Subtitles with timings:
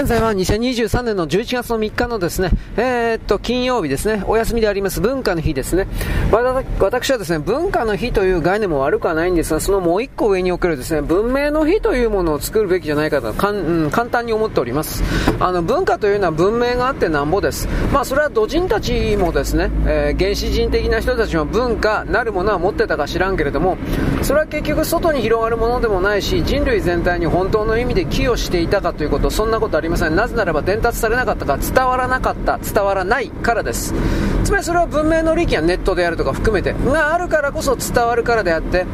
[0.00, 5.86] 現在は2023年の11月の3日のですね、えー、っと、金曜日ですね、お休みであります文化の日ですね。
[6.80, 15.02] 私はですね、文化の日という概念も悪くはないんですが、そのもう一個上におけるですね、文明の日というものを作るべきじゃないかと、かん、うん、簡単に思っております。
[15.38, 17.68] あの、文化というのは文明があってなんぼです。
[17.92, 23.76] まあ、それは土人たちもですね、えー、原始人的な人たちも文化なるものは持ってたか知らんけれども、
[24.22, 30.14] それは結局外に広がるものでもないし、人類全体に本当の意味で寄与していたかということ、そんなことことありません。
[30.14, 33.92] なぜならば伝達されなかったか伝わらなかった伝わらないからです。
[34.44, 38.86] つまりそれは文明の利益がネットであるとか含めてがあるからこそ伝わるからであって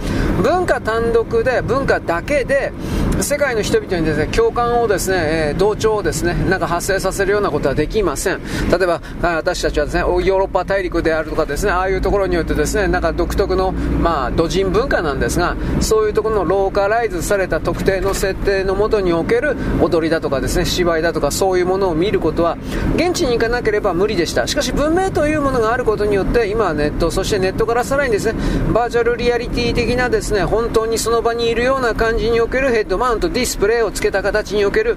[0.43, 2.73] 文化単独で文化だけで
[3.21, 5.17] 世界の人々にですね共感をですね、
[5.51, 8.41] えー、同調をですねなんか発生させるようなことはできません。
[8.71, 22.59] 例えば私たちはですねヨーロッパ大陸であるとかですねああいうところによってですねなんか独特のまあ土人文化なんですがそういうところのローカライズされた特定の設定のもとにおける踊りだとかですね芝居だとかそういうものを見ることは
[22.97, 24.47] 現地に行かなければ無理でした。
[24.47, 28.39] しかし文明というものがあることによって今はネットそしてネットからさらにですね
[28.73, 34.97] バーチャルリアリティ的なですね本当にその場にいるような感じにおけるヘッドマウントディスプレイをつけた形における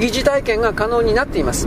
[0.00, 1.66] 疑似体験が可能になっています。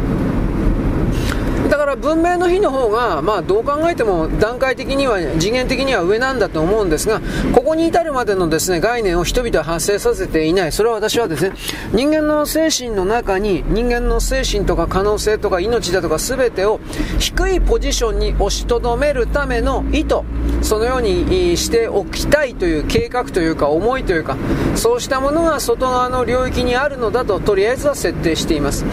[1.69, 7.21] だから文明の日の方が、まあ、どう考えても段階的には次元的には上なんだと思うんですが
[7.53, 10.71] ここに至るまでのですね概念を人々は発生させていない。
[10.71, 11.55] それは私はですね
[11.93, 16.79] 人間の精神の中に人間の精神とか可能性とか命だとか全てを
[17.19, 20.17] 低いポジションに押しとどめるための意図。
[20.61, 24.35] そのようにしておきたいという計画というか思いというか
[24.75, 28.83] そうしたものが外側の領域にあるのだととりあえずは設定しています。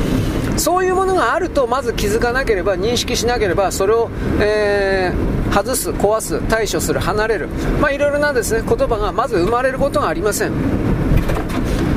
[0.57, 4.11] そういうものがあるとまず気づかなければ認識しなければそれを、
[4.41, 7.49] えー、外す壊す対処する離れる。
[7.81, 8.63] まあいろいろなですね。
[8.67, 10.94] 言葉がまず生まれることがありません。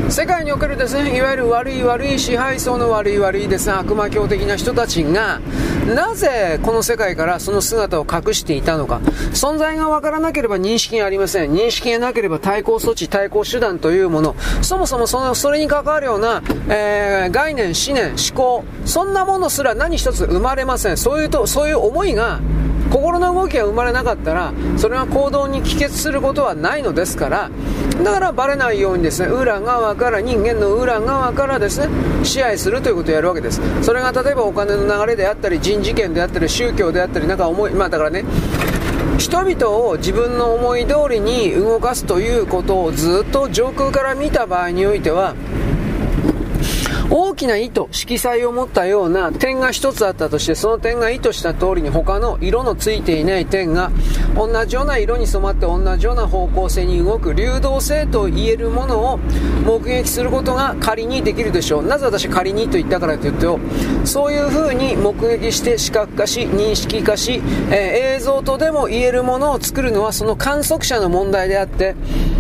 [0.10, 5.42] 世界におけるですねいわゆる悪い悪い支配層の悪い悪いですね悪魔教的な人たちが
[5.96, 8.98] なぜこの世界からその姿を隠していたのか。
[9.34, 11.54] 存在が分からなければ認識がありません。
[11.54, 14.36] 認識がなければ対抗措置対抗手段というもの。
[14.62, 18.66] そもそもそのそれに関わるような、えー、概念思念思考。
[18.86, 20.98] そんなものすら何一つ生まれません。
[20.98, 22.42] そういうとそういう思いが
[22.92, 27.50] 心の動きが生まれなかったらそれが行動に帰結することはないのですから。
[28.04, 31.90] だからバレないようにですね裏側から人間の裏側からですね
[32.24, 33.62] 支配するということをやるわけです。
[33.82, 38.24] それが例えばお金の流れであったり人事権であったり宗教であったりなんか思いまあだからね
[39.18, 45.36] 人々を自分の思い通りに動かすということをずっと上空から見た場合においては
[47.10, 53.92] 大きな意図、色彩を持ったような点が一つあったとして、その点が意図した通りに他の色のついていない点が
[54.36, 59.20] 同じような色に染まって同じような方向性に動く流動性と言えるものを
[59.66, 61.86] 目撃することが仮にできるでしょう。
[61.86, 63.60] なぜ私仮にと言ったからというと、
[64.04, 67.42] そういう風に目撃して視覚化し、認識化し、
[67.72, 71.96] えー、映像とでも言えるものを作るのはその観測者の問題であって、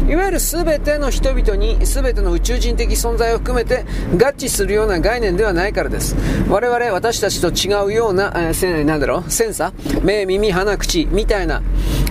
[0.09, 6.15] いわゆる全ての人々に全ての宇宙人的存在を含めて合致するような概念ではないからです。
[6.49, 9.71] 我々、私たちと違うような、えー、なんだろう、センサ？
[9.77, 11.61] ー目、耳、鼻、口、みたいな、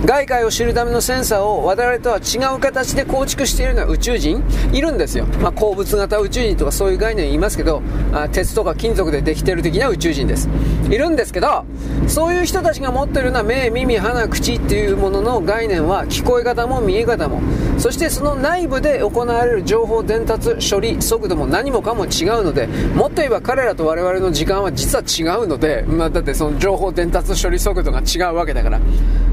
[0.05, 4.41] 外界を知るためのセンサーを我々とは違う形で構築しているような宇宙人、
[4.71, 5.25] いるんですよ。
[5.41, 7.81] まあ、鉱物型宇宙人とかそういう概念言いますけど、
[8.13, 10.47] あ鉄とか金属でできてる的な宇宙人です。
[10.89, 11.65] いるんですけど、
[12.07, 17.41] そういう人たちが持っているような目、耳、鼻、口っていうものの概念は聞こえ方も見え方も、
[17.77, 28.79] そしてその内部で行われる情報伝達、処理、速度も何もかも違うので、もっと言えば彼らと我々の時間は実は違うので、まあ、だってその情報伝達処理速度が違うわけだから。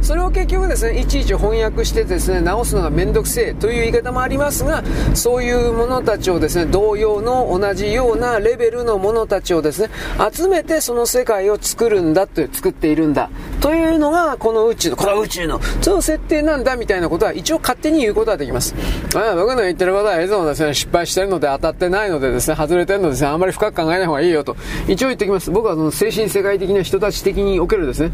[0.03, 9.89] それを結局ですね、いちいち翻訳してですね、直すのがめんどくせえという言い方もありますが、そういう者たちをですね、同様の同じようなレベルの者たちをですね、
[10.31, 13.31] 集めてその世界を作るんだという、作っているんだ。
[13.63, 18.75] というのが、この宇宙の、この宇宙の、その設定なんだみたいなことは一応勝手に言うことができます。
[19.15, 24.57] ああ僕の言ってることは、いつもですね、失敗してるので当たってないのでですね、外れてるのでね、あんまり深く考えない方がいいよと。
[24.89, 25.51] 一応言ってきます。
[25.51, 28.11] 僕はその精神世界的な人たち的におけるですね、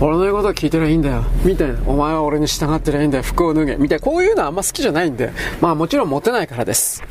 [0.00, 1.24] 俺の言うことを聞いてりゃいいんだよ。
[1.44, 1.78] みたいな。
[1.86, 3.24] お前は俺に従ってりゃいいんだよ。
[3.24, 3.76] 服を脱げ。
[3.76, 4.04] みたいな。
[4.04, 5.32] こういうのはあんま好きじゃないんで。
[5.60, 7.02] まあもちろんモテないからです。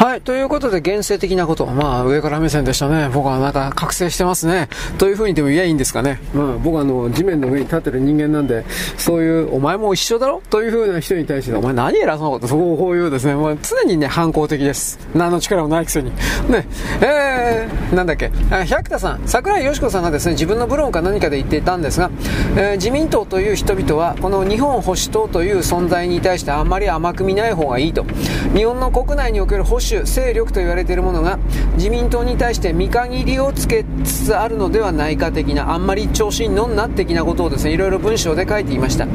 [0.00, 1.66] はい、ということで、現世的なこと。
[1.66, 3.10] まあ、上から目線でしたね。
[3.12, 4.70] 僕はなんか覚醒してますね。
[4.96, 6.18] というふうにでも言えばいいんですかね。
[6.32, 8.64] まあ、僕はあの、地面の上に立ってる人間なんで、
[8.96, 10.40] そういう、お前も一緒だろ？
[10.48, 14.98] というふうな人に対して、お前何偉そうなこと、そうこういうですね、まあ、常にね、反抗的です。
[15.14, 16.12] 何の力もないくせに。
[16.48, 16.66] ね、
[17.02, 18.30] えー、なんだっけ、
[18.68, 22.10] 百田さん、桜井よしこさんがですね、自分のブログか何かで言っていたんですが、
[22.56, 28.06] えー、自民党という人々は、この日本保守党という存在に対してあんまり甘く見ない方がいいと。
[28.54, 31.38] 日本の国内における保守主勢力と言われているものが
[31.74, 39.06] 自民党に対して見限りをつけつつあるのではないか的なあんまり調子に乗んな的なことをですねいろいろ文章で書いていました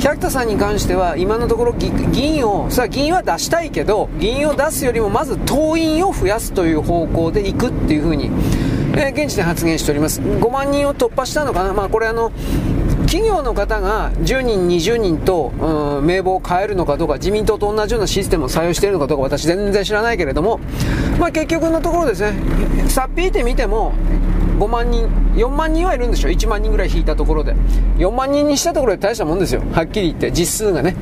[0.00, 1.88] 百田さんに関しては今のところ議
[2.20, 8.30] 員をさあ議員は出したいけど議員を出すよりもまず党員を増やすという方向でいくっていうふうに
[8.96, 12.30] えー、現地で発言しております5万人を突破したのかな、まあ、これあの
[13.06, 20.60] 企業の方が10人、20人と、うん、名簿を変えるのかどうか、自民党と同じようなシステムを採用しているのかどうか、私全然知らないけれども、
[21.18, 22.34] まあ、結局のところですね、
[22.88, 23.92] さっぴいてみても、
[24.58, 27.54] 5万人、4万人はいるんでしょ、1万人ぐらい引いたところで、
[27.98, 30.94] 4万人にしたところで大したもんですよ、はっきり言って、実数がね。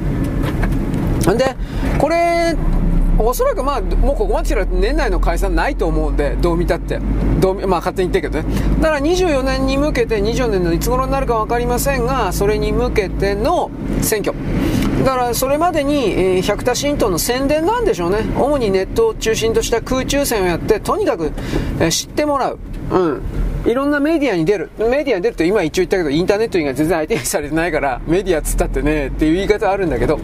[1.36, 1.56] で、
[1.98, 2.56] これ
[3.24, 6.98] おそらくまあ、もうここまで来たら年内の解散ないと思うんで、どう見たって。
[7.40, 8.80] どうまあ勝手に言ってるけどね。
[8.80, 13.70] だから24年に向けて、24年のいつ頃になるか分かりませんが、それに向けての
[14.00, 14.36] 選挙。
[15.04, 18.18] だからそれまでに、えー、百田新党の宣伝なんでしょうね。
[18.36, 21.32] 主にネットを中心とした空中戦をやって、とにかく、
[21.80, 22.58] えー、知ってもらう。
[22.90, 23.22] うん。
[23.64, 24.70] いろんなメディアに出る。
[24.78, 30.18] メディアに出ると今一応言ったけど、インターネット以外全然相手にされてないから、メディアっつったってね、っていう言い方あるんだけど、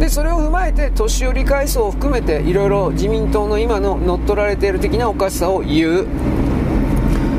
[0.00, 6.06] でそれを踏まえて年寄り階層を含めていろいろ自民党の今の乗っ取られている的なおかしさを言う。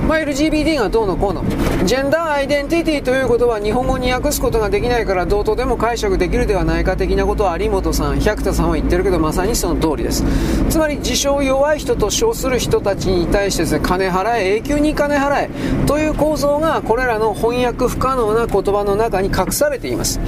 [0.08, 1.44] まあ、LGBT がどうのこうの。
[1.86, 10.24] ジェンダーアイデンティティということは日本語に訳すことができないからどうとでも解釈できるではないか的なことは有本さん百田さんは言ってるけどまさにその通りです。
[10.70, 15.50] つまり自称弱い人と称する人たちに対してですね金払え永久に金払え
[15.88, 20.20] という構造がこれらの翻訳不可能な言葉の中に隠されています。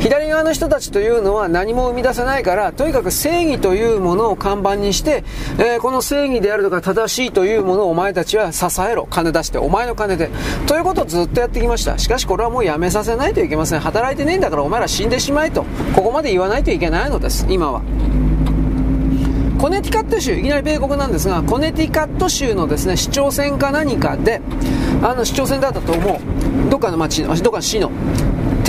[0.00, 5.24] 左側の人たちというのは何も生み出せないからとにかく正義というものを看板にして、
[5.58, 10.30] えー、この正義であるとか正しいというものをお前たちは支えろ金出して、お前の金で。
[10.66, 11.98] ということをずっとやってきました。
[11.98, 13.80] しかしこれはもうやめさせないといけません。
[13.80, 15.64] 働いてねえんだからお前ら死んでしまえと。
[15.94, 17.82] ここまで言わないといけないのです、今は。
[19.58, 24.40] コネティカット州、いきなり米国なんですが、コネティカット州のですね、市長選か何かで、
[25.02, 26.70] あの市長選だったと思う。
[26.70, 27.90] どっかの町の、どっかの市の。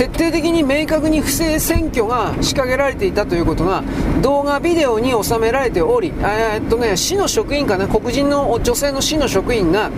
[0.00, 3.84] 徹底的に明確に不正選挙が仕掛けられていたということが
[4.22, 9.90] 動画、ビデオに収められており、え、っとね、市の職員かな、黒人の女性の市の職員が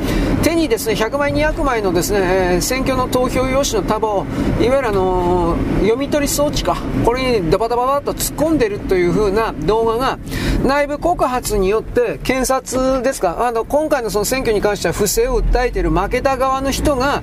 [0.42, 2.18] 手にですね100枚、200枚のですね、
[2.54, 4.26] えー、選挙の投票用紙の束を
[4.60, 10.18] いわゆるあのー、読み取り装置か、これにダバダバダと突っ込んでるという風な動画が
[10.64, 17.22] 内部告発によって検察ですか、あの今回のその選挙に関しては不正を訴えている負けた側の人が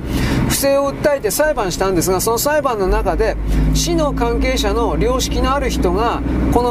[0.49, 3.37] 不正を訴えて裁判したんですが、その裁判の中で
[3.73, 6.21] 市の関係者の良識のある人が
[6.53, 6.63] こ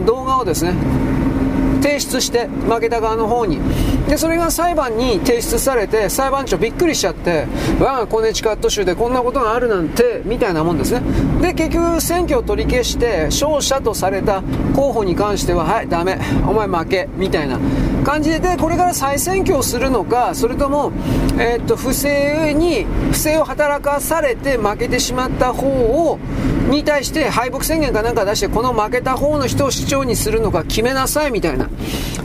[0.00, 0.74] の動画をですね
[1.82, 3.58] 提出して負けた側の方に
[4.10, 7.46] でそれが裁判に提出されて裁判長びっくりしちゃって
[7.78, 11.02] 我がコネチカット州でこんなことがあるなんてみたいなもんですね。
[11.40, 14.42] で結局選挙を取り消して勝者とされた
[14.74, 17.60] 候補に関してははいダメお前負けみたいな
[18.04, 20.90] 感じでこれから再選挙をするのかそれとも、
[21.38, 26.18] えー、っと不正に不正を働かされて負けてしまった方を
[26.70, 31.68] に対して敗北宣言かなんか出してこの負けた方の人を市長にするのか決めなさいみたいな。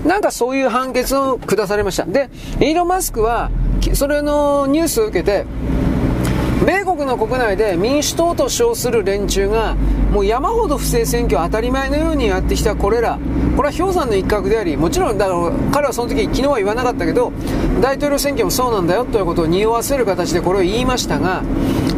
[0.06, 2.06] なんかそういう判決を下されました。
[2.06, 3.50] でイーロン・マスクは
[3.94, 5.46] それのニュースを受けて
[6.66, 9.76] 米国の国内で民主党と称する連中が
[10.12, 13.20] もう山ほど不正選挙当たり前のようにやってきたこれら。
[13.56, 17.32] これは氷山の一角でありもちろんだから彼はその時昨日は言わなかったけど
[17.82, 21.42] 大統領選挙もそうなんだよということを匂わせる形でこれを言いましたが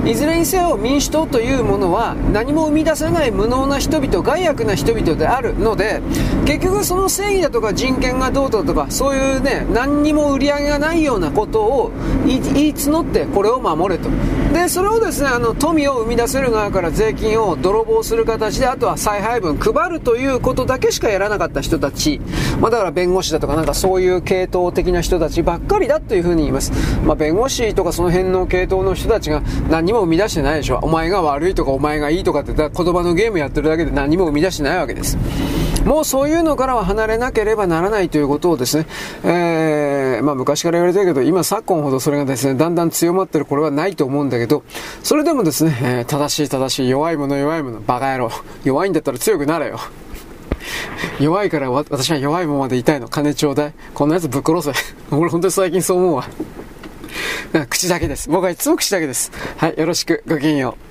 [0.06, 6.01] いずれにせよ民主党というものは何も生み出せない無能な人々害悪な人々であるので
[6.46, 11.91] 結局その正義だとか人権がどうだとかそういうね何にも売り上げがないようなことを
[12.25, 12.41] 言い
[12.75, 14.10] 募ってこれを守れと。
[14.58, 22.20] でそれをですねあの富を生み出せる側から税金を泥棒する形であとは再配分配るということだけしかやらなかった人たち、
[22.60, 26.72] まあ、だから弁護士だとかなんかそういう系統的な人たちばっかりだというふうに言います、
[27.06, 30.80] まあ、弁護士とかその辺の系統の人たちが何も生み出してないでしょ。
[30.82, 35.18] お前が悪いとかお前がいいとかって言葉のゲームやってるだけで何も生み出してないわけです。
[35.86, 38.86] もうそういうのからは離れなければならないということをですね、
[39.24, 39.28] えー、
[40.21, 44.63] まあ昔から言われてるけど、今昨今ほどそれがですね、だんだん強まってるこれはないと思うんだけど、
[45.03, 48.31] それでもですね、えー、正しい正しい、弱いもの弱いもの、バカ野郎。
[48.63, 49.79] 弱いんだったら強くなれよ。
[51.19, 53.07] 弱いから私は弱いままでいたいの。
[53.07, 53.74] 金ちょうだい。
[53.93, 54.74] こんなやつぶっ殺せ。
[55.15, 56.27] 俺本当に最近そう思うわ。
[57.69, 58.29] 口だけです。
[58.29, 59.31] 僕はいつも口だけです。
[59.57, 60.24] はい、よろしく。
[60.27, 60.87] ごきげんよう。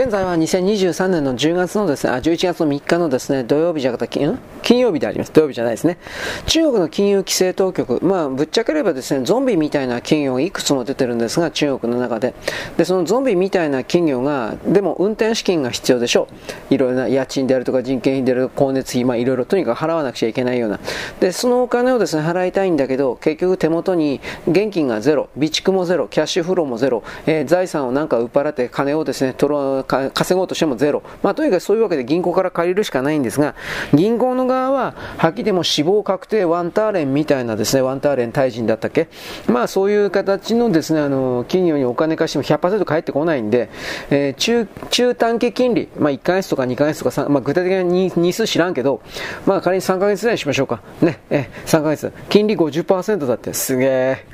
[0.00, 4.18] 現在は2023年の10月のですね、あ、11月の3日のですね、土曜日じゃなくて、
[4.62, 5.30] 金曜日であります。
[5.30, 5.98] 土曜日じゃないですね。
[6.46, 12.32] 中国の金融規制当局、まあ、ぶっちゃければですね、ゾンビみたいな企業がいくつも出てるんですが、中国の中で。
[12.78, 16.28] で、そのゾンビみたいな企業が、でも運転資金が必要でしょ
[16.70, 16.74] う。
[16.74, 20.80] いろいろな家賃であるとか人件費である、光熱費、まあ、いろいろとにかく払わなくちゃいけないような。
[21.20, 31.02] で、そのお金をですね、払いたいんだけど、結局手元に現金がゼロ、備蓄もゼロ、キャッシュフローもゼロ、えー、財産をなんか売っ払って金をですね、取ろう稼ごうとしてもゼロ。
[31.22, 33.54] まあ、とにかくそういうわけで銀行から借りるしかないんですが、
[33.92, 39.08] 銀行の側は、はっきりでも死亡確定ワンターレンみたいなですね、ワンターレン退陣だったっけ？
[39.48, 43.68] まあ、そういう形のですね、あの、企業にお金貸しても100%返ってこないんで、
[44.10, 49.00] えー、中、中短期金利、まあ、1ヶ月とか2ヶ月とかまあ、具体的な日数知らんけど、
[49.46, 50.80] まあ、仮に3ヶ月ぐらいにしましょうか。
[51.00, 52.12] ね、え、3ヶ月。
[52.28, 54.26] 金利50%だって、すげえ。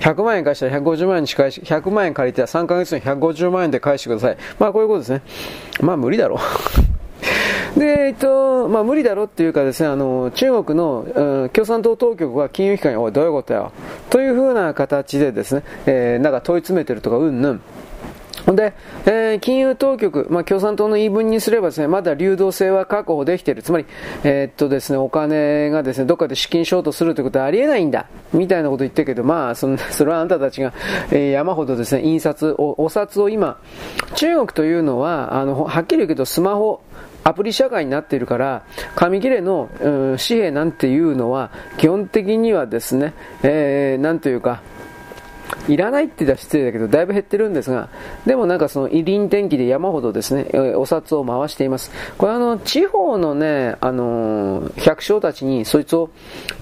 [0.00, 4.36] 100万円返したら150万円に返し、100万円借りて3ヶ月に150万円で返してください。
[4.58, 5.22] まあ、こういうことですね。
[5.80, 6.38] まあ、無理だろう。
[7.80, 13.72] で、えっと、まあ無理だろっていうかですね、あの、中国の、うん、共産党当局は金融機関に、おい、どういうことや
[14.08, 17.60] というふうな形でですね、えー、なんか問い詰めてるとか、うんぬん。
[18.46, 18.72] で、
[19.04, 23.62] えー、金融当局、まあ、共産党の言い分にすればですね、まだ流動性は確保できている。
[23.62, 23.86] つまり、
[24.24, 28.06] えー、っとですね、お金がですね、どっかで資金ショートするということはありえないんだ。
[28.32, 30.72] みたいなこと言ってるけど、まあ、その、 それはあんたたちが、
[31.10, 33.58] えー、山ほどですね、印刷お、お札を今、
[34.14, 36.80] 中国というのは、あの、はっきり言うけど、スマホ、
[37.24, 38.62] アプリ社会になっているから、
[38.94, 44.62] 紙切れの、うん、紙幣なんていうのは、基本的にはですね、えー、なんというか、
[45.68, 47.88] いらないって言ったら失礼だけど、だいぶ減ってるんですが、
[48.26, 51.90] でもなんかその遺輪天気で山ほどですね、お札を回しています。
[52.16, 56.10] これあの、地方のね、あの百姓たちにそいつを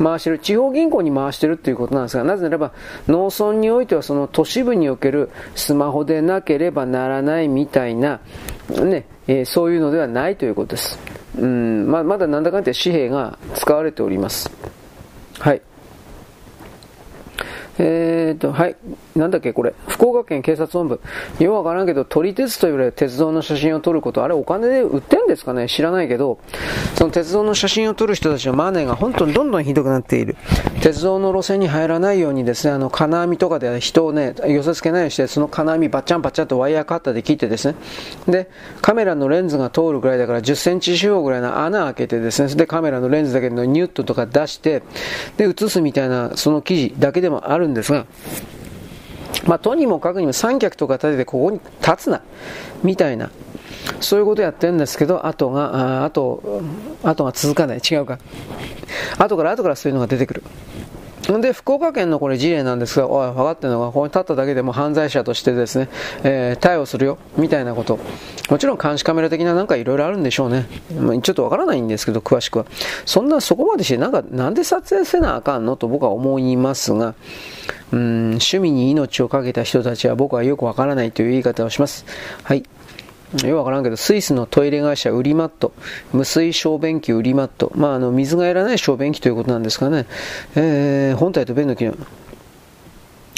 [0.03, 2.73] 回してる、地方銀行に回してるっていうことなんですが、なぜならば、
[3.09, 8.21] 農村においてはその都市部におけるスマホでなければならないみたいな、
[8.69, 10.99] ね、えー、そういうのではないということです。
[11.39, 14.51] うん、ままだなんだかんだ紙幣が使われております。
[15.39, 15.61] はい。
[17.79, 18.77] えーと、はい。
[19.17, 19.75] なんだっけ、これ。
[19.89, 21.01] 福岡県警察本部。
[21.39, 25.69] ようわからんけど、撮り鉄というぐらい鉄道の写真を撮ること、あれお金で売ってんですかね？
[25.69, 26.39] 知らないけど、
[26.95, 30.37] その鉄道の写真を撮る人たちのマネーが本当にどんどんひどくなっている。
[30.83, 37.75] 鉄道の路線に入らないようにですね、あの、金網とかで人をね、寄せ付けないようにして、その金網バッチャンバッチャンとワイヤーカッターで切ってですね、
[38.29, 38.51] で、
[38.83, 44.83] カメラのレンズが通るぐらいだから10センチ四方ぐらいの穴開けてですね、で、カメラのレンズだけのニュットとか出して、
[45.37, 48.07] で、映すみたいな、その記事だけでもあるんですが、
[49.45, 52.23] まあ、とにもかくにも三脚とか立ててここに立つな、
[52.83, 53.31] みたいな、
[54.01, 56.63] そういうことやってるんですけど、後が、あ後、
[57.03, 57.79] 後が続かない。
[57.79, 58.19] 違うか。
[59.19, 60.43] 後から後からそういうのが出てくる。
[61.41, 65.89] で、福岡県のこれ事例なんですが、おい、分かってるのが、ここに立っただけでも犯罪者としてですね、
[66.23, 67.99] えー、逮捕するよ、みたいなこと。
[68.49, 70.67] もちろん監視カメラ的ななんかいろいろあるんでしょうね。
[71.23, 72.67] ちょっとわからないんですけど、詳しくは。
[73.05, 77.15] そんな、そこまでして、なんか、なんで撮影せなあかんのと僕は思いますが、
[77.93, 82.05] うん、趣味に命を懸けた人たちは僕はよくわからないという言い方をします。
[82.43, 82.65] はい。
[83.35, 85.73] よくわからんけど、スイスのトイレ会社ウリマット、
[86.13, 90.07] 無水小便器ウリマット、まあ、あの水がいらない小便器ということなんですかね、
[90.55, 91.97] えー、本体と便の機能、は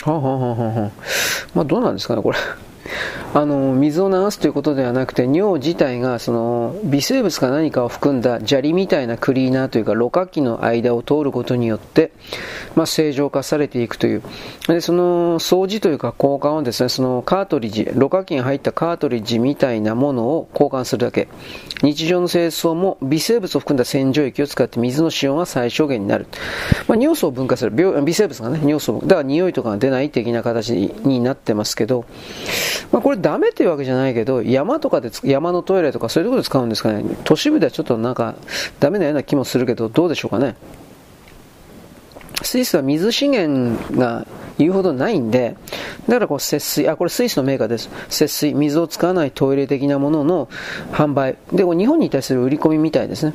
[0.06, 0.90] あ、はあははあ、
[1.54, 2.38] まあ、どうなんですかね、これ。
[3.34, 12.12] あの水を流すということではなくて尿自体がその微生物か何かを含んだ砂利みたいなクリーナーというかろ過器の間を通ることによって、
[12.74, 14.22] まあ、正常化されていくという。
[14.66, 21.28] でその掃除というか交換をですねそのカートリッジろ過器に入ったカートリッジみたいなものを交換するだけ。
[21.82, 26.26] 日常の清掃も微生物を含んだ洗浄液を使って水の使用が最小限になる、
[26.88, 28.02] まあ、尿素を分解する。
[28.02, 32.04] 微生物がね尿素だから匂いとかが出ない的な形になってますけど、
[32.92, 37.04] まあ、これダメっていうわけじゃないけど、山とかで、山のトイレとかそういうところで使うんですかね。
[37.24, 38.34] 都市部ではちょっとなんか、
[38.80, 40.56] ダメなような気もするけど、どうでしょうかね。
[42.42, 44.26] スイスは水資源が
[44.58, 45.56] 言うほどないんで、
[46.08, 47.90] だからこう節水、あ、これスイスのメーカーです。
[48.08, 50.48] 節水、水を使わないトイレ的なものの
[50.92, 51.36] 販売。
[51.52, 53.34] で、日本に対する売り込みみたいですね。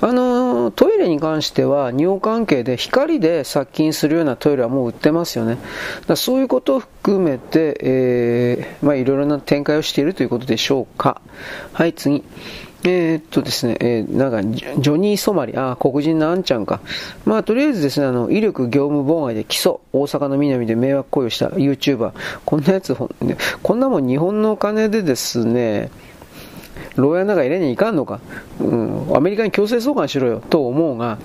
[0.00, 5.58] あのトイレに関しては尿関係で光で殺菌するようなトイレはもう売ってますよね。
[6.06, 11.20] だそういうことを含めて、えー、まあ、いろいろな展開をしているということでしょうか。
[11.72, 12.22] はい、次。
[12.86, 16.80] えー、っとですね、えー、なんか、ジョニー・ソマリ、あ、黒人のあんちゃんか。
[17.24, 22.12] まあ、とりあえずですね、あの、威力業務妨害で起訴、大阪の南で迷惑行為をした YouTuber。
[22.44, 25.90] こんなやつ、こんなもん日本のお金でですね、
[26.96, 28.20] 牢屋の中入れにいかんのか、
[28.60, 31.18] うん、アメリカに強制送還しろよと思うが、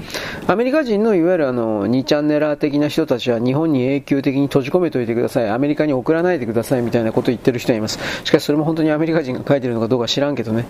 [0.48, 8.00] アメリカ人のいわゆるあの2チャンネラー的な人たちは日本に永久的に閉じ込めておいてください、アメリカに送らないでくださいみたいなことを言ってる人がいます。
[8.24, 10.68] しかしそれも本当にアメリカ人が書いてるのかどうか知らんけどね。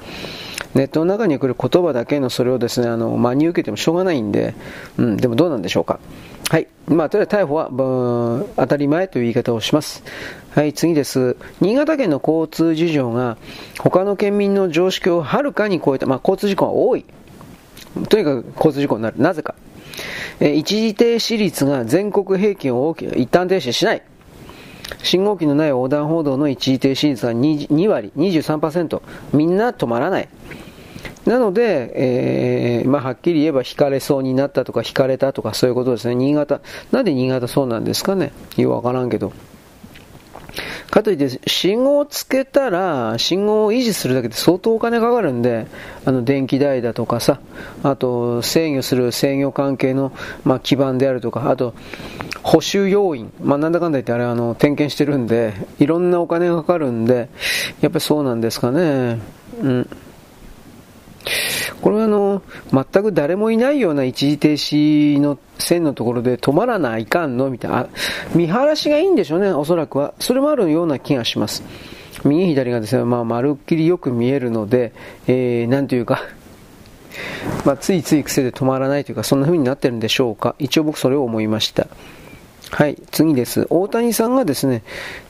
[0.75, 4.53] ネットの中に来る言葉だけのそれをですね、あの真に受けてもしょうがないんで、
[4.97, 5.99] うん、でもどうなんでしょうか。
[6.49, 6.67] はい。
[6.87, 7.69] まあ、とりあえず逮捕は、
[8.55, 10.03] 当たり前という言い方をします。
[10.55, 11.37] はい、次です。
[11.61, 13.37] 新潟県の交通事情が
[13.77, 17.05] 他の県民の常識をはるかに超えた、まあ、交通事故が多い。
[18.09, 19.21] とにかく交通事故になる。
[19.21, 19.53] なぜか。
[20.39, 24.01] え一時停止率が全国平均を大きく、一旦停止しない。
[25.03, 29.01] 信号機のない横断歩道の一時停止率は 2, 2割、23%。
[29.33, 30.29] みんな止まらない。
[31.25, 36.15] なので、えー、まあ、はっきり言えば引かれそうになったとか引かれたとかそういうことですね。
[36.15, 36.61] 新潟。
[36.91, 38.31] なんで新潟そうなんですかね。
[38.57, 39.33] よくわからんけど。
[40.89, 45.67] かといって、信号をつけたら、信号を維持するだけで相当お金かかるんで、
[46.05, 47.39] あの、電気代だとかさ、
[47.83, 50.11] あと、制御する制御関係の、
[50.43, 51.73] まあ、基盤であるとか、あと、
[52.41, 57.29] 補修要員、まあ、なんだかんだ言ってあれ、あの、点検してるんで、いろんなお金がかかるんで、
[57.81, 59.19] やっぱりそうなんですかね。
[59.61, 59.89] うん。
[61.81, 67.87] これはあの、全く誰もいないような一時停止の線のところで止まらないかんのみたいな。
[68.35, 70.13] 見晴らしがいいんでしょうね、おそらくは。
[70.19, 71.63] それもあるような気がします。
[72.25, 74.91] 右左がですね、まあ、まるっきりよく見えるので、
[75.27, 76.21] えー、なんというか、
[77.65, 80.55] まあ、ついつい癖で止まらないというか、そんな風になってるんでしょうか。
[80.59, 81.87] 一応僕それを思いました。
[82.71, 83.67] はい、次です。
[83.69, 84.83] 大谷さんがですね、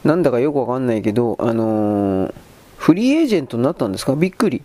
[0.03, 2.33] なんだかよくわかんないけど、あのー、
[2.77, 4.15] フリーエージェントになったんですか？
[4.15, 4.61] びっくり。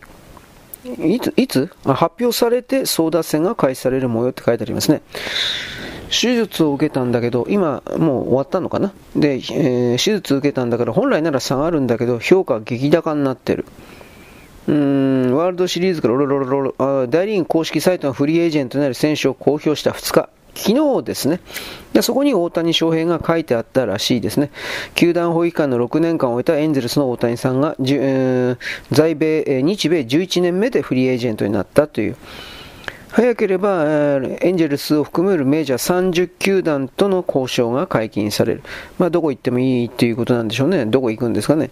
[0.85, 1.71] いつ、いつ？
[1.85, 5.03] 発表されて争奪戦が開始される模様って書いてありますね。
[6.11, 8.93] 手術を受けたんだけど、今もう終わったのかな？
[9.17, 13.64] で、えー、手術受けたんだから本来なら下がるんだけど、評価激高になってる。
[14.69, 14.75] うー
[15.31, 20.29] ん、ワールドシリーズからロロロロロ、大リーグ公式サイトのフリーエージェントになる選手を公表した2日。
[20.54, 21.40] 昨日ですね。
[21.92, 24.50] でそこに大谷翔平が書いてあったらしいですね。
[24.94, 28.58] 球団保育官の6年間を終えたエンゼルスの大谷さんが、えー、
[28.90, 32.16] 在米え、日米11年目でフリーエージェントになったという。
[33.14, 38.62] 早ければ、エンジェルスを含めるメジャー30球団との交渉が解禁される。
[38.99, 40.84] まあ、どこ行ってもいいということなんでしょうね。
[40.84, 41.70] どこ行くんですかね。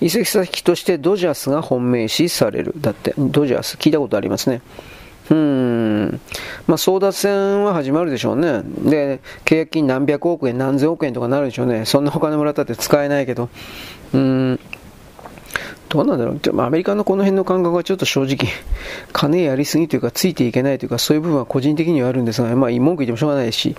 [0.00, 2.74] 移籍先としてドジャースが本命視される。
[2.78, 4.60] だって、ドジャース聞いたことありますね。
[5.30, 6.20] うん。
[6.66, 8.62] まあ、争奪戦は始まるでしょうね。
[8.64, 11.84] で、契約金何百億円、何千億円とかなるでしょうね。
[11.84, 13.48] そんなお金もらったって使えないけど。
[14.12, 14.60] うん。
[15.88, 16.60] どうなんだろう。
[16.60, 18.52] アメリカのこの辺の感覚はちょっと正直、
[19.12, 23.76] 金やりすぎというか、ついていけないというか、そういう部分は個人的にはあるんですが、まあ、文句言ってもしょうがないし。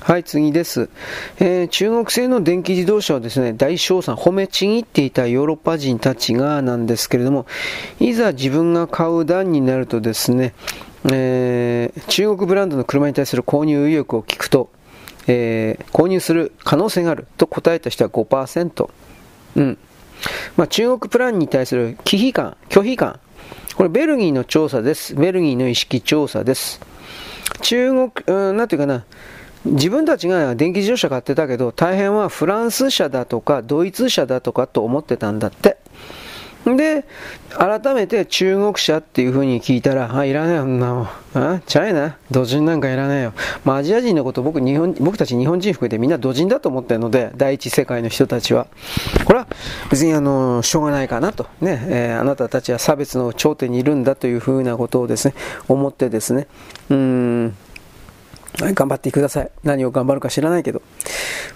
[0.00, 0.90] はい、次です、
[1.38, 7.46] えー、中国製の電気自動車をですね、大称賛、褒めちぎっていたヨーロッパ人たちがなんですけれども、
[7.98, 10.54] いざ自分が買う段になるとですね、
[11.10, 14.70] えー、中国ブランドの車に対する購入意欲を聞くと、
[15.26, 18.90] えー、購入する可能性があると答えた人は5%。
[19.56, 19.78] うん。
[20.56, 23.20] まあ、中国プランに対する忌避感、拒否感。
[23.76, 25.14] これベルギーの調査です。
[25.14, 26.80] ベルギーの意識調査です。
[27.62, 29.04] 中国、うん、なんていうかな、
[29.64, 35.78] 自分たちが電気自動車買ってたけど、大変はフランス車だとか、ドイツ車だとかと思ってたんだって。
[36.76, 37.04] で、
[37.56, 41.08] 改めて中国車っていう風に聞いたら、あ、いらねえよ、んなもん。
[41.34, 42.16] あ、ちゃえな。
[42.30, 43.32] 土人なんかいらねえよ。
[43.64, 48.66] まあ、アジア人のこと僕、日本、僕たち日本人含めてみんな土人だと思ってるので、第一世界の人たちは。
[49.24, 49.46] これは
[49.90, 51.46] 別にあの、しょうがないかなと。
[51.60, 55.34] ね、えー、あなたたちは差別の頂点にいるんだという風なことをですね、
[55.68, 56.48] 思ってですね、
[56.90, 57.56] うん、
[58.56, 59.50] 頑張ってください。
[59.62, 60.82] 何を頑張るか知らないけど。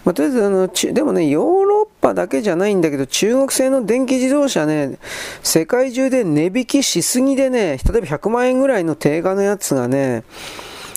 [0.05, 4.99] まあ、とりあえずあの、でもね、ヨーロッパだけじゃないんだけど、中国製の電気自動車ね、
[5.43, 10.25] 世界中で値引きしすぎでね、例えば100万円ぐらいの定価のやつがね、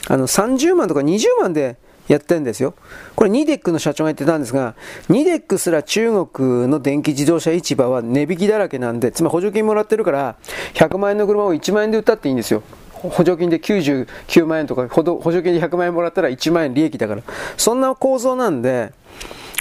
[0.08, 1.77] あの30万とか20万で
[2.08, 2.75] やってるんですよ。
[3.15, 4.75] これニデックの社長が言ってたんですが、
[5.10, 10.36] ニデックすら中国の電気自動車市場は値引きだらけなんで、つまり補助金もらってるから、
[10.73, 12.62] 100万円の車を1万円で売ったっていいんですよ。
[12.95, 17.21] 補助金で99万円とか、補助金で100万円もらったら1万円利益だから。
[17.58, 18.93] そんな構造なんで、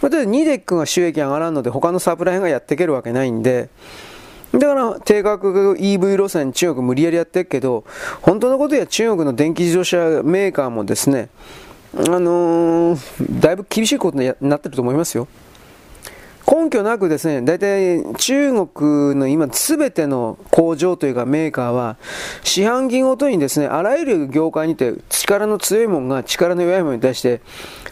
[0.02, 3.68] 例えばニデックが収益上がらんので他のサプライがやっていけるわけないんで、
[4.52, 7.84] だから低価格 EV 路線中国無理やりやってるけど、
[8.22, 11.28] 本当のことや中国の電気自動車メーカーもですね、
[11.96, 15.26] あのー、だいぶ厳しいことになってると思いますよ。
[16.46, 21.96] 根拠なくですね、大体中国の今すべての工場というかメーカーは、
[22.42, 27.40] 四半期ごとにですね、あらゆる業界にて力の強いものが力の弱いものに対して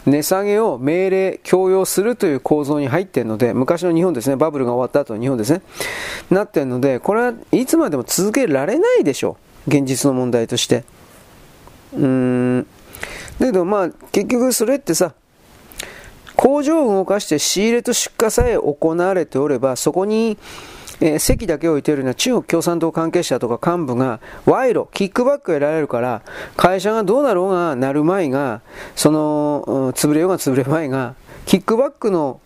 [0.05, 5.61] 値下げを命令、強要するという構造に入っているので、昔の日本ですね、バブルが終わった後の日本ですね、
[6.29, 9.37] なっているので、これはいつまでも続けられないでしょ
[9.67, 9.69] う。
[9.69, 10.83] 現実の問題として。
[11.95, 12.67] うーん。
[13.39, 15.13] だけどまあ、結局それってさ、
[16.43, 20.37] 工場を動かして仕入れと出荷さえ行われておれば、そこに、
[20.99, 26.21] えー、席だけ置いているような中国共産党関係者とか幹部が賄賂、キックバックを得られるから、
[26.57, 28.59] 会社がどうなろうがなる前が、
[28.93, 32.41] その、うん、潰れようが潰れまいが、キックバックの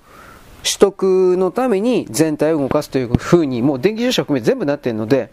[0.62, 5.31] 取得のために全体を動かすというふうに、もう電気自動車含め全部なっているので、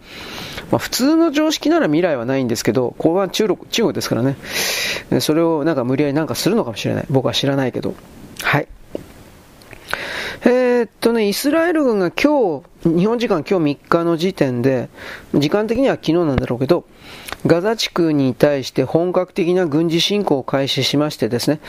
[0.71, 4.37] まあ、普通の常識なら未来はないんですけど、ここは中国中国ですからね、
[5.21, 7.07] それをなんか無理やりなんかするのかもしれない。
[7.11, 7.95] 僕は知らないけど。
[8.43, 8.69] はい。
[10.47, 14.91] えー、っとね、イスラエル軍が今日、日本時間今日3日の時点で、
[15.33, 16.85] 時間的には昨日なんだろうけど、
[17.47, 21.61] ガザ地区に対して本格的な軍事侵攻を開始しましてですね、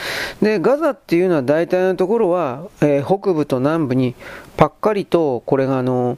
[0.41, 4.13] で、ガザっていうのは大体のところは、えー、北部と南部に
[4.57, 6.17] パッカリと、これがあの、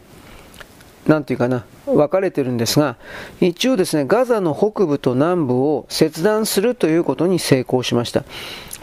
[1.07, 2.97] なんていうかな、分かれてるんですが、
[3.39, 8.23] 一応ですね、ガザの北部と南部を切断するということに成功しました。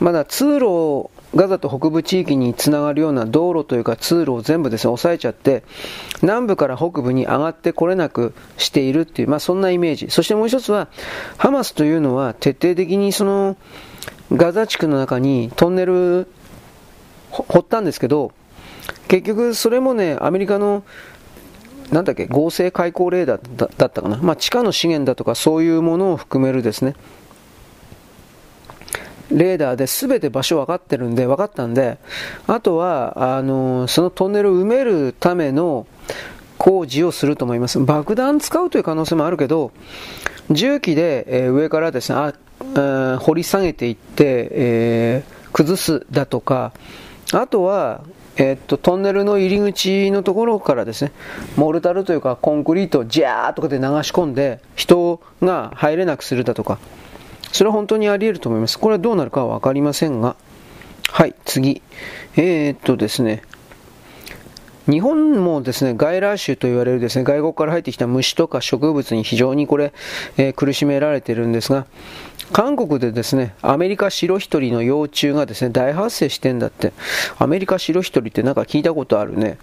[0.00, 5.64] まだ通路をガザと北部地域につながるような道路というか通路を全部ですね、押さえちゃって、
[6.22, 10.06] 南部から北部に上がってこれなくしているっていう、まあそんなイメージ。
[10.10, 10.88] そしてもう一つは、
[11.36, 13.56] ハマスというのは徹底的にその、
[14.32, 16.28] ガザ地区の中にトンネル
[17.30, 18.32] 掘ったんですけど、
[19.08, 20.82] 結局それもね、アメリカの
[21.94, 24.18] なんだっけ、合成開口レーダーだったかな。
[24.20, 26.96] まあ、地下の資源だとかそういうものを含めるですね、
[29.30, 31.98] レーダーで全て場所分かってるんで、分かったんで、
[32.48, 35.86] あとは、あの、そのトンネルを埋めるための
[36.58, 37.78] 工事をすると思います。
[37.78, 39.70] 爆弾使うという可能性もあるけど、
[40.50, 46.72] 重機で、えー、上からですね、あ、えー、掘り下げていって、えー、崩すだとか、
[47.32, 48.02] あとは、
[48.36, 51.12] え、っと、トンネルの入り口のところからですね、
[51.56, 56.78] モルタルというかコンクリートをジャーとかで流し込んで、人が入れなくするだとか、
[57.52, 58.78] それは本当にあり得ると思います。
[58.78, 60.36] これはどうなるかはわかりませんが、
[61.08, 61.82] はい、次。
[62.36, 63.42] えー、っとですね、
[64.90, 69.92] 日本もですね、外来種と言われるですね、外国から入ってきた虫とか植物に非常にこれ、
[70.36, 71.86] えー、苦しめられているんですが、
[72.52, 76.92] 韓国でですね、アメリカ白ヒトリの幼虫がですね、大発生してんだって。
[77.38, 79.56] アメリカ白ヒトリってなんか聞いたことあるね。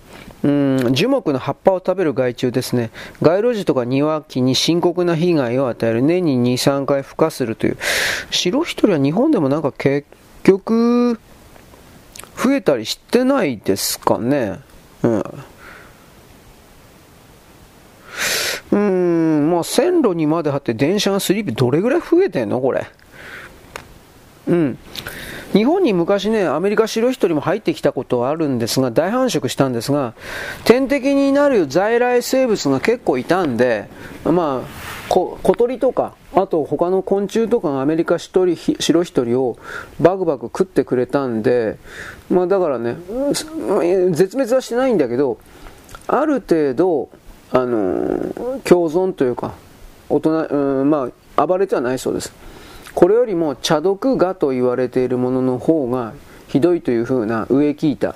[0.44, 2.90] うん、樹木の葉っぱを食べる害虫ですね。
[3.22, 6.02] 街路樹とか庭木に深刻な被害を与える。
[6.02, 7.78] 年に2、3回孵化するという。
[8.32, 10.08] 白ヒトリは日本でもなんか結
[10.42, 11.20] 局、
[12.36, 14.60] 増えたりしてないですかね。
[15.04, 15.24] うん。
[18.72, 22.86] うん、まあ線路にまで張って電車がスリープどれぐらい増えてんのこれ？
[24.48, 24.78] うん。
[25.54, 30.14] 日本に昔ね、アメリカ白人も入ってきたことはあるんですが、大繁殖したんですが、
[30.64, 33.90] 天敵になる在来生物が結構いたんで、
[34.24, 34.68] まあ、
[35.10, 39.58] 小鳥とか、あと他の昆虫とかがアメリカ一人白一人を
[40.00, 41.78] バクバク食ってくれたんで、
[42.30, 42.98] まあだからね、
[44.12, 45.38] 絶滅はしてないんだけど、
[46.08, 47.10] ある程度、
[47.52, 49.54] あの共存というか、
[50.10, 52.34] 大人、うん、まあ、暴れてはないそうです。
[52.94, 56.13] これよりも茶毒がと言われているものの方が
[56.48, 58.15] ひどいというふうな上聞いた。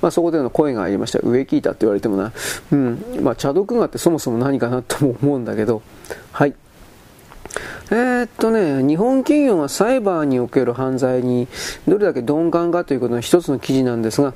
[0.00, 1.18] まあそこでの声がありました。
[1.22, 2.32] 上聞いたって言われてもな。
[2.72, 3.04] うん。
[3.22, 5.82] まあ茶毒がってそもそも何かなとも思うんだけど。
[6.32, 6.54] はい。
[7.90, 11.48] えー、っとね、日本企業がサイバーにおける犯罪に
[11.86, 14.34] どれだけ鈍感かということの一つの記事なんですが、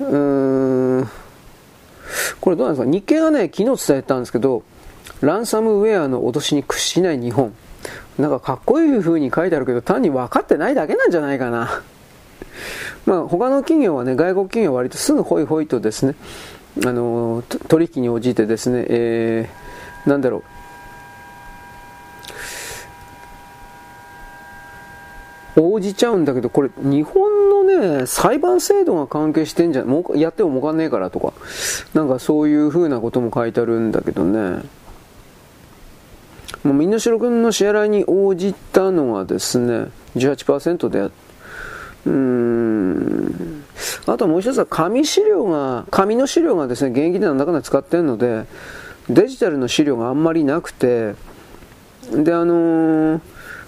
[0.00, 1.08] うーん、
[2.40, 2.90] これどうなんですか？
[2.90, 4.62] 日経がね、昨日伝えたんですけど、
[5.20, 7.52] ランサムウェアの脅しに屈しない日本。
[8.18, 11.82] なんかかっこいい風に書いてあるけど、単に分かってないだけなんじゃないかな。
[13.06, 16.14] まあ、他の企業はね、外国企業は割とすぐホイホイとですね、
[16.86, 20.44] あの、取引に応じてですね、えー、なんだろう、
[25.56, 31.32] 応じちゃうんだけど、これ、日本のね、裁判制度が関係してんじゃん、もやってももかんねえからとか、
[31.94, 34.62] なんかそういう風なことも書いてあるんだけどね。
[36.62, 41.10] もうみんな白君の支払いに応じたのはですね、18%で
[42.06, 43.64] うん。
[44.06, 48.44] あともう一つは紙資料が、紙の資料がですね、現役でなんだかんだ使ってるので、
[49.08, 51.14] デジタルの資料があんまりなくて、
[52.12, 53.20] で、あのー、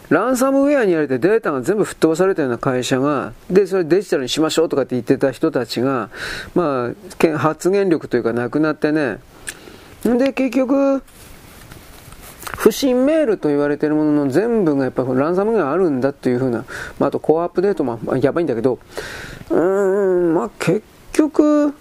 [0.08, 6.10] ランサムウェアにやれてデータが全部吹っ飛ばされたような会社が、で、それデジタルにしましょうとかって言ってた人たちが、
[6.54, 6.92] ま
[7.24, 9.18] あ、発言力というかなくなってね、
[10.04, 11.02] で、結局、
[12.56, 16.64] 不審メールと言われているものの全部がやっぱランサムウェアあるんだっていうふうな、
[16.98, 18.78] まあ、あとコアアップデートもまあやばいんだけど、
[19.50, 21.74] うーん、まあ結局、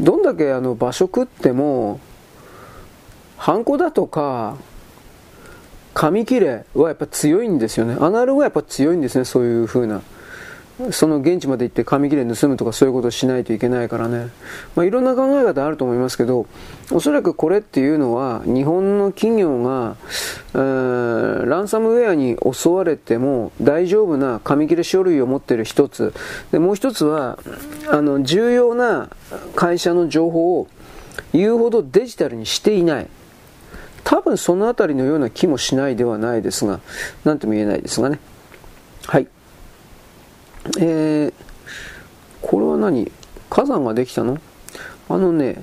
[0.00, 2.00] どんだけあの場所食っても、
[3.36, 4.56] ハンコだとか、
[5.94, 7.96] 紙切れはやっぱ強いんですよね。
[8.00, 10.02] アナログはやっぱ強いんですね、そういう風な。
[10.92, 14.28] その現地まで行って紙切れ盗むとかそういうことをしないといけないからね。
[14.74, 16.46] まあ、いろんな考え方あると思いますけど、
[16.90, 19.96] おそらくこれっていうのは日本の企業が、
[20.54, 26.14] えー、ランサムウェアに襲われても大丈夫な紙切れ書類を持っている一つ。
[26.50, 27.38] で、もう一つは、
[27.88, 29.10] あの、重要な
[29.54, 30.68] 会社の情報を
[31.34, 33.06] 言うほどデジタルにしていない。
[34.04, 36.80] 多分そのあたりのような気もしないではないですが、
[37.24, 38.18] なんとも言えないですがね。
[39.06, 39.28] はい。
[40.78, 41.32] えー、
[42.42, 43.10] これは何？
[43.48, 44.38] 火山ができたの？
[45.08, 45.62] あのね、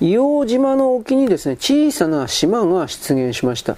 [0.00, 3.76] 硫黄島の沖にですね、小さな島が出現しました。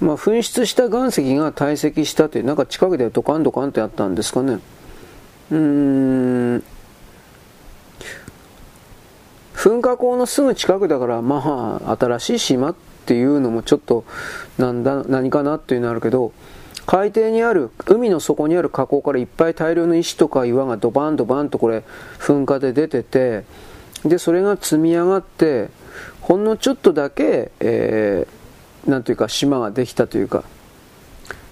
[0.00, 4.58] まあ、噴出した岩石が堆積したという、なんか近くでドカンドカンってあったんですかね。
[5.52, 5.58] うー
[6.56, 6.64] ん。
[9.62, 12.74] 噴火口のすぐ近くだから、まあ、新しい島っ
[13.06, 14.04] ていうのもちょっと、
[14.58, 16.32] なんだ、何かなっていうのあるけど、
[16.84, 21.84] 海底にある、海の底にある河口からいっぱい大量の石とか岩がドバンドバンとこれ
[22.18, 23.44] 噴火で出てて、
[24.04, 25.68] で、それが積み上がって、
[26.22, 30.42] ほんのちょっとだけ、えー、なんというか島ができたというか、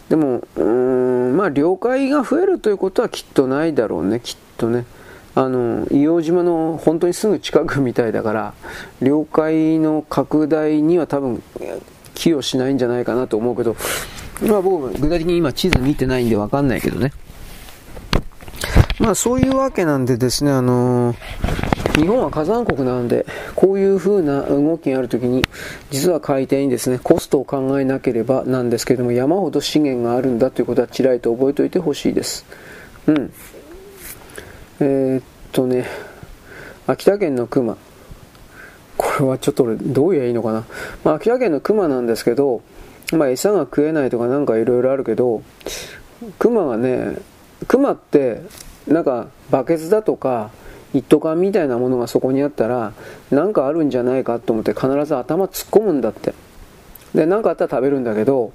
[0.09, 4.85] でも、うーん、まあ、領海が増えるということはきっとないだろうね、きっとね。
[5.35, 8.55] あの、硫黄島の本当にすぐ近くみたいだから、
[9.01, 11.43] 領海の拡大には多分、
[12.15, 13.77] 寄与しないんじゃないかなと思うけど、
[14.43, 17.13] まあ僕、具体的に今地図見てないんでわかんないけどね。
[18.99, 21.15] まあそういうわけなんでですね、あの、
[21.97, 25.47] 日本は火山国なので、こういう風な動きがあるときに、
[25.91, 32.45] 実は海底にですね、コストを考えなければなんですけれども、山ほど資源があるんだということはちらりと覚えておいてほしいです。
[33.07, 33.33] うん。
[34.83, 35.87] えー、っとね、
[36.87, 37.77] 秋田県の熊。
[38.97, 40.65] これはちょっと俺、どう言えばいいのかな。
[41.05, 42.63] まあ、秋田県の熊なんですけど、
[43.13, 45.43] まあ、餌が食えないとかなんかいろいろあるけど、
[46.39, 47.19] クマがね、
[47.69, 48.41] クマって、
[48.89, 50.51] なんかバケツだとか、
[50.95, 52.95] 一斗缶みたいなものがそこにあったら、
[53.31, 56.33] なんかあるんじゃないかと思って必ず頭突っ込むんだって。
[57.15, 58.53] で、なんかあったら食べるんだけど、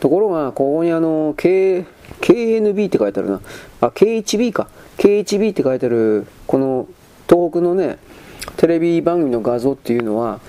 [0.00, 1.84] ところが、ここにあの、K、
[2.22, 3.40] KNB って書いてあるな。
[3.82, 4.68] あ、KHB か。
[4.98, 6.86] KHB って書いてある、この
[7.28, 7.98] 東北のね、
[8.56, 10.40] テレビ番組の画像っていうのは、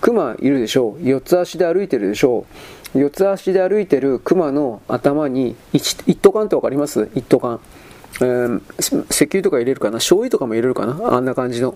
[0.00, 1.06] クマいるでしょう。
[1.06, 2.46] 四つ足で歩いてるでしょ
[2.94, 2.98] う。
[2.98, 7.10] 四つ足で歩いてる熊の頭に一斗缶ってわかります？
[7.14, 7.60] 一斗缶、
[8.20, 9.98] えー、石油とか入れるかな？
[9.98, 11.14] 醤油とかも入れるかな？
[11.14, 11.74] あんな感じの。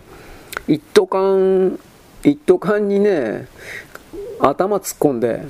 [0.68, 1.78] 一斗缶
[2.22, 3.46] 一斗缶にね
[4.40, 5.42] 頭突っ込んで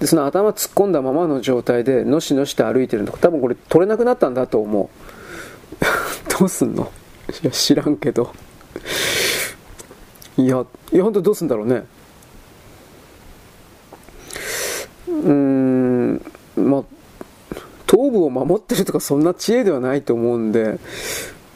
[0.00, 3.12] でその頭突っ込んだままの状態でのしのして歩いてるの。
[3.12, 4.88] 多分これ取れなくなったんだと思う。
[6.38, 6.90] どうすんの？
[7.42, 8.32] いや知らんけど
[10.36, 11.84] いやいや本当どうすんだろうね
[15.08, 16.22] うん、
[16.56, 16.82] まあ、
[17.86, 20.78] 頭部を守ってるとかそんな知恵ではないと思うんで、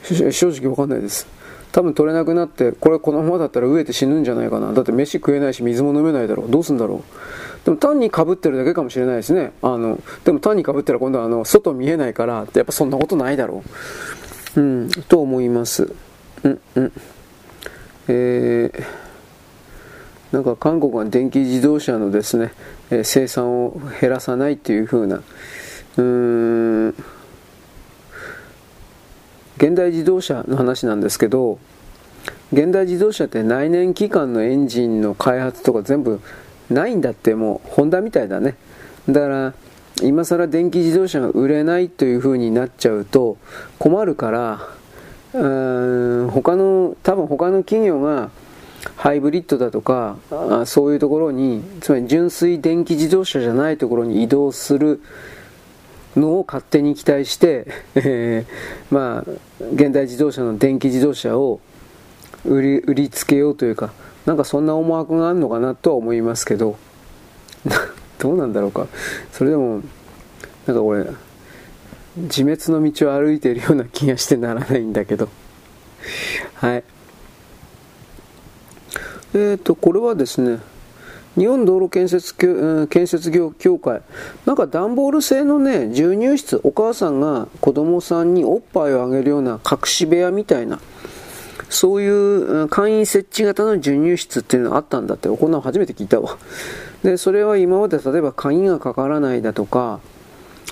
[0.03, 1.27] 正直わかんないです。
[1.71, 4.73] 多分取れなくなって、これこのままだったら飢えて死ぬんじゃないかな。
[4.73, 6.51] だって飯食えないし水も飲めないだろう。
[6.51, 7.65] どうすんだろう。
[7.65, 9.53] でも単に被ってるだけかもしれないですね。
[9.63, 13.69] あの、でも単に被ったら今度はあの、外見えないからって、やっぱそんなことないだろう。
[14.57, 15.93] うん、と思います。
[16.45, 16.93] うん、うん。
[18.09, 18.85] えー、
[20.33, 22.53] なんか韓国は電気自動車のですね、
[22.91, 25.23] え生産を減らさないっていう風な、
[25.97, 26.89] うん、
[29.57, 31.59] 現代自動車の話なんですけど、
[32.53, 36.21] 現代自動車って内燃機関のエンジンの開発とか全部
[36.69, 38.57] ないんだってもうホンダみたいだね。
[39.09, 39.55] だから
[40.01, 43.37] 今更電気自動車が売れないという風になっちゃうと
[43.79, 44.69] 困るから、
[45.35, 48.31] うん他の多分他の企業が
[48.97, 55.01] ハイブリッドだとかあそういうところにつまり純粋電気自動車じゃないところに移動する
[56.17, 59.31] のを勝手に期待して、えー、まあ
[59.73, 61.61] 現代自動車の電気自動車を
[62.45, 63.93] 売り売りつけようというか
[64.27, 66.77] なんかそんな思惑があるのかなとは思いますけど。
[68.23, 68.87] どうなんだろうか。
[69.33, 69.83] それでも
[70.67, 71.07] なんか俺
[72.17, 75.29] 自滅の道を歩いているような気がしてならないんだけど。
[76.55, 76.85] はい。
[79.35, 80.61] えーと、これはですね、
[81.37, 82.35] 日本道路建設
[82.89, 84.03] 建設業協会、
[84.47, 90.79] なんか段ボール製のね、授乳室、お母さんが子供さんにおっぱいをあげるような隠し部屋みたいな、
[91.71, 96.37] そういう簡易設置型の授乳室っていうのがあったんだって、こんなの初めて聞いたわ。
[97.03, 100.01] で、それは今まで例えば鍵がかからないだとか、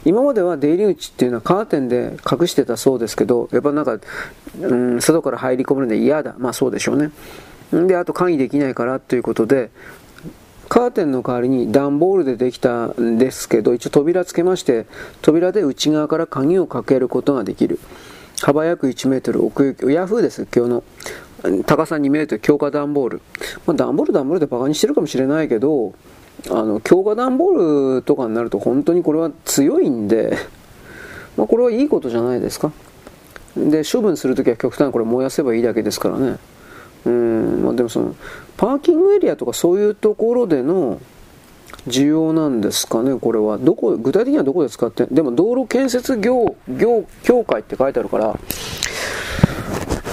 [0.04, 3.98] 今までは出入り口っていうのはカーテンで隠してたそうですけど、やっぱなんか、
[4.60, 6.34] うん、外から入り込むので嫌だ。
[6.38, 7.10] まあそうでしょうね。
[7.72, 9.70] で、あと鍵できないからということで、
[10.68, 14.86] カーテンの代わりに段ボールでできたんですけど、一応扉つけまして、
[15.20, 17.80] 扉で内側から鍵をかけることができる。
[18.40, 20.84] 幅約1メートル、奥行き、ヤフーです、今日の。
[21.66, 23.20] 高さ2メートル、強化段ボール。
[23.66, 25.92] まあ、段ボール段ボールでバカにしてるかもしれないけど、
[26.48, 30.36] あの、強化段ボールとかになると本当にこれは強いんで、
[31.36, 32.72] まあ、これはいいことじゃないですか。
[33.56, 36.36] で、処分するときは極端にこれ燃やせばいいだけですからね。
[37.06, 38.14] うん、まあ、でもその、
[38.56, 41.00] パーキングエリアとかそういうところでの
[41.88, 43.58] 需要なんですかね、これは。
[43.58, 48.38] どこ、具体的にはどこで使ってでも道路建設業、業、協会って書いてあるから、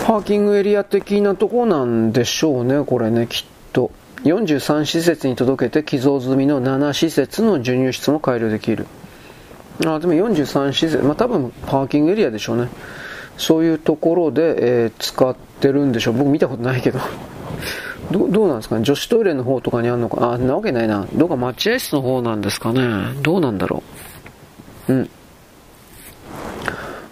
[0.05, 3.91] パーキングエリア的なとこなんでしょうね、これね、きっと。
[4.23, 8.87] 43施設に届けて寄贈済みの7施設の授乳室も改良できる。
[9.85, 12.69] あ、でも43施設、まあ多分パーキングエリアでしょうね。
[13.37, 16.13] そういうところで、えー、使ってるんでしょう。
[16.15, 16.99] 僕見たことないけど。
[18.11, 18.83] どどうなんですかね？
[18.83, 20.31] 女子トイレの方とかにあるのか？
[20.33, 21.05] あ、なわけないな。
[21.13, 22.81] どうか待合室の方なんですかね？
[23.21, 23.83] どうなんだろ
[24.87, 24.93] う？
[24.93, 25.09] うん。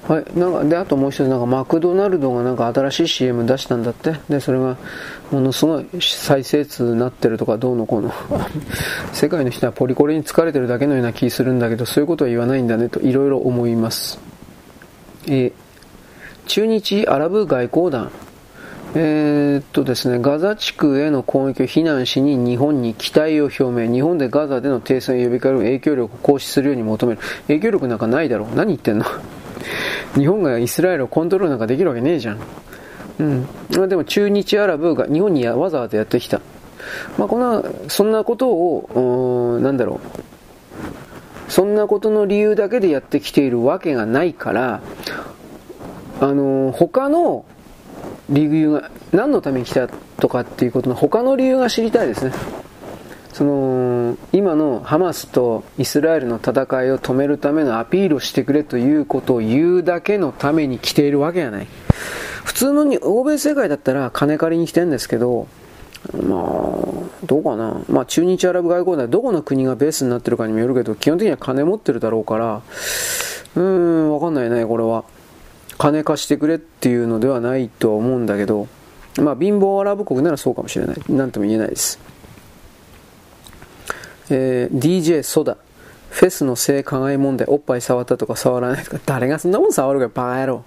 [0.08, 0.40] はい。
[0.40, 4.14] なんか、で、あともう一つ、なんか、マクドナルドがなんか新しい CM 出したんだって。
[4.30, 4.78] で、それが、
[5.32, 8.12] ものすごい再生数になってるとか、どうのこうの。
[9.14, 14.20] 世界の人はポリコレに疲れてるだけのような気するんだけど、そういうことは言わないんだね、と、いろいろ思います。
[15.28, 15.52] えー、
[16.46, 18.12] 中日アラブ外交団。
[18.98, 27.20] えー、っとですね、ガザ地区への攻撃を非難しに日本に期待を表明、日本でガザでの停戦を呼びかける影響力を行使するように求める。
[27.48, 28.56] 影響力なんかないだろう。
[28.56, 29.06] 何言ってんの？
[30.16, 32.40] 日本がイスラエルをコントロールなんかできるわけねえじゃん。
[33.20, 33.48] うん。
[33.76, 36.42] まあ、でも中日アラブが日本にわざわざやってきた。
[37.18, 41.52] まあ、こんな、そんなことを、なんだろう。
[41.52, 44.82] そんなことの理由だけでやってきているわけがないから、
[46.20, 47.46] あの、他の
[48.30, 52.34] 理由が、何のために来たとかっていうことの他の理由が知りたいですね。
[53.36, 56.52] その、今のハマスとイスラエルの戦
[56.84, 61.68] いを止めるためのアピールをしてくれということを言うだけのために来ているわけがない。
[62.46, 65.50] 普通のに欧米世界だったら金借りに来てるんですけど、
[66.14, 67.82] まあ、どうかな。
[67.90, 72.62] まあ、中日アラブ外交でどこの国がベースになってるかにもよるけど、基本的には金持ってるだろうから、
[73.58, 75.04] うーん、わかんないね、これは。
[75.78, 78.70] 金貸してくれっていうのではないとは思うんだけど、
[79.20, 80.98] まあ、貧乏アラブ国ならそうかもしれない。
[81.10, 82.00] なんとも言えないです。
[84.30, 85.58] えー、DJ ソダ。
[86.10, 90.64] フェスの性加害問題、おっぱい触ったとか触らないとか、誰がそんなもん触るかバカ野郎。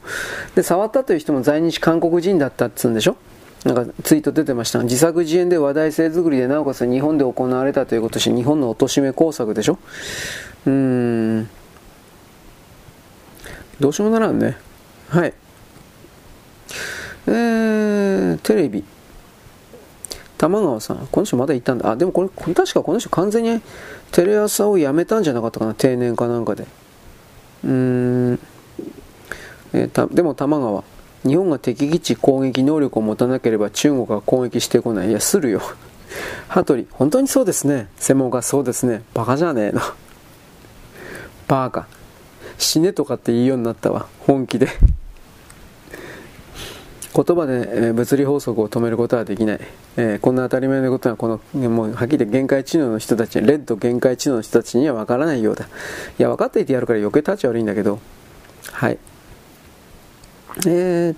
[0.55, 3.17] で、触ったという人も在日韓国人だったっつうんでしょ？
[3.65, 4.81] なんかツイート出てました。
[4.81, 9.79] 自作自演で話題性作りでなおかつ日本で行われたということし、日本の貶め工作でしょ？
[10.67, 11.49] うーん。
[13.81, 14.59] どうしようもならんね。
[15.09, 15.33] はい。
[17.27, 18.85] えー、テレビ。
[20.39, 21.09] 玉川さん。
[21.11, 21.91] この人まだいたんだ。
[21.91, 23.61] あ、でもこれ、確かこの人完全に
[24.13, 25.75] テレ朝をやめたんじゃなかったかな。
[25.75, 26.67] 定年かなんかで。
[27.65, 28.41] うーん。
[29.73, 30.85] えー、たでも玉川。
[31.27, 35.11] 日本が敵基地攻撃能力を持たなければ中国が攻撃してこない。
[35.11, 35.61] いや、するよ。
[36.49, 37.89] 羽鳥、本当にそうですね。
[37.99, 39.03] 専門家そうですね。
[39.15, 39.81] バカじゃねえの。
[41.49, 41.87] バカ。
[42.57, 44.07] 死ねとかって言いようになったわ。
[44.21, 44.69] 本気で。
[47.15, 49.61] 言葉で、物理法則を止めることはできない、
[49.97, 55.65] えー、こんな当たり前のことはこのもうはっきり限界知能の人たちレッド限界知能の人たちには分からないようだ。
[55.65, 55.69] い
[56.23, 57.99] や分かっていてやるから余計立ち悪いんだけど。
[58.73, 58.99] はい。
[60.67, 61.15] えー、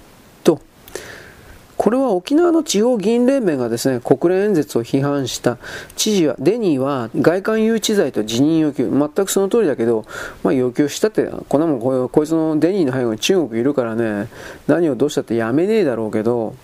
[1.80, 5.56] これは沖縄の地方議員連盟がですね、国連演説を批判した。
[5.96, 10.04] 知事は、デニーは外観誘致罪と辞任要求、全くその通りだけど、
[10.42, 14.28] まあ要求したって、こんなもんこ、こいつのデニーの背後に中国いるからね、
[14.66, 16.54] 何をどうしたってやめねえだろうけど、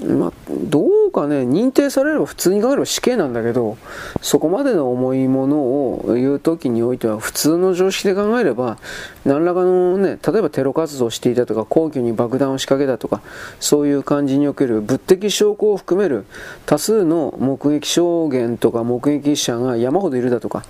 [0.00, 3.76] まあ、どうかね、認定されれば普通に考えれば死刑なんだけど、
[4.22, 8.78] そこまでの重いものを言う時においては、普通の常識で考えれば、
[9.24, 13.20] 何らかのね、例えばテロ活動をしていたとか、皇居に爆弾を仕掛けたとか、
[13.60, 16.24] そういう感じにおける物的証拠を含める
[16.64, 20.64] 多数の目撃証言とか目撃者が山ほどいるだとか、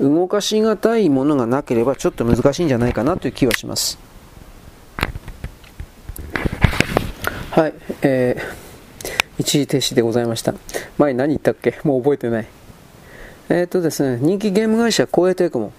[0.00, 3.98] 動かしがたいものがなければちょっと難しいんじゃないかなという気はします。
[7.52, 8.63] はい、えー
[9.38, 10.54] 一時停止でございました。
[10.98, 11.78] 前何言ったっけ？
[11.84, 12.46] もう覚えてない。
[13.48, 15.72] えっ、とですね、人気ゲーム会社、光栄テクモ。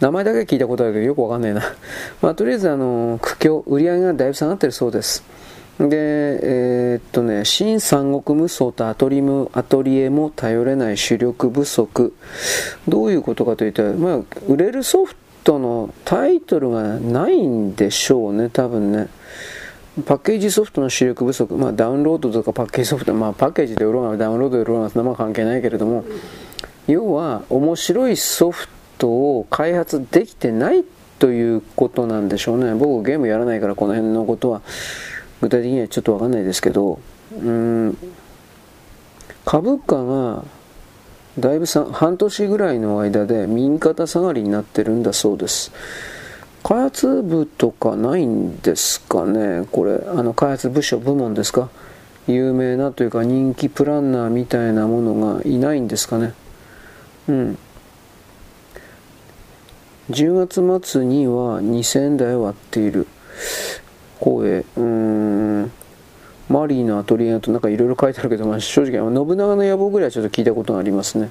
[0.00, 1.62] 名前だけ聞いたことあるけどよくわかんないな。
[2.20, 5.22] まあ、とりあえず、あの、苦境、売り上げがだいぶ下がってるそうです。
[5.78, 12.12] で、えー、っとね、新三国無双とアトリム、アトリエも頼れない主力不足。
[12.86, 15.14] どういうことかというと、まあ、売れるソフ
[15.44, 19.08] トのタイトルがないんでしょうね、多分ね。
[20.04, 26.04] パッケージソフトの主力不足、まあ、ダウンロードとかパッケージソフト、まあ、パッケージで売ろうがダウンロードで売ろうがそんな関係ないけれども、
[26.86, 30.84] 要は面白いソフトを開発できてない
[31.18, 32.74] ということなんでしょうね。
[32.74, 34.62] 僕ゲームやらないからこの辺のことは
[35.40, 37.00] 具体的にはちょっとわかんないですけど、
[37.32, 37.96] うん、
[39.44, 40.44] 株価が
[41.38, 45.72] だいぶ半年ぐらいの間で右肩下がりになってるんだそうです。
[46.62, 49.66] 開発部とかないんですかね？
[49.72, 51.70] これ、あの開発部署、部門ですか？
[52.26, 56.34] 有名なというか人気プランナーみたいなものがいないんですかね？
[57.28, 57.58] うん。
[60.10, 63.06] 10月末には2000台割っている。
[64.18, 65.72] 光栄、うーん、
[66.50, 71.30] マリーのアトリエとなんかいろいろ書いてあるけど、まあ、正直、信長の野望ぐらいはちょっと聞いたことがありますね。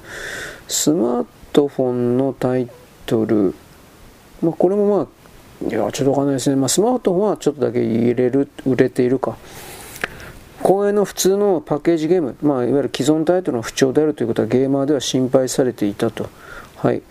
[0.67, 2.67] スマートフォンのタイ
[3.05, 3.53] トル、
[4.41, 5.07] まあ、これもまあ、
[5.67, 6.55] いや、ちょっとわかんないですね。
[6.55, 9.37] まあ、スマートフォンはちょっとだけ入れる、売れているか。
[10.63, 16.29] 公園の普通のパッケージゲーム、まあ、いわゆる既存タイトルの不調であるということはゲーマーでは心配されていたと。
[16.75, 17.01] はい。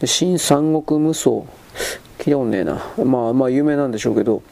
[0.00, 1.30] で新三国無双。
[1.30, 2.82] 聞いたことねえな。
[3.04, 4.42] まあ、まあ、有名なんでしょうけど、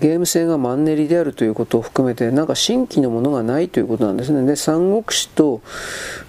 [0.00, 4.44] ゲーム性がマンネリであるということを含めてなんか新規のものがないということなんですね。
[4.46, 5.62] で三国志と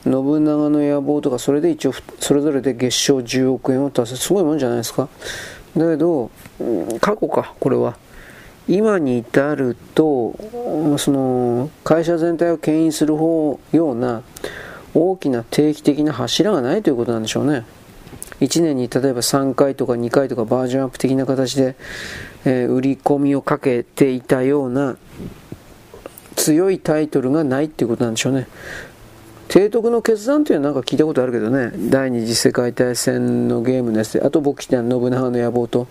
[0.03, 5.09] 信長の野望とかそれで一応それぞれで月賞10億円を達成すごいもんじゃないですか。
[5.75, 6.31] だけど、
[7.01, 7.97] 過去かこれは。
[8.67, 10.35] 今に至ると
[10.97, 14.23] その会社全体を牽引する方ような
[14.95, 17.63] 大きな定期的な柱がないということなんでしょうね。
[18.39, 21.75] 1年に例えば3回とか2回とかバージョンアップ的な形で
[22.45, 24.97] えー、売り込みをかけていたような
[26.35, 28.47] 強いタイトルがないっていうことなんでしょうね。
[29.47, 35.87] 提督の決断というのはなんか聞いたことあるけどね、第二次世界大戦のゲームのやつで、あと僕来た信長の野望と、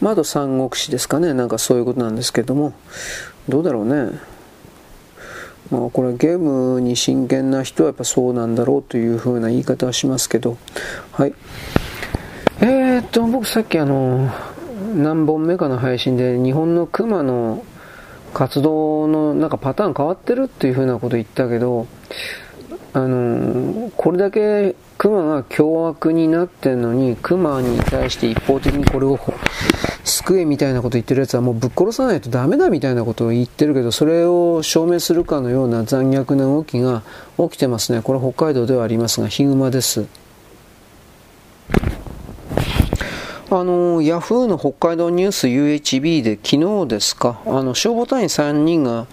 [0.00, 2.72] まあ、あと三国志ですかね、なんかそういうことなんですけども、
[3.48, 4.18] どうだろうね。
[5.70, 10.58] まあこれゲームに真剣な人はやっぱそうなんだろうというふうな言い方はしますけど、
[11.12, 11.34] はい。
[12.60, 14.30] えー、っと、僕さっきあの、
[14.94, 17.64] 何本目かの配信で日本のクマの
[18.32, 21.86] 活動のなんかパターン変わってるっていうふうなこと言ったけど、
[22.92, 29.18] あのこれだけクマが凶悪になってんのに、クマに対して一方的にこれを
[30.04, 37.02] 救えみたいなこと言ってるやつはもうぶっ殺さないとダメだみたいなことを言ってるけど、それを証明するかのような残虐な動きが
[37.36, 38.02] 起きてますね。
[38.02, 40.06] これ北海道ではありますが、ヒグマです。
[43.56, 49.06] あのヤフーの北海道ニュース UHB で昨日ですか、あの消防隊員3人が、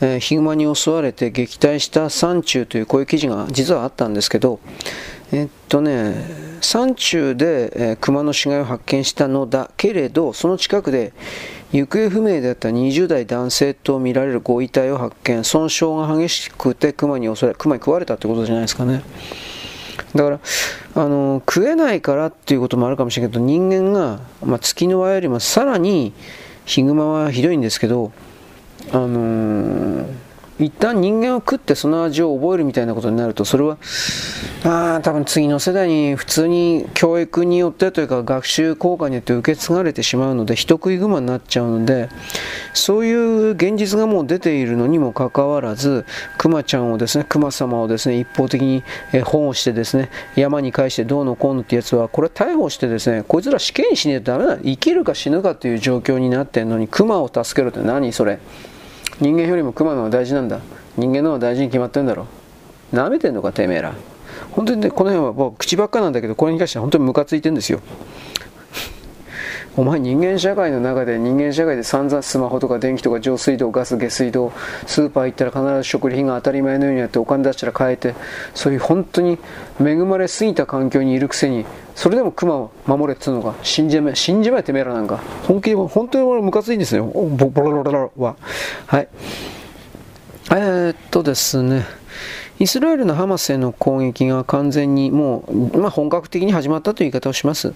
[0.00, 4.60] えー、ヒグマに襲われて撃退した山中というこういう記事が実はあったんですけど、
[5.32, 6.14] えっとね、
[6.60, 11.12] 山中で、えー、熊の死骸を発見したのだけれど、その近くで
[11.72, 19.02] 行方不明であった20代男性とみられるご遺体を発見、損傷が激しくて熊に襲われ、熊に食われたってことじゃないですかね。
[20.14, 20.40] だから、
[20.94, 26.12] あの、食えないからっていうこともあるかもしれないけど、人間が、まあ、月の輪よりもさらに
[26.64, 28.12] ヒグマはひどいんですけど、
[28.92, 30.23] あのー
[30.60, 33.76] 一旦人間を食ってその味を覚えるみたいなことになるとそれは
[34.64, 42.08] あ多分次の世代に普通に教育によってというか学習効果によって受け継がれてしまうので人食い熊になっちゃうので
[42.72, 46.06] そういう現実がもう出ているのにもかかわらず
[46.38, 48.84] 熊ちゃんをですね熊様をですね一方的に
[49.24, 58.38] 保護してですね山に返してどうのこうのってやつはこれ逮捕してですねこいつら死刑にしねえとダメだ生きるか死ぬかという状況になってるのに熊を助けるって何それ？
[59.20, 60.60] 人間よりも熊の方が大事なんだ。
[60.96, 62.26] 人間の方が大事に決まってんだろ。
[62.92, 63.94] 舐めてんのかてめえら。
[64.50, 67.80] 本当にねこの辺はもう口ばっかなんだけどこれに関しては本当にムカついてんですよ。
[69.76, 74.52] お前人間社会の中で人間社会で散々スマホとか電気とか上水道ガス下水道
[74.86, 78.14] スーパー行ったら必ず食料品が当たり前のようにやってお金出したら買えて
[78.54, 79.36] そういう本当に
[79.80, 85.20] 恵まれすぎた環境にいるくせにそれでも熊を守れっつうのが信じま信じまえてめえらなんか。
[85.46, 87.06] 本気で本当に俺ムカついんですよ。
[87.06, 88.36] ボロロロロは
[88.86, 89.08] はい。
[90.50, 91.84] えー、っとですね。
[92.58, 97.74] イスラエルのハマスへの攻撃が完全にもう、まあ、本格的に始まったという言い方をします。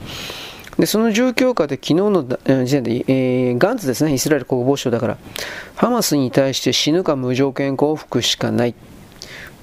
[0.79, 2.23] でその状況下で昨日の
[2.65, 5.19] 時点で、えー、ガンツですね、イスラエル国防省だから、
[5.75, 8.75] ハマスに対して死ぬか無条件降伏しかない。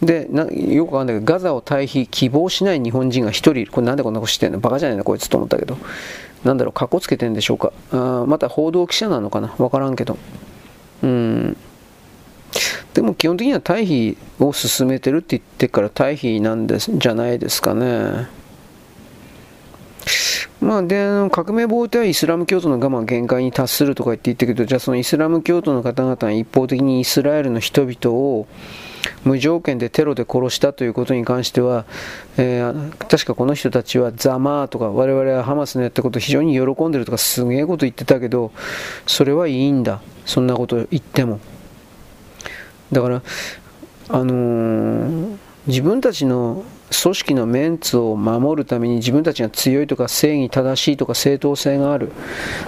[0.06, 0.30] で
[0.72, 3.72] よくわかんないけど、ガザを退避希望しない日本人が1人いる。
[3.72, 4.60] これなんでこんなことしてんの？
[4.60, 5.04] バカじゃないの？
[5.04, 5.78] こいつと思ったけど。
[6.44, 7.72] なんだろう、かっこつけてんでしょうか？
[7.92, 9.54] あまた報道記者なのかな？
[9.58, 10.18] わからんけど。
[11.04, 11.58] うん。
[12.94, 18.28] でも基本的には退避を進めてるって言ってから退避なんですじゃないですかね。
[20.62, 28.48] まあ、で革命防衛隊はイスラム教徒の我慢限界に達するとか言って言ったけどじゃあそのイスラム教徒の方々が一方的にイスラエルの人々を
[29.24, 31.86] 無条件でテロで殺したということに関しては、
[32.38, 38.52] えー、確かこの人たちはザマーとか我々はハマスのやったことを非常に喜んでるとかすげえこと言ってたけど
[39.08, 40.02] それはいいんだ。
[40.26, 41.40] そんなこと言っても。
[42.92, 43.22] だから
[44.10, 45.38] あのー、
[45.68, 46.64] 自分たちの
[47.02, 52.12] 組織のメンツを守るために自分たちが強いとか正義正しいとか正当性がある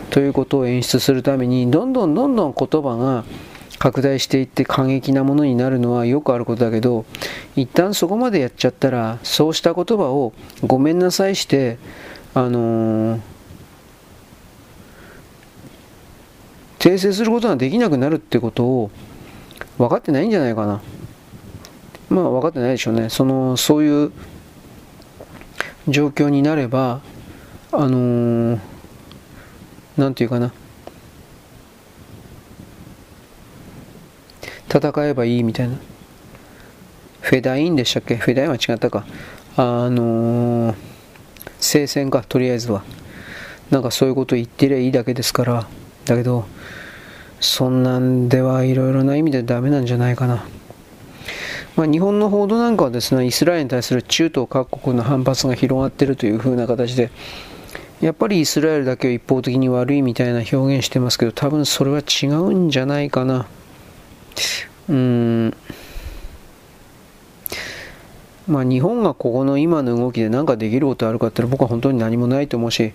[0.10, 3.24] ということを演出するためにどんどんどんどん言葉が
[3.80, 7.06] 拡大していって過激なものになるのはよくあることだけど
[7.56, 10.34] 一旦そこまでやっちゃったらそうした言葉を
[10.66, 11.78] ごめんなさいして
[12.34, 13.20] あのー、
[16.80, 18.92] 訂正することができなくなるってことを
[19.78, 20.82] 分かってないんじゃないかな。
[22.10, 23.10] まあ分かってないでしょうね。
[23.10, 24.12] そのそういう
[25.88, 27.02] 状況になれば
[27.72, 30.52] あのー、ていうかな
[34.70, 35.76] 戦えばいいみたいな。
[37.22, 38.16] フェダインでしたっけ？
[38.16, 39.06] フェダインは違ったか。
[39.56, 40.76] あのー、
[41.60, 42.84] 聖戦か、とりあえずは。
[43.72, 45.68] なんかそういうこと言ってりゃいいだけですから。
[46.06, 46.46] だけど、
[47.40, 50.46] そんなんではいろいろな意味でダメなんじゃないかな。
[51.76, 57.12] まあ、日本の報道なんかはですね、イスラエルに対する中東各国の反発が広がっているという風な形で、
[58.02, 63.48] やっぱりイスラエルだけを一方的に悪いみたいな表現してますけど、多分それは違うんじゃないかな。
[64.90, 65.58] うん。
[68.48, 72.94] まあ日本がここの今の動きで何かできることあるかって僕は本当に何もないと思うし、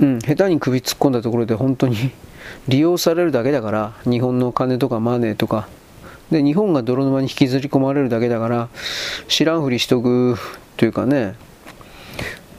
[0.00, 2.12] うん、下手に首突っ込んだところで本当に
[2.68, 5.68] 利用されるだけだから、日本の金とかマネーとか、
[6.30, 8.68] で、日本が泥沼に引きずり込まれるだけだから、
[9.26, 10.36] 知らんふりしとく
[10.76, 11.34] というかね、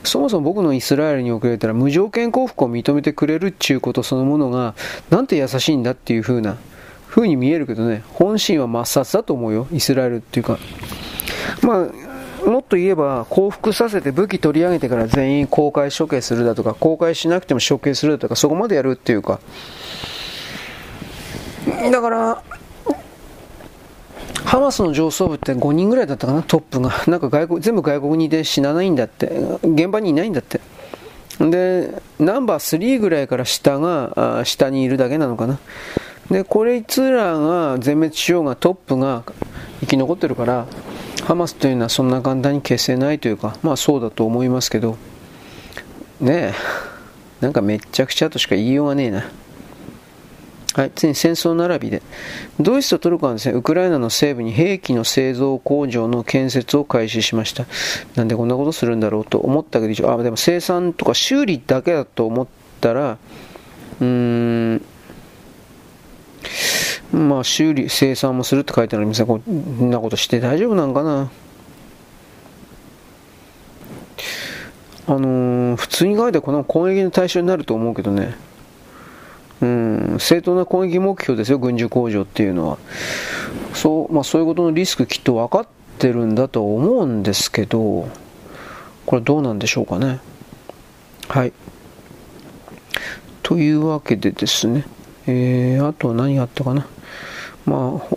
[0.04, 4.74] そもそも僕のイスラエルに遅れたら無条件降伏を認めてくれるっていうことそのものが、
[5.08, 6.56] なんて優しいんだっていう風な、
[7.10, 10.58] 風に見えるけどね、本心は抹殺だと思うよ、イスラエルっていうか。
[11.62, 11.88] ま
[12.44, 19.40] あ、もっと言えば、降伏させて武器取り上げてから全員公開処刑するだとか、公開しなくても処刑するだとか、そこまでやるっていうか。
[21.90, 22.42] だから、
[24.44, 26.92] ハマスの上層部って5人ぐらいだったかな、トップが。
[27.08, 29.32] なんか外国、全部外国にいて死なないんだって。
[29.64, 30.60] 現場にいないんだって。
[31.40, 31.90] で、
[32.20, 35.58] ナンバー3ぐらいから下が、あ下にいるだけなのかな。
[36.30, 39.24] でこれいつらが全滅しようがトップが
[39.80, 40.66] 生き残ってるから
[41.24, 44.96] ハマスというのはそんな簡単に消せないというかまあそうだと思いますけど
[46.20, 46.54] ねえ
[47.40, 49.24] なんかめっちゃくちゃとしか言いようがねえな
[50.74, 52.00] はい、次に戦争並びで。
[52.60, 57.66] ドイツとトルコはですね、ウクライナの西部に兵器の製造工場の建設を開始しました。
[58.14, 62.46] なんでこんなことするんだろうと思ったけど、あ、でも生産とか修理だけだと思っ
[62.80, 63.18] たら、
[64.00, 64.82] うーん、
[67.12, 71.30] まあ、修理、生産もするって書いてある店こんなことして大丈夫なんかな。
[75.06, 78.36] あのー、普通に書いてこの攻撃の対象になると思うけどね。
[79.60, 82.78] うん、正当な攻撃目標ですよ、軍需工場っていうのは。
[83.74, 85.66] そう、まあそういうことのリスクきっと分かっ
[85.98, 88.08] てるんだと思うんですけど、
[89.04, 90.20] これどうなんでしょうかね。
[91.28, 91.52] はい。
[93.42, 94.84] というわけでですね、
[95.26, 96.86] えー、あとは何があったかな。
[97.66, 98.16] まあ、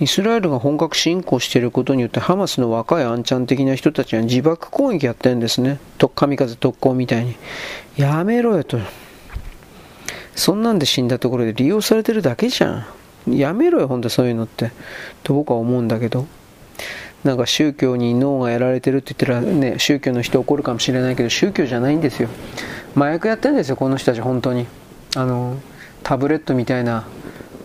[0.00, 5.78] イスラエルが本格侵攻していることによってハマスの若いアンチャン的な人たちは自爆攻撃やってるんですね。
[5.98, 7.36] と神風特攻みたいに。
[7.96, 8.78] やめろよと。
[10.34, 12.86] そんなんで死んだところで利用されてるだけじゃ
[13.28, 13.38] ん。
[13.38, 14.72] やめろよ、ほんとそういうのって。
[15.22, 16.26] と僕は思うんだけど。
[17.24, 22.28] なんか宗教に脳がやられてるって言ったらね、宗教の人怒るかもしれないけど、宗教じゃないんですよ。
[22.96, 24.66] 麻薬やってるんですよ、この人たち、本当に。
[25.14, 25.56] あの、
[26.02, 27.04] タブレットみたいな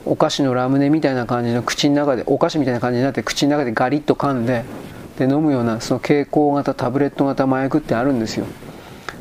[0.05, 4.63] お菓子のラムネみたいな感じの口の中でお菓子みたいな感じになって口の中でガリッと噛んで
[5.17, 8.45] で飲むようなその蛍光型タブレット型麻薬ってあるんですよ。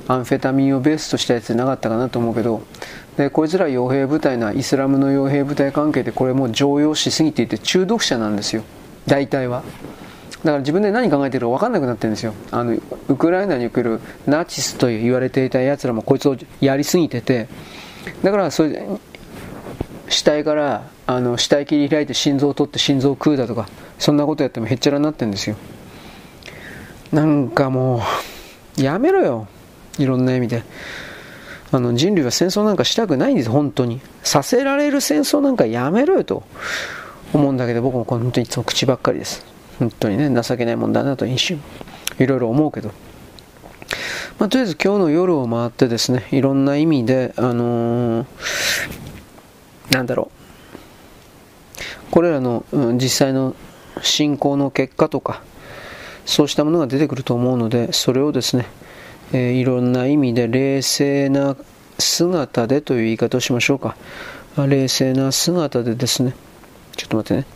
[0.09, 2.63] アンフェタミンをベースとしたやつなかったかなと思うけど。
[3.17, 8.63] でこいつら傭兵部隊なイスラムの傭兵部隊関係でこれもう常用しすぎていて中毒者なんですよ。
[9.07, 9.63] 大体は。
[10.45, 12.35] だから自分で何考えてるか分かんなくなってるんですよ。
[12.53, 12.77] あの
[13.09, 17.49] ウクライナに来るナチスと言われていたやつらもこいつをやりすぎてて。
[18.23, 18.87] だからそれ
[20.09, 25.57] 死体からあの死体切り開いて心臓を取って心臓を食うだとかそんなことやってもへっちゃらになってるんですよ。
[27.13, 28.03] なんかも
[28.79, 29.49] うやめろよ。
[29.99, 30.63] いろんな意味で。
[31.73, 33.51] あの人類は戦争なんかしたくないんです。
[33.51, 34.01] 本当に。
[34.23, 36.45] させられる戦争なんかやめろよと。
[37.33, 39.45] 思うんだけど僕も本当にいつも口ばっかりです。
[39.79, 41.61] 本当にね情けないもんだなと一瞬。
[42.19, 42.91] いろいろ思うけど。
[44.39, 48.27] まあ、とりあえず今日の夜を回ってですねいろんな意味であのー、
[49.91, 52.11] なんだろう。
[52.11, 53.55] これらの、うん、実際の
[54.03, 55.43] 信仰の結果とか
[56.25, 58.67] そうしたものが出てくると思うのでそれをですね、
[59.33, 61.57] えー、いろんな意味で冷静な
[61.99, 63.97] 姿でという言い方をしましょうか。
[64.57, 66.35] 冷静な姿でですね。
[66.97, 67.47] ちょっと待ってね。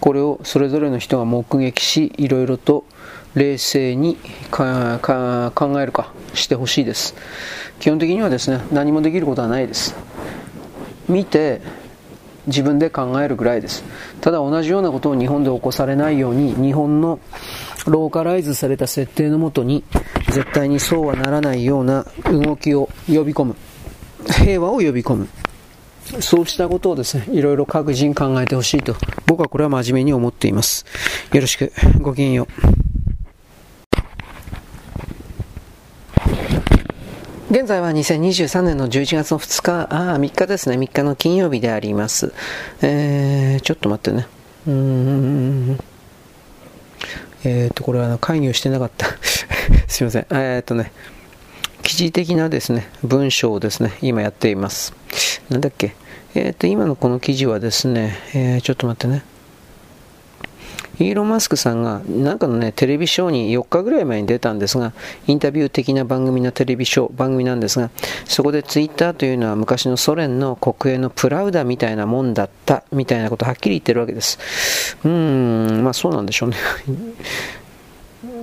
[0.00, 2.84] これをそれぞれの人が目撃しいろいろと
[3.38, 4.18] 冷静に
[4.50, 4.62] 考
[5.80, 7.14] えるかしてほしいです。
[7.80, 9.94] 基本的にはですね何もできることはないです。
[11.08, 11.60] 見て
[12.46, 13.84] 自分で考えるぐらいです。
[14.20, 17.20] ただ同じようなことを日本で起こされないように日本の
[17.86, 19.84] ローカライズされた設定のもとに
[20.32, 23.56] 絶対にそうはならないような動きを呼び込む。
[24.26, 25.28] 平和を呼び込む。
[26.20, 30.86] そうしたことをですね、いろいろ各人考えてほしいと、僕はこれは真面目に思っています。
[31.32, 31.70] よろしく、
[32.00, 32.48] ごきげんよ
[32.84, 32.87] う。
[37.50, 42.34] 現在は2023年の11月の2日、ああ、3日ですね、3日の金曜日であります。
[42.82, 44.26] えー、ちょっと待ってね。
[44.66, 45.78] うーん。
[47.44, 49.06] えっ、ー、と、これはあの会議をしてなかった。
[49.88, 50.26] すいません。
[50.28, 50.92] えっ、ー、とね、
[51.82, 54.92] 記事的なですね、文章をですね、今やっています。
[55.48, 55.94] なんだっけ。
[56.34, 59.22] えっ、ー、と、今のこの記事はですね、えちょっと待ってね。
[60.98, 64.92] イーロン・マスクさんが、なんかのね、テレビショーに4日ぐらい前に出たんですが、
[65.26, 67.90] インタビュー的な番組のテレビショー、番組なんですが、
[68.24, 74.38] そこでツイッターというのは昔のソ連の国営のプラウダみたいなもんだった、みたいなことはっきり言ってるわけです。
[75.04, 75.10] うー
[75.80, 76.56] ん、まあそうなんでしょうね。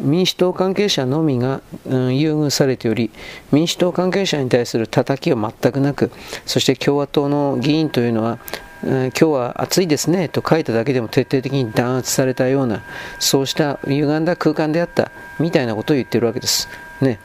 [0.01, 3.11] 民主党関係者のみが、うん、優遇されており
[3.51, 6.11] 民主党関係者に対する叩きは全くなく
[6.45, 8.39] そして共和党の議員というのは
[8.86, 12.83] 今日は暑いですねと書いただけでも徹底的に弾圧されたような
[13.19, 16.69] そうした歪んだ空間であったみたいなことを言ってるわけです。
[17.01, 17.19] ね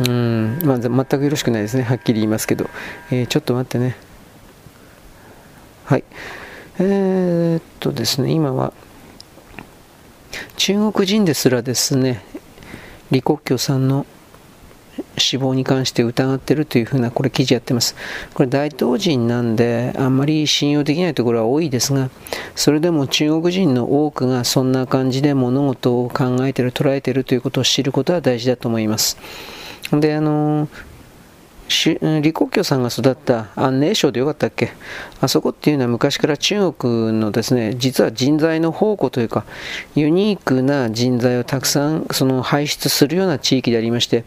[0.00, 2.68] うんまあ、全くよろしくないですね、はっきり言いますけど、
[3.10, 3.96] えー、ちょっと待ってね。
[5.86, 6.04] はい。
[6.78, 8.74] えー、っとですね、今は、
[10.56, 12.22] 中国人ですらですね、
[13.08, 14.04] 李克強さんの
[15.18, 17.94] 死亡に関して疑ってるというふうなこれ記事やってます。
[18.34, 22.10] これ大東人なんであんまり信用できないところは多いですが、
[22.54, 29.18] それでも中国人の多くがそんな感じで物事を考えてる、捉えてるということを知ることは大事だと思います。
[29.92, 30.68] で、あの、
[31.68, 34.70] 李克強さんが育った安寧省でよかったっけ？
[35.20, 39.44] あそこっていうのは昔から中国のですね、実は人材の宝庫というか、
[39.94, 44.24] ユニークな人材をたくさんその輩出するような地域でありまして、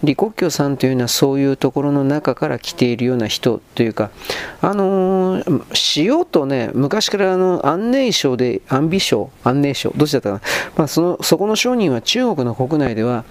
[0.00, 4.10] 李克強さんというのはそういうところの中から来ているような人というか、
[4.62, 10.40] あのー、塩とね、昔からあの安寧省で、安美省、安寧省、どっちだったかな、
[10.76, 13.24] まあ、そのそこの商人は中国の国内では、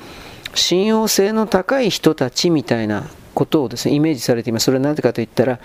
[0.53, 3.07] 信用性の高い人たちみたいな
[3.37, 4.63] ことをですね、イメージされています。
[4.63, 5.59] それは何でかといったら、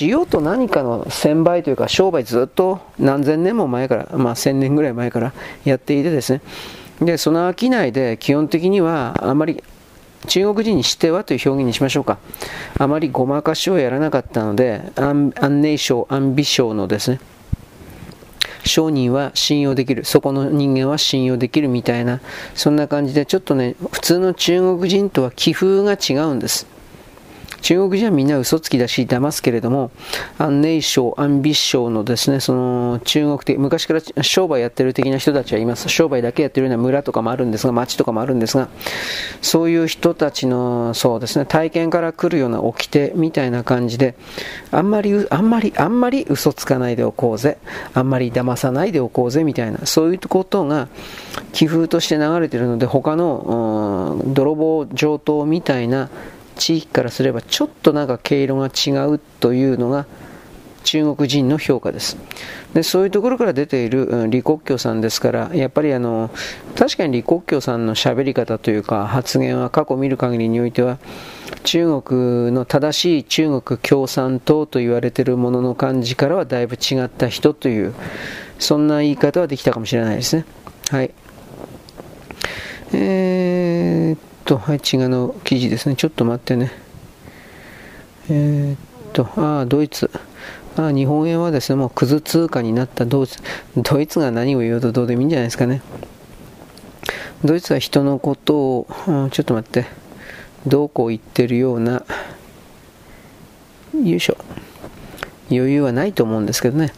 [0.00, 5.34] 塩と何かの1000倍というか、商売ずっと何千年も前から、まあ1000年ぐらい前から
[5.66, 6.40] やっていてですね、
[7.02, 9.62] で、その商いで基本的にはあまり
[10.26, 12.16] 中国人にしてはという表現にしましょうか。
[12.78, 17.20] あまりごまかしをやらなかったので、安寧省、安美省のですね、
[18.64, 22.20] 商人は信用できる、そこの人間は信用できるみたいな、
[22.54, 26.66] そんな感じで、ちょっとね、普通の中国人とは気風が違うんです。
[27.62, 29.90] 中国人はみんな嘘つきだし騙すけれども、
[30.36, 35.88] 安寧省、安美省のですね、その中国的、昔から商売やってる的な人たちはいます。
[35.88, 38.68] 商売だけやってるような村とかもあるんですが、町とかもあるんですが、
[39.40, 44.16] そういう人たちの、そうですね、体験から来るような掟みたいな感じで、
[44.72, 47.58] あんまり、あんまり、あんまり嘘つかないでおこうぜ、
[47.94, 50.88] あんまり騙さないでおこうぜみたいな、そういうことが
[51.52, 56.10] 寄付として流れているので、他の、泥棒上等みたいな
[56.56, 60.06] 地域からすればちょっとなんか毛色が違うというのが
[60.84, 62.16] 中国人の評価です
[62.74, 66.30] でそういうところから出ている李克強さんですからやっぱりあの
[66.76, 70.98] 確かに李克強さんの喋り方というか発言は過去見る限りにおいては
[71.64, 77.94] 中国の正しい中国共産党と言われているものの感じからはだいぶ違った人という
[78.58, 80.44] そんな言い方はできたかもしれないですね。
[80.90, 81.10] はい。
[82.94, 85.96] えー、と、はい、違うの記事ですね。
[85.96, 86.72] ちょっと待ってね。
[88.30, 90.10] えー、っと、ああ、ドイツ。
[90.76, 93.38] ああ、日本円はですね、もうクズ通貨になったドイツ。
[93.76, 95.82] ドイツが何を言うとどうでもいいんじゃないですかね。
[97.44, 98.86] ドイツは人のことを、
[99.32, 99.86] ちょっと待って、
[100.66, 102.04] どうこう言ってるような、
[103.94, 104.36] よいしょ、
[105.50, 106.92] 余裕はないと思うんですけどね。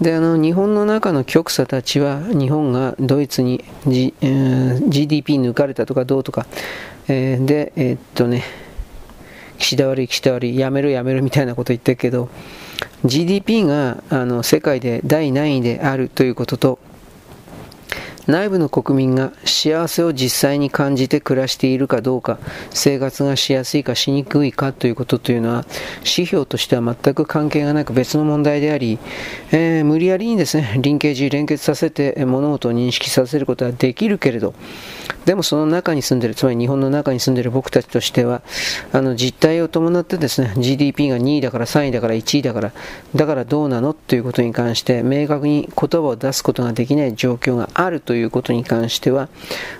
[0.00, 6.46] であの日本の中の極左たちは日本がドイツに、G えー、GDP 抜かれたとかどうとか、
[7.06, 8.44] えー、で、えー、っとね、
[9.58, 12.30] 岸田悪い岸田悪いやめろやめろみたいなこと言ってるけど
[13.04, 16.78] GDP があの世界で第何位であるということと
[18.26, 22.38] 内部の国民が幸せを実際に感じて暮らしているかどうか、
[22.70, 25.64] 生活がしやすいかしにくいかということというのは、
[26.00, 28.98] 指標としては全く関係がなく別の問題であり、
[29.52, 34.54] えー、無理やりにですね、リンケージ、連結させて物事を認識させることはできるけれど、
[35.24, 38.42] でもその中に住んでる、つまり日本の中に住んでいる僕たちとしては、
[38.92, 42.72] あの実態を伴ってですね、GDP が2位だから3位だから1位だから、
[43.14, 49.28] だからどうなのということに関して、明確に言葉を出すことができない状況があるということに関しては、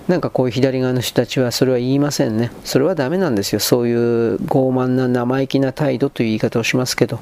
[0.08, 2.50] なんかこういう左側の人たちはそれは言いませんね。
[2.64, 3.60] それはダメなんですよ。
[3.60, 7.18] そういう傲慢な生意気な態度という言い方をしますけど。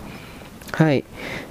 [0.73, 1.05] はい。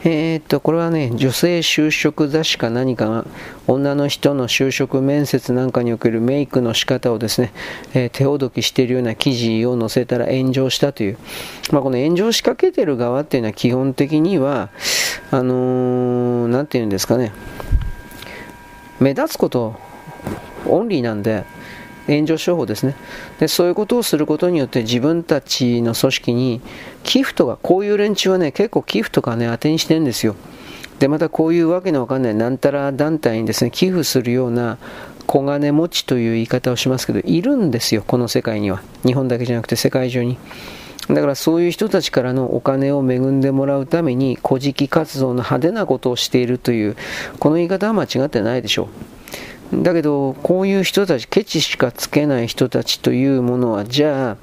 [0.03, 3.25] えー、っと、これはね、女性就職雑誌か何かが、
[3.67, 7.51] 女の人の就職面接なんかにおけるメイクの仕方をですね、
[7.93, 11.17] えー、手ほどきしているような記事を載せたら炎上したという。
[11.71, 14.69] まあ、この炎上しかけてる側っていうのは基本的には、
[15.31, 17.31] あのー、なんて言うんですかね、
[18.99, 19.75] 目立つこと
[20.65, 21.43] オンリーなんで、
[22.07, 22.95] 炎上商法ですね。
[23.39, 26.61] でそういうことをすることによって自分たちの組織に
[27.03, 30.35] 寄付とかこういう連中はね結構寄付とかね当てにしてるんですよ。
[30.99, 34.77] でまたこういうわけのわかんないなんたら団体にですね寄付するような
[35.27, 38.81] 小金持ちという言い方をしますけどいるんですよこの世界には。
[39.05, 40.37] 日本だけじゃなくて世界中に。
[41.09, 46.97] だからそういう人たちからのお金を恵んでもらうために古事記活動の派手なことをしているという
[47.39, 48.87] この言い方は間違ってないでしょう。
[49.73, 54.37] だけど、こういう人たち、ケチしかつけない人たちというものは、じゃあ、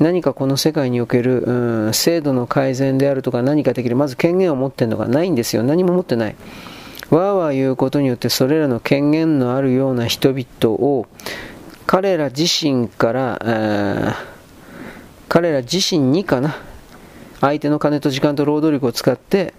[0.00, 5.62] 何かこの世界における、うん、制度の改善であるとか何かできる、まず権限を持ってるのがないんですよ。
[5.62, 6.36] 何も持ってない。
[7.10, 11.06] わーわー言うことによって、それらの権限のあるような人々を、
[11.86, 14.16] 彼ら自身から、
[15.28, 16.56] 彼ら自身にかな、
[17.40, 19.54] 相手の金と時間と労働力を使って、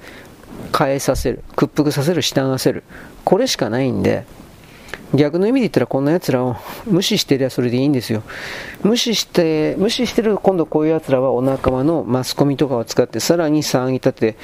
[0.77, 2.83] 変えさせる、屈服させる、従わせる。
[3.23, 4.25] これしかないんで、
[5.13, 8.23] 逆の意味で言ったらこんな奴らを無視してりゃそれでいいんですよ。
[8.83, 14.35] 無視して、無視してる今度こういう奴らはお仲間のマスコミとかを使ってさらに騒ぎ立て、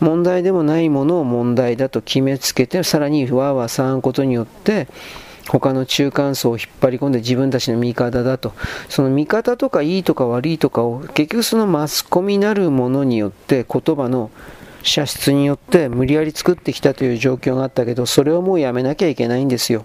[0.00, 4.88] 問題でもないものを問題だと決めつけて、さらにわーわー騒ぐことによって、
[5.48, 8.52] 他の中間層を引っ張り込んで自分たちの味方だと。
[8.88, 14.30] その味方とかいいとか悪いとかを結局そのマスコミなるものによって言葉の
[14.82, 19.84] 射出によって無理やり作ってきたという状況があったけど、それをもうやめなきゃいけないんですよ。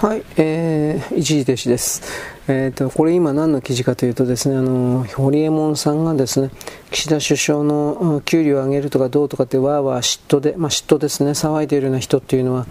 [0.00, 2.02] はい、えー、一時停止です。
[2.46, 6.50] えーと、これ今何の記事かというとですね、あの、堀江門さんがですね、
[6.90, 12.66] 岸田首相の給料を上げるとかどうとかってわーわー嫉妬で、まあ、嫉妬ですね、騒いでいるような人っていうのは、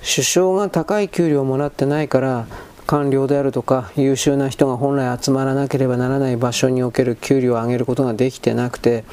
[0.00, 2.46] 首相が高い給料をもらってないから、
[2.90, 9.04] 官僚であるとか優秀な人が本来集まらなければならない場所における給料を上げることができてなくて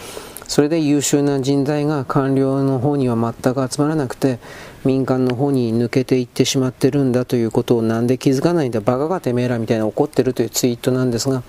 [0.48, 4.40] それで優秀な人材が官僚の方には全く集まらなくて
[4.86, 11.44] 民間の方に抜けていってしまってるんだということをなんで気づかないんだバカがてめえらみたいな怒ってるというツイートなんですが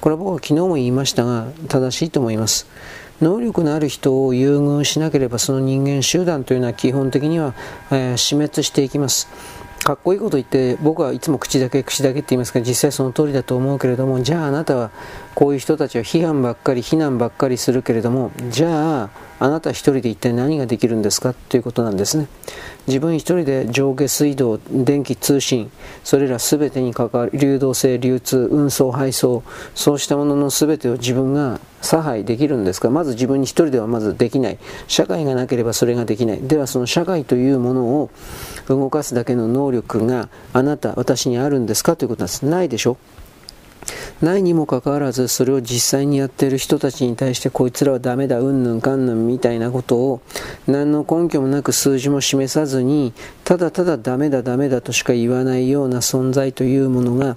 [0.00, 2.66] これは僕は昨日も言いましたが正しいと思います。
[3.20, 7.54] 能力のある人を優遇しなければその人間集団というのは基本的には、
[7.92, 9.28] えー、死滅していきます。
[9.84, 14.90] かっこいいこと言って僕はいつも口だけ口だけって言いますが実際その通りだと思うけれどもじゃああなたは
[15.34, 19.10] こういう人たちは批判ばっかり非難ばっかりするけれどもじゃあ
[19.44, 21.34] あなた一人で一体何ができるんですか？
[21.34, 22.28] ということなんですね。
[22.86, 25.70] 自分一人で上下水道電気通信
[26.02, 29.42] それら全てに関わる流動性流通運送配送
[29.74, 32.88] そうしたものの全てを自分が差配できるんですか？
[32.88, 34.58] まず自分に一人ではまずできない。
[34.88, 36.40] 社会がなければそれができない。
[36.40, 38.10] ではその社会というものを
[38.68, 41.96] 動かすだけの能力があなた私にあるんですか？
[41.96, 42.46] ということなんです。
[42.46, 42.96] ないでしょ？
[44.22, 50.20] ないにもかかわらずそれを実際にやっている人たちに対してこいつらはダメだうんぬんかんぬんみたいなことを
[50.66, 53.12] 何の根拠もなく数字も示さずに
[53.44, 57.36] ただただダメだダメだとしか言わないような存在というものが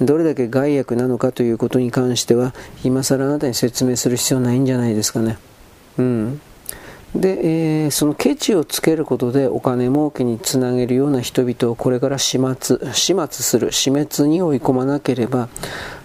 [0.00, 5.38] どれだけ害悪なのかということに関しては今更あなたに説明する必要ないんじゃないですかね。
[5.98, 6.40] うん
[7.20, 15.48] で、えー、そのケチをつけることでお金儲けにつなげるような人々をこれから始末始末する死滅に追い込まなければ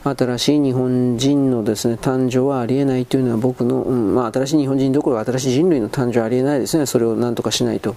[0.04, 7.96] 新しい日本人のですね誕生はありえないというのは僕の、うんまあ、新しい日本人どころか新しい人類の誕生はありえないですねそれを何とかしないと。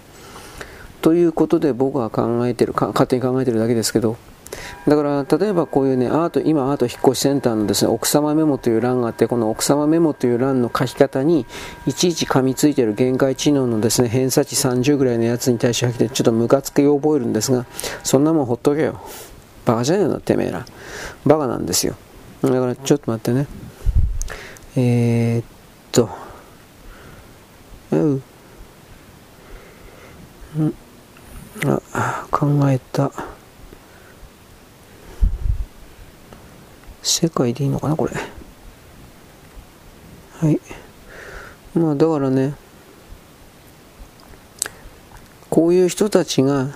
[1.00, 4.16] ということで僕は考えてる勝手に考えてるだけですけど
[4.86, 11.46] だから例えばこういうねアート今アート引越しセンターのですね奥様メモという欄があってこの奥様メモという欄の書き方に
[11.86, 17.66] いちいち噛みついてる限界知能のですね偏差値30ぐらいのやつに対してちょっとムカつきを覚えるんですが
[18.02, 19.00] そんなもんほっとけよ。
[19.64, 20.66] バカじゃねえのてめえら。
[21.24, 21.96] バカなんですよ。
[22.42, 23.46] だからちょっと待ってね。
[24.76, 25.44] えー、っ
[25.92, 26.10] と。
[27.92, 28.22] うん。
[31.64, 33.10] あ考えた。
[37.04, 38.12] 世界でいいのかなこれ。
[40.38, 40.60] はい。
[41.78, 42.54] まあだからね
[45.50, 46.68] こういう人たちが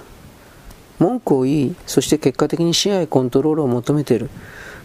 [0.99, 4.31] 文句を言いそして結果的に支配コントロールを求めている。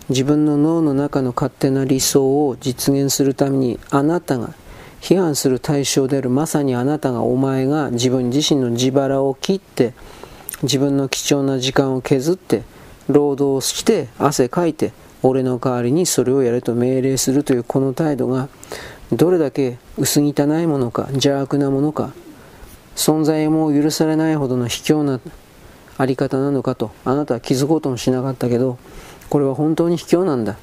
[0.09, 4.53] 自分の脳の中の勝手な理想を実現するためにあなたが
[4.99, 9.93] 批判する対象であるまさにあなたがお前が自分自身の自腹を切って
[10.61, 12.63] 自分の貴重な時間を削って
[13.07, 14.91] 労働して汗かいて
[15.23, 18.49] 俺の代わりにそれをやれと命令するというこの態度が
[19.11, 22.13] どれだけ薄汚いものか邪悪なものか
[22.95, 25.19] 存在も許されないほどの卑怯な
[25.97, 28.77] あり方なのかとあなたは気づこうともしなかったけど
[29.29, 30.57] これは本当に卑怯なんだ。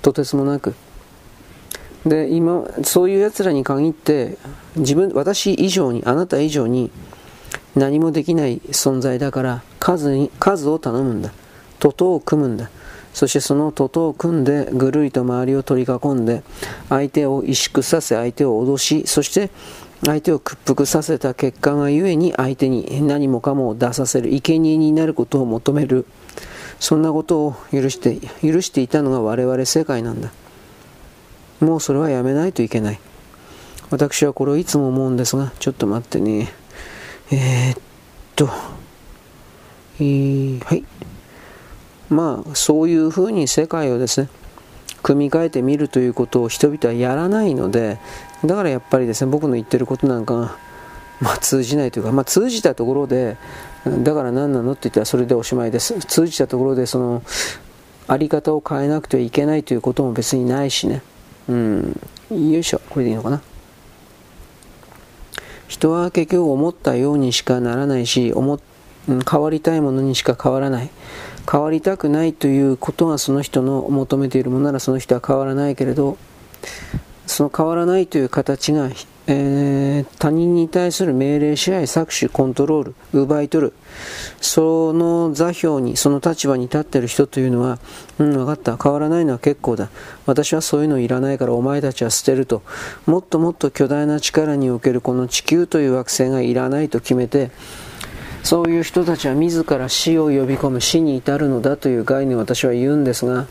[0.00, 0.74] とてつもなく。
[2.06, 4.38] で今そういうやつらに限って
[4.76, 6.90] 自分私以上にあなた以上に
[7.74, 11.32] 何もできない存在だから数に数を頼むんだ。
[11.78, 12.70] 徒党を組むんだ。
[13.18, 16.44] そしてその徒党を組んでぐるりと周りを取り囲んで
[16.88, 19.50] 相手を萎縮させ相手を脅しそして
[20.06, 26.06] 相手を屈服させた結果がゆえに相手に何もかもを出させる生贄になることを求める。
[26.78, 30.30] そんなことを許して許していたのが我々世界なんだ。
[31.58, 33.00] もうそれはやめないといけない。
[33.90, 36.52] 私はこれをいつも思うんですがちょっと待ってね。
[37.32, 37.80] えー、っ
[38.36, 38.48] と、
[39.98, 40.84] えー、はい。
[42.10, 44.28] まあそういうふうに世界をですね
[45.02, 47.98] 組み替えてみるということを人々はやらないので
[48.44, 50.56] だからやっぱりですね僕の言ってることなんかが、
[51.20, 53.36] まあ、通じないというか、まあ、通じたところで
[53.84, 55.98] だから何なのって言ったらそれでおしまいです。
[56.00, 57.22] 通じたところでその
[58.06, 61.02] あり方を変えなくてはいけないということも別にないしね。
[61.48, 62.00] うん。
[62.30, 62.80] よいしょ。
[62.90, 63.40] これでいいのかな。
[65.68, 68.58] 人は結局思ったようにしかならないし思
[69.30, 70.90] 変わりたいものにしか変わらない。
[71.50, 76.18] 変わりたくないということがその人の求めているものならその人は変わらないけれど
[77.26, 78.90] その変わらないという形が、
[79.26, 83.72] えー、他人に対する命令支配搾取コントロール奪い取る
[84.40, 87.78] その座標にその立場に立っている人というのは
[88.18, 88.76] うん分かった。
[88.76, 89.90] 変わらないのは結構だ。
[90.26, 92.62] 私はそういうのいらないからお前たちは捨てると。
[93.06, 97.50] もっともっと巨大な力におけるこの地球という惑星がいらないと決めて
[98.42, 103.46] そういう人たちは自ら死を呼び込む死に至るのだという概念を私は言うんですが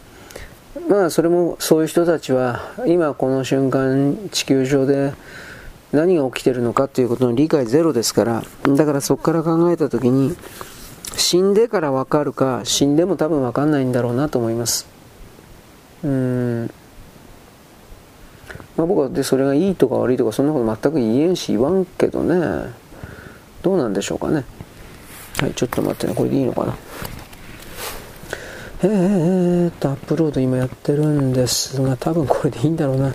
[0.90, 5.14] まあそれもそういう人たちは今この瞬間地球上で
[5.92, 8.44] 何が起きてるのかということの理解ゼロですから
[8.76, 10.36] だからそこから考えた時に
[11.16, 14.88] 死んでから分かるか死んでも多分分かんないんだろうなと思います。
[16.04, 16.72] うん。
[18.76, 22.72] まあ僕はでそれがいいとか悪いとかそんなこと全く言えんし言わんけどね。
[23.64, 24.46] どうなんでしょうかね。
[25.40, 26.16] はい、ちょっと待ってね。
[26.16, 26.76] これでいいのかな？
[28.84, 33.14] えーっと、アップロード今やってるんですが、多分これでいいんだろうな。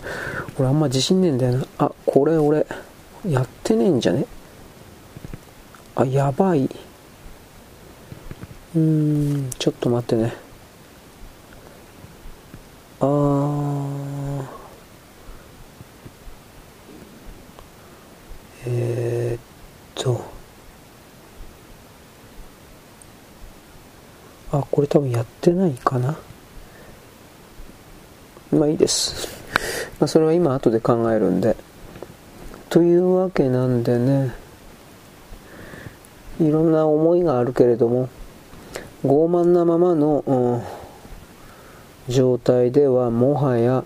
[0.56, 1.66] 俺あんま自信ねえんだよな。
[1.78, 2.66] あ、これ俺、
[3.26, 4.26] やってねえんじゃね？
[5.94, 6.64] あ、やばい。
[8.74, 10.32] うーん、ちょっと待ってね。
[13.00, 14.44] あー。
[18.66, 20.31] えー、っと。
[24.52, 26.16] あ、これ多分やってないかな。
[28.52, 29.28] まあいいです。
[29.98, 31.56] まあそれは今後で考えるんで。
[32.68, 34.34] というわけなんでね、
[36.40, 38.08] いろんな思いがあるけれども、
[39.04, 40.62] 傲慢なままの、
[42.08, 43.84] 状態ではもはや、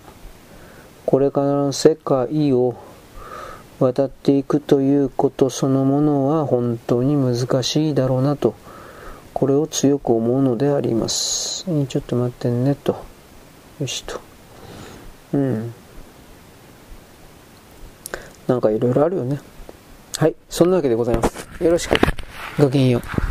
[1.05, 2.75] これからの世界を
[3.79, 8.55] 渡っていくということそのものは本当に難しいだろうなと。
[9.37, 11.63] これを強く思うのであります。
[11.63, 13.05] ちょっと待ってねと。
[13.79, 14.19] よしと。
[15.31, 15.73] うん。
[18.47, 19.39] なんかいろいろあるよね。
[20.17, 20.33] はい。
[20.49, 21.47] そんなわけでございます。
[21.63, 21.95] よろしく。
[22.57, 23.26] ごきげんよう。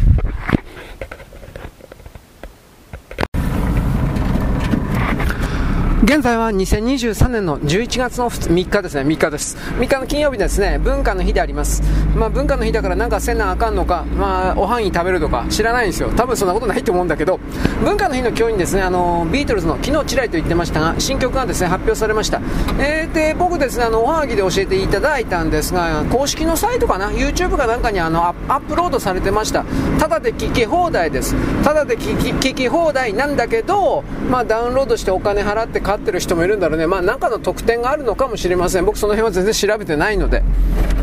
[6.07, 9.57] 現在は2023年の11月の3日ですね、3日です。
[9.57, 11.83] 3日の金曜日ですね、文化の日であります。
[12.15, 16.11] まあ文化の日だからなんかせなあかんのか、まあおはぎ食べるとか知らないんですよ。
[16.11, 17.41] 多分そんなことないと思うんだけど、
[17.85, 22.41] 文化の日の今日にですね、あの、ビートルズの昨日ちらりと言ってましたが、新曲がですね、発表されました。
[22.79, 29.65] えー、で、僕ですね、あの、おはぎで教えていただいたんですが、公式のサイトかな、YouTube かなんかにあの、アップロードされてました。
[29.99, 31.35] ただで聞き放題です。
[31.65, 40.43] ただで聞き放題なんだけど、まあダウンロードしてお金払って買ってる人もいるんだろうね、まあ、中の特典があるのかもしれません、僕、その辺は全然調べてないので、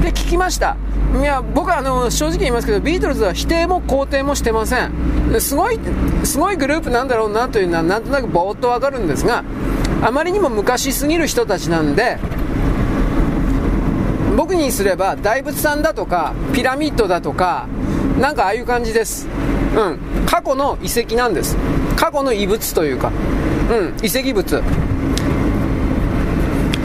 [0.02, 0.78] で聞きました、
[1.20, 4.92] いや僕はあの正直言いますけど、ビートルズは否定も肯定もしてません、
[5.40, 5.80] すごい
[6.24, 9.44] すごいグループなんだろうなというのは、なんとなくぼーっとわかるんですが、
[10.02, 12.18] あまりにも昔すぎる人たちなんで、
[14.36, 17.68] 僕にすれば大仏さんだとかピラミッドだとか
[18.20, 19.28] なんかああいう感じです。
[19.76, 20.00] うん。
[20.26, 21.56] 過去の遺跡なんです。
[21.96, 23.12] 過去の遺物というか。
[23.70, 24.62] うん遺跡物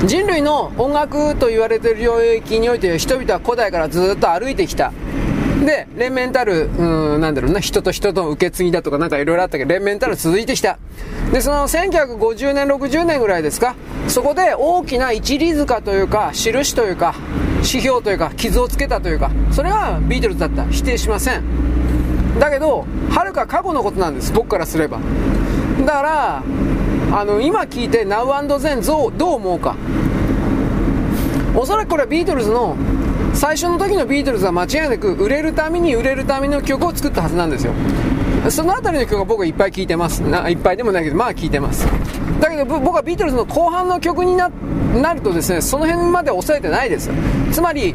[0.07, 4.93] 人類の音楽と言われている領域において人々は古代からずっと歩いてきた
[5.65, 10.79] で、連綿たる、うん、なんだろうな、人と人との受け継ぎだとかなんかいろいろあったけど、連綿たる続いてきた。
[11.33, 13.75] で、その1950年、60年ぐらいですか、
[14.07, 17.15] そこで大きな一里塚というか、印というか、
[17.57, 20.65] 指標というか、傷をつけたというか、それがビートルズだった。
[20.67, 21.43] 否定しません。
[22.39, 24.99] だけど、はるか過去のことなんです、僕からすれば。
[25.85, 26.43] だから、
[27.11, 29.77] あの今聞いて Now&Then どう思うか？
[31.57, 32.77] おそらくこれはビートルズの
[33.35, 37.73] 最初の時のビートルズは間違いなく売れるために売れるための曲を作ったはずなんですよ。
[38.51, 40.21] その辺りの曲は僕はいっぱい聴いてます。
[40.21, 41.87] ないっぱいでもないけどまあ聴いてます。
[42.41, 44.49] だけど僕はビートルズの後半の曲にな
[45.15, 47.11] るとですねその辺まで抑えてないです。
[47.51, 47.95] つまり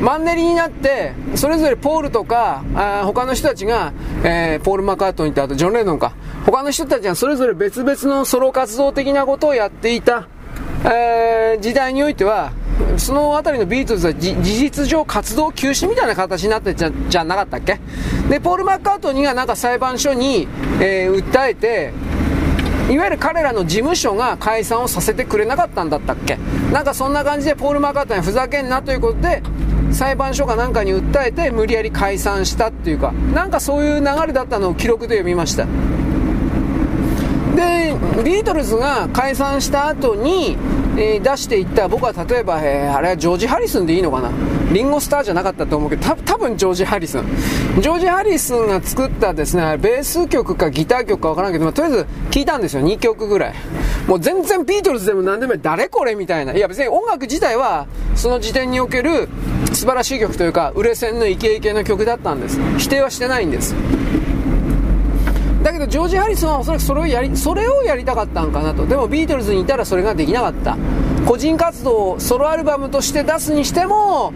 [0.00, 3.92] マンネリになってそれぞれポールとかあ他の人たちが、
[4.24, 6.12] えー、ポール・マカートニーとあとジョン・レノンか。
[6.46, 10.28] 他の人たちはそれぞれ別々のソロ活動的なことをやっていた、
[10.84, 12.52] えー、時代においては
[12.96, 17.80] その辺りのビートルズは事実上活動休止みたいな形になってじゃじゃなかったっけ？
[18.30, 20.46] でポール・マッカートニーがなんか裁判所に、
[20.80, 21.92] えー、訴えて
[22.90, 26.38] いわゆる彼らの事務所が解散をさせてくれなかったんだったっけ？
[26.72, 29.42] なんかそんな感じでポール・マーカートニーはふざけんなということで
[29.92, 35.66] 裁判所かなんかに訴えて無理やり解散したっていうかなんかそういう流れだったのを記録で読みました。
[37.58, 40.56] でビートルズが解散した後に、
[40.96, 44.30] えー、出していった僕は例えば、えー、あれはジョージ・ハリスンでいいのかな？
[44.72, 47.24] リンゴスターじゃなかったと思うけどた多分ジョージ・ハリスン。
[47.80, 53.54] ジョージ・ハリスンが作ったですねベース曲かギター曲かわからんけど、まあ、とりあえず聞いたんですよ2曲ぐらい。
[54.06, 56.54] もう全然ビートルズでも何でも誰これみたいな。
[56.54, 59.28] いや別に音楽自体はその時点における
[59.72, 62.60] 素晴らしい曲というか売れ線のイケイケの曲だったんです。
[62.78, 63.74] 否定はしてないんです。
[65.62, 68.86] だけどジョージ・ハリソンはおそらくそれをやりそれをやりたかったんかなと。
[68.86, 70.76] でもビートルズにいたらそれができなかった。
[71.28, 74.32] 個人活動をソロアルバムとして出すにしても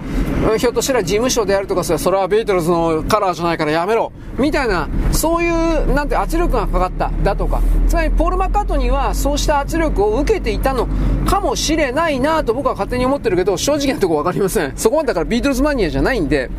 [0.59, 10.87] ひょっとしたら事務所であるとかそれはビートルズのカラーじゃないからやめろみたいなそういうなんて圧力がかかっただとかつまりポール・マッカートニーはそうした圧力を受けていたの
[11.25, 16.51] かもしれないなと僕は勝手に思ってるけど正直なとこ分かりませんそこまでだからビートルズマニアじゃないんで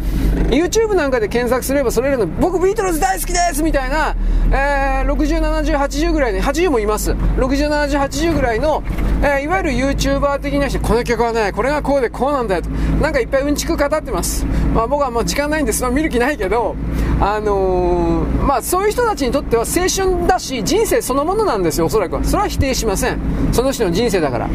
[0.49, 4.15] YouTube なんかで検索すればそれらの僕ビートルズ大好きですみたいな、
[4.51, 7.11] えー、60、70、80ぐらいで、80もいます。
[7.11, 8.83] 60、70、80ぐらいの、
[9.21, 12.69] えー、いわゆる YouTube バー的な人、この曲はね、これがこうでこうなんだよと。
[13.01, 14.45] なんかいっぱいうんちく語ってます。
[14.73, 15.83] まあ僕はもう時間ないんです。
[15.83, 16.75] まあ見る気ないけど、
[17.21, 22.23] あのー、まあそういう人たちにとっては青春だし、人生そのものなんですよ、おそらくは。
[22.23, 23.19] それは否定しません。
[23.51, 24.49] その人の人生だから。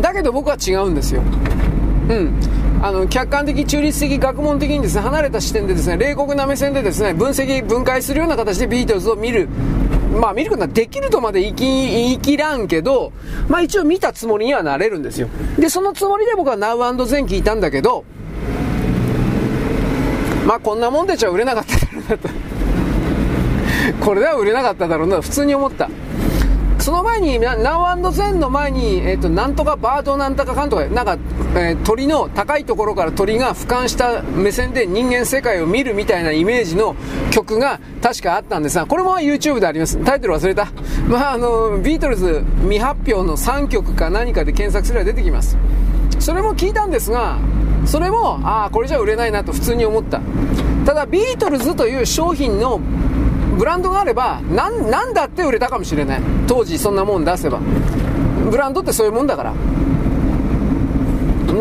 [0.00, 1.22] だけど僕は違うんですよ。
[2.08, 2.32] うん。
[2.80, 9.48] あの客観的、中立的、学問的にですね離れた視点でですね冷酷な目線でですね分析、分解するような形でビートルズを見る、
[10.20, 13.12] まあ、見ることができるとまで言い言い切らんけど、
[13.48, 15.28] まあ、一応見たつもりにはなれるんですよ。
[15.58, 18.04] で、そのつもりで僕は Now Then 聞いたんだけど、
[20.46, 22.28] まあ、こんなもんでちゃ売れなかっただろうなと。
[24.04, 25.90] これでは売れなかっただろうな、普通に思った。
[26.88, 31.18] その前に、ナウゼンの前に、えっ、ー、と、なんとかバードなんとかかんとか、なんか、
[31.54, 36.96] えー、鳥の、高いところから鳥が俯瞰した目線で人間世界を見るみたいなイメージの
[37.30, 40.02] 曲が確かあったんですが、これも YouTube であります。
[40.02, 40.68] タイトル忘れた。
[41.06, 45.58] まあ、あの、ビートルズ未発表の3曲か何かで検索すれば出てきます。
[46.20, 47.36] それも聞いたんですが、
[47.84, 50.22] それも、ああ、これじゃ売れないなと普通に思った。
[50.86, 52.80] ただ、ビートルズという商品の
[53.58, 56.20] ブランドがあれば何何だって売れたかもしれない。
[56.46, 57.58] 当時そんなもん出せば。
[58.50, 59.54] ブランドってそういうもんだから。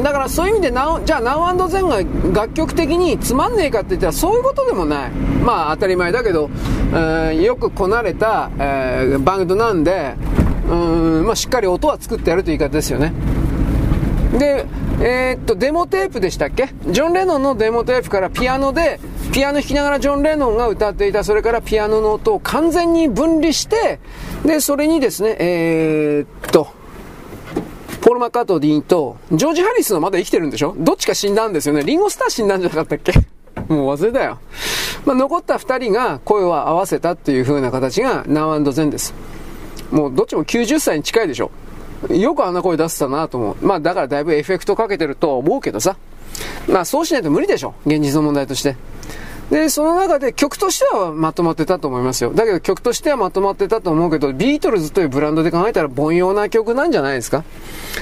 [0.03, 1.97] だからそういう意味でナじゃあナウゼンが
[2.33, 5.11] 楽曲的につまんねえかって言ったらそういうことでもない。
[5.11, 6.49] まあ当たり前だけど、
[6.91, 10.13] えー、よくこなれた、えー、バンドなんで
[10.69, 13.13] うん、まあ、しっかり音は作ってやるという言い方ですよね。
[14.37, 14.65] で
[14.99, 16.69] えー、っとデモテープでしたっけ？
[16.87, 18.99] ジョン・レノンのデモテープからピアノで
[19.31, 23.99] ピアノ弾きながらジョン・レノンが歌っていたそれからピアノの音を完全に分離して
[24.43, 26.67] でそれにですねえー、っと
[28.01, 30.73] ポール・マッカートディーンと、ジョージ・ハリスのまだ生きてるんでしょ？
[30.77, 31.83] どっちか死んだんですよね。
[31.83, 33.11] リンゴスター死んだんじゃなかったっけ？
[33.67, 34.39] もう忘れたよ。
[35.05, 39.13] まあ、残った二人が声を合わせたっていう風な形が Now ゼンです。
[39.91, 41.51] もうどっちも90歳に近いでしょ。
[42.09, 43.65] よくあんな声出せたなと思う。
[43.65, 45.97] まあだからだいぶエフェクトかけてると思うけどさ。
[46.67, 47.73] まあそうしないと無理でしょ。
[47.85, 48.75] 現実の問題として。
[49.51, 52.33] で、その中で曲としてはまとまってたと思いますよ。
[52.33, 57.45] だけど曲としてはまとまってたと思うけど、ビートルズというブランドで考えたら凡庸な曲なんじゃないですか。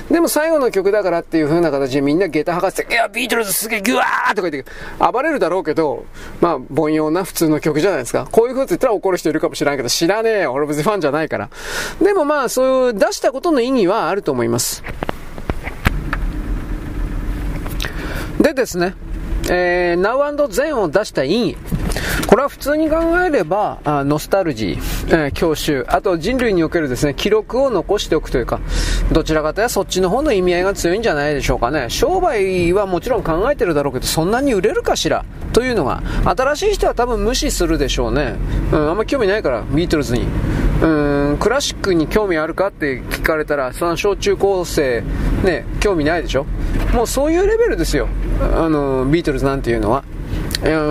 [0.09, 6.05] でも最後の曲だからっていう風な形でみんな下駄履かせて、いや、ビートルズすげえギュワーとか言って、暴れるだろうけど、
[6.41, 8.27] まあ、凡庸な普通の曲じゃないですか。
[8.31, 10.53] こういうこと言ったら怒る人いるかもしれないけど、知らねえよ。
[10.53, 11.49] 俺別にファンじゃないから。
[12.01, 14.83] でもまあ、そういう出したことの意義はあると思います。
[18.41, 18.95] でですね、
[19.49, 21.57] えー、Now 全を出した意味。
[22.27, 28.59] これは普通に考えれば、あノスタルジー、えー、教習、あと人類におけるですね、記録を残しておくというか、
[29.11, 31.85] どちらかというとそっちの方の意味合いが強いんじゃないでしょうかね。
[31.89, 35.23] 商売はもちろん考えてるだろうけど、そんなに売れるかしら
[35.53, 36.01] というのが、
[36.35, 38.35] 新しい人は多分無視するでしょうね。
[38.71, 40.25] うん、あんまり興味ないから、ビートルズに。
[40.81, 40.87] う
[41.33, 45.03] ん、クラシックに興味あるかって聞かれたら、その小中高生、
[45.43, 46.45] ね、興味ないでしょ？
[46.93, 48.07] もうそういうレベルですよ。
[48.41, 50.03] あの、ビートルズなんていうのは。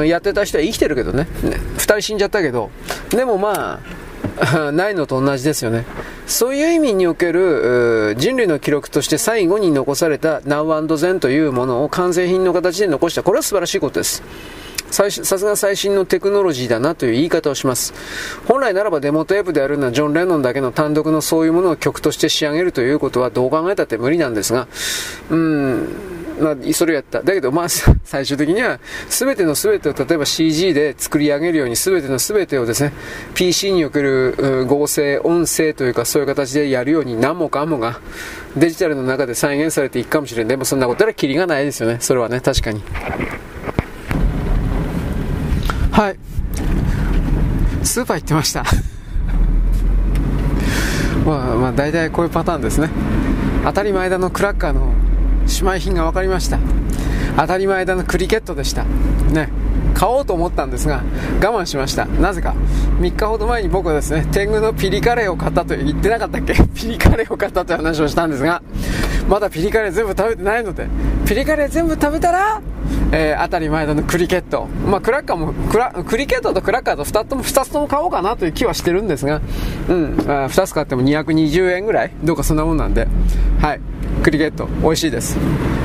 [0.04, 1.26] やってた人は生きてるけどね。
[1.42, 2.70] ね2人死んじゃったけど。
[3.10, 4.04] でもまあ、
[4.72, 5.84] ないのと同じですよね。
[6.26, 13.22] そういう意味における人類の記録として最後に残された Now Then というものを完成品の形で残した。
[13.22, 14.22] これは素晴らしいことです。
[14.90, 17.92] さすが最新のテクノロジーだなという言い方をします。
[18.46, 24.68] 本来ならばデモテープであるのはジョン・レノンだけの単独のそういうものを曲として仕上げるということはどう考えたって無理なんですが、
[25.30, 25.88] うん、
[26.40, 27.22] まあ、それやった。
[27.22, 32.92] だけど、まあ、最終的には、すべてのすべてを、例えば CG で作り上げるように、すべてのすべてをですね、
[33.34, 38.00] PC における合成、音声というか、そういう形でやるように、何もかもが、
[38.56, 40.48] デジタルの中で再現されていくかもしれん。
[40.48, 41.98] でも、そんなことはキリがないですよね。
[42.00, 42.82] それはね、確かに。
[45.92, 46.16] はい。
[47.84, 48.64] スーパー行ってました。
[51.24, 52.90] まあ、まあ、大体こういうパターンですね。
[53.64, 54.92] 当たり前だのクラッカーの
[55.46, 56.58] 姉妹品が分かりました。
[57.36, 58.84] 当たり前だのクリケットでした。
[59.32, 59.48] ね。
[59.94, 61.02] 買おうと思ったんですが
[61.40, 62.54] 我慢しましたなぜか
[63.00, 66.54] 3日ほど前に僕はですね天狗のピリカレーを買ったと言ってなかったっけ？
[66.74, 68.62] ピリカレーを買ったという話をしたんですが
[69.28, 70.86] まだピリカレー全部食べてないので
[71.26, 72.60] ピリカレー全部食べたら
[73.12, 74.66] えー、当たり前だのクリケット。
[74.90, 79.40] まあ、クラッカーもクラ、クリケットとクラッカーと2つとも、2つとも買おうかなという気はしてるんですが、
[79.88, 82.10] うん、あ2つ買っても220円ぐらい？
[82.24, 83.06] どうかそんなもんなんで、
[83.60, 83.80] はい。
[84.24, 85.38] クリケット、美味しいです。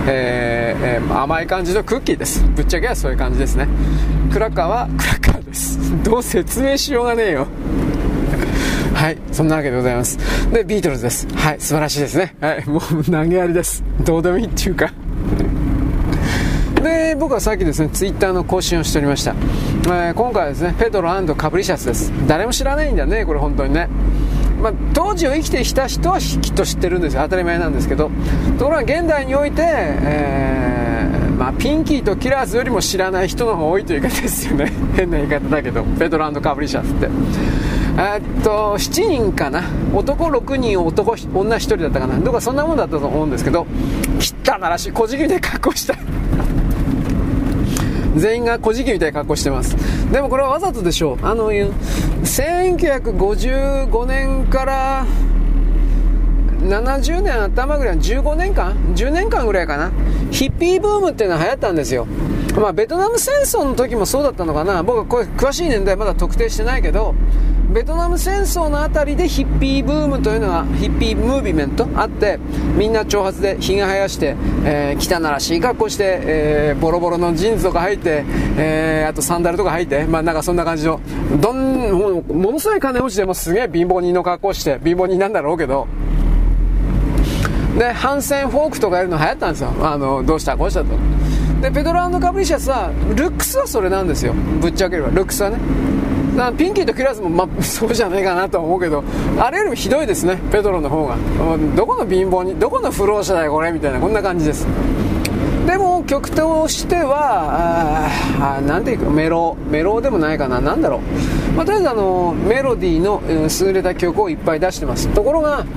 [0.07, 2.43] えーえー、甘い感じのクッキーです。
[2.55, 3.67] ぶっちゃけはそういう感じですね。
[4.31, 5.79] クラッカーはクラッカーです。
[6.03, 7.47] どう説明しようがねえよ。
[8.93, 10.17] はい、そんなわけでございます。
[10.51, 11.27] で、ビートルズです。
[11.35, 12.35] はい、素晴らしいですね。
[12.41, 13.83] はい、もう投げやりです。
[14.03, 14.91] どうでもいいっていうか。
[16.83, 19.33] で、僕はさっきですね、ツイッターの更新をしておりました。
[19.85, 22.11] えー、今回はですね、ペドロカプリシャスです。
[22.27, 23.87] 誰も知らないんだね、これ本当にね。
[24.61, 28.11] まあ、当時を生きてきた人はきっと知ってるんですよ当たり前なんですけど
[28.57, 34.73] ところが現代において、えー、まあ、ピンキーとキラーズよりも知らない人の方が多いという言い方ですよね。
[34.93, 35.83] 変な言い方だけど。
[35.97, 37.07] ペドラカブリシャスって。
[37.97, 39.63] えっと7人かな。
[39.93, 41.19] 男6人男女
[41.55, 42.19] 1人だったかな。
[42.19, 43.65] どうかそんなもんだったと思うんですけど
[44.19, 44.91] 汚らしい。
[44.91, 45.95] 小じきで格好した
[48.17, 49.77] 全員が小じきみたいな格好してます。
[50.11, 51.25] でもこれはわざとでしょう。
[51.25, 55.05] あの1955年から
[56.61, 59.91] 70年頭ぐらい15年間？10年間ぐらいかな？
[60.31, 62.05] ヒッピーブームっていうのは流行ったんですよ。
[62.55, 64.83] まあベトナム戦争の時もそうだったのかな？
[64.83, 67.15] 僕はこれ詳しい年代まだ特定してないけど
[67.71, 72.39] ベトナム戦争のあたりでヒッピーブームというのがヒッピームーブメントあって
[72.75, 74.35] みんな長髪でひげ生やして、
[74.65, 78.25] えー、汚らしい格好して、えー、ボロボロのジーンズとか履いて、
[78.57, 80.99] えー、あとサンダルとか履いてまあなんかそんな感じの
[81.39, 85.87] どんものすごい金持ちでもすげえ貧乏人の格好して貧乏人なんだろうけど
[87.79, 89.73] でハンセンフォークとかやるの流行ったんですよ。
[89.81, 90.89] あのどうしたこうしたと。
[91.61, 94.33] でペドロ&カプリシャスはルックスはそれなんですよ。
[94.33, 95.07] ぶっちゃければ。
[95.07, 95.57] ルックスはね。
[96.35, 99.01] だピンキーとキラーズも、ま、 そうじゃねえかなとは思うけど、
[99.39, 101.15] あれよりもひどいですね、ペドロの方が。
[101.75, 104.67] どこの貧乏に、どこの不老者だよ、これ、みたいな、こんな感じです。
[105.69, 108.09] でも曲としては、
[108.41, 111.55] あなんていうか、メロ、メロでもないかな、なんだろう。
[111.55, 113.21] まあ、とりあえずあの、メロディーの
[113.67, 115.09] 優れた曲をいっぱい出してます。
[115.09, 115.67] ところが、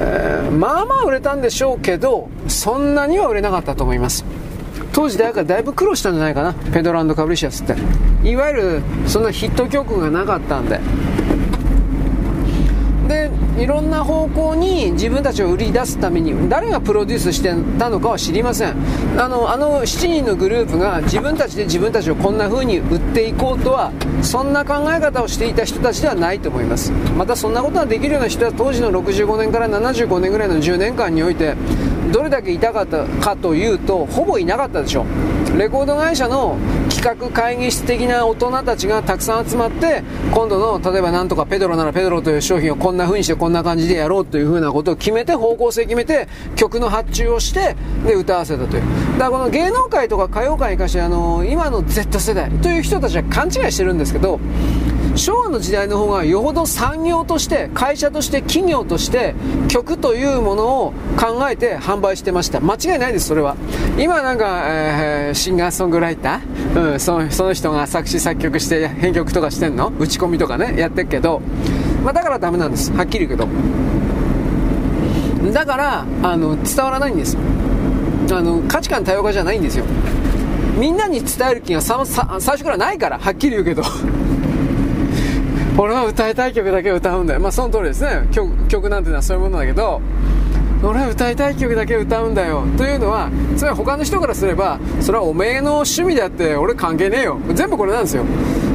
[0.00, 4.24] えー、まあまあ売れたんでしょうけど、そんなには売れなかったと思います。
[4.92, 7.76] 当時だからだいぶ苦労したんじゃないかな、ペドラカブリシアスって。
[8.28, 10.80] いわゆる、そんなヒット曲がなかったんで。
[13.06, 18.76] でいろんな方向に自分たちを売り出すために誰がプロデュースしてたのかは知りません。
[19.18, 23.92] あのあの7人のグループが自分たちで自分たちをこんな風に売っていこうとは
[24.22, 26.92] そんな考え方をしていた人たちではないと思います。
[27.16, 31.54] またそんなことができるような人は当時の65年から75年ぐらいの10年間において
[32.12, 35.04] どれだけいたかったかというとほぼいなかったでしょ。
[35.56, 36.56] レコード会社の
[36.96, 40.02] 企画会議室的な大人たちがたくさん集まって
[40.32, 48.82] 今度の例えばなんとかペドロならペドロという商品をこんな風にしてこんな感じでやろうという風なことを決めて方向性決めて曲の発注をしてで歌わせたという。
[49.18, 54.40] だからこの芸能界とか歌謡界に関してあの今の Z 世代という人たちは勘違いしてるんですけど
[55.16, 59.34] 昭和の時代の方がよほど産業として会社として企業として
[59.68, 62.60] 曲というものを考えて販売してました。
[62.60, 63.56] 間違いないですそれは。
[63.98, 69.90] 今なんか、えー、シンガーソングライター、うん、そのその人が作詞作曲して編曲とかしてんの？
[69.98, 71.40] 打ち込みとかねやってるけど、
[72.04, 72.92] まあ、だからダメなんです。
[72.92, 73.48] はっきり言うけど。
[75.52, 77.38] だからあの伝わらないんです
[78.30, 79.84] あの価値観多様化じゃないんですよ。
[80.76, 83.82] みんなに伝える気が最初からないからはっきり言うけど。
[85.78, 87.40] 俺は歌いたい曲だけ歌うんだよ。
[87.40, 88.26] まあその通りですね。
[88.32, 90.00] 曲曲なんていうのはそういうものだけど、
[90.82, 92.64] 俺は歌いたい曲だけ歌うんだよ。
[92.78, 97.38] というのは、つまり他の人からすれば、それはおめえの趣味であって、俺関係ねえよ。
[97.52, 98.24] 全部これなんですよ。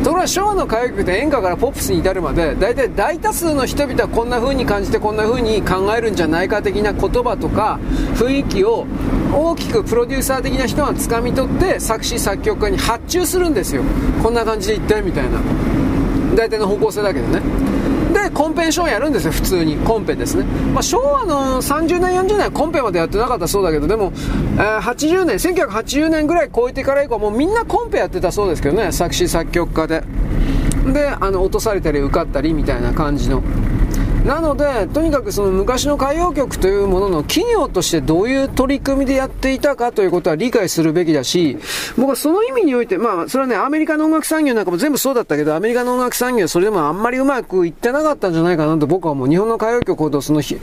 [0.04, 7.80] ところが昭和の歌謡曲で演歌からポップスに至るまで、大体大多数の人々はこんな風に感じてこんな風に考えるんじゃないか的な言葉とか
[8.16, 8.88] 雰囲気を
[9.32, 13.84] 大きくプロデューサー的な人が掴み取って作詞作曲家に発注するんですよ。
[14.24, 15.40] こんな感じで言ってみたいな。
[16.36, 17.42] 大体の方向性だけどね。
[18.14, 19.78] でコンペンションやるんですよ普通に。
[19.78, 20.44] コンペですね、
[20.74, 24.12] まあ、昭和の30年40年はコンペまでやってなかったそうだけどでも、
[24.56, 28.92] えー、80年1980年ぐらい超えてから以降もうみんなコンペやってたそうですけどね。
[28.92, 30.04] 作詞作曲家で。
[30.94, 33.44] であの落とされたり受かったりみたいな感じの。
[34.26, 41.58] なので、とにかくその昔の歌謡曲というものの企業としてどういう取り組みでやっていたかということは理解するべきだし、
[41.98, 50.60] 僕はその意味において、まあ、それはね、アメリカの音楽産業なんかも全部そうだったけど、アメリカの音楽産業はそれでもあんまりうまくいってなかったんじゃないかなと僕はもう日本の歌謡曲ほどその日、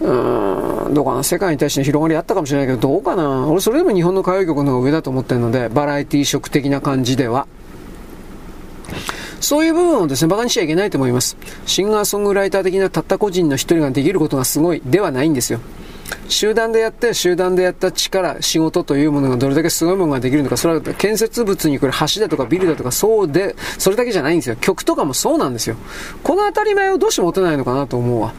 [0.00, 0.04] う
[0.90, 3.46] ん、どうかな、世界に対しての広がりあったかもしれないけど、どうかな。
[3.46, 7.46] 俺それでも日本の歌謡曲の方が上だと思ってるので、バラエティー色的な感じでは。
[9.40, 11.36] そういう部分をですね、馬鹿にしちゃいけないと思います。
[11.66, 15.60] シンガーソングライター的なたった個人の一人ができることがすごいではないんですよ。
[16.28, 24.56] 集団でやって、集団でやった力、仕事というものがどれだけすごいものができるのか、それは建設物に来る橋だとかビルだとか、そうで、それだけじゃないんですよ。
[24.56, 25.76] 曲とかもそうなんですよ。
[26.22, 28.32] この当たり前をどうして持てないのかなと思うわ。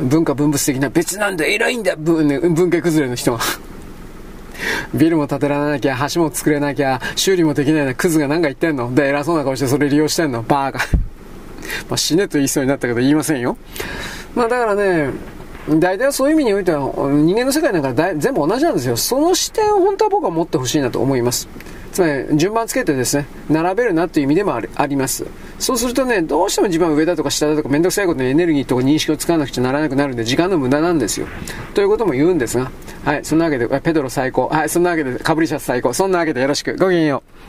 [0.00, 3.40] 文化分物的な別なんだ、偉いんだ、文,、ね、文系崩れの人が。
[4.94, 8.94] ビルも建てられなきゃ、橋も作れなきゃ、修理もできないな、クズが何か言ってんの？
[8.94, 10.42] で、偉そうな顔してそれ利用してんの？
[10.42, 10.78] バーカ。
[11.88, 13.56] まあ、死ねと言いそうになったけど言いませんよ。
[14.34, 15.10] まあだからね、
[15.68, 18.96] 大体そういう意味においては人間の世界なんか全部同じなんですよ。
[18.96, 21.48] その視点を本当は僕は持ってほしいなと思います。
[21.92, 25.26] つまり順番つけてですね、並べるなという意味でもあります。
[25.58, 31.26] そうするとね、どうしても自分は上だとか下だとかめんどくさいことにエネルギーとか認識を使わなくちゃならなくなるんで時間の無駄なんですよ。
[31.74, 32.70] ということも言うんですが、
[33.04, 34.48] はい、そんなわけで、ペドロ最高。
[34.48, 35.92] はい、そんなわけで、カブリシャス最高。
[35.92, 36.76] そんなわけでよろしく。
[36.76, 37.39] ごきげんよう。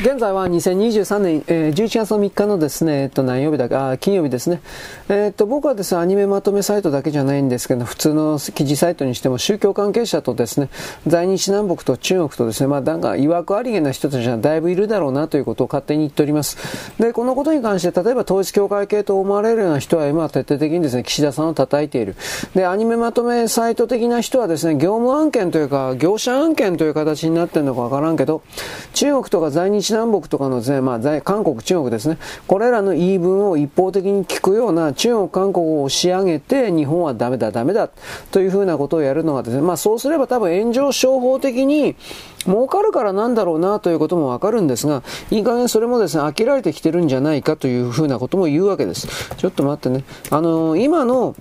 [0.00, 4.62] 現在は2023年、えー、11月の3日のですね、えっと、何曜日だか、あ、金曜日ですね。
[5.10, 10.70] えー、っと、僕はですね、アニメまとめサイトだけじゃないんですけど、普通の記事サイトにしても宗教関係者とですね、
[11.06, 16.56] 在日南北と中国とですね、まあ、なんか、曰くありげな人たちはだいぶいるだろうなということを勝手に言っております。
[16.98, 22.16] で、このことに関して、例えば統一教会系と思われるような人は今徹底的にですね、岸田さんを叩いている。
[22.54, 28.40] で、アニメまとめサイト的な人はですね、業務案件というか、業者案件という形になってるのかわからんけど、
[28.94, 37.88] 中国とか在日南北とかのですね、まあ、韓国、中国ですね、これらの言い分を一方的に聞くような中国、韓国を押し上げて、日本はダメだ、ダメだ、
[38.30, 41.96] というふうなことをやるのがですね、まあそうすれば多分炎上商法的に、
[42.46, 49.08] 儲かるからなんだろうなということもわかるんですが、いい加減それもですね、飽きられてきてるんじゃないかというふうなことも言うわけです。
[49.36, 50.04] ちょっと待ってね。
[50.30, 51.34] あのー、今の、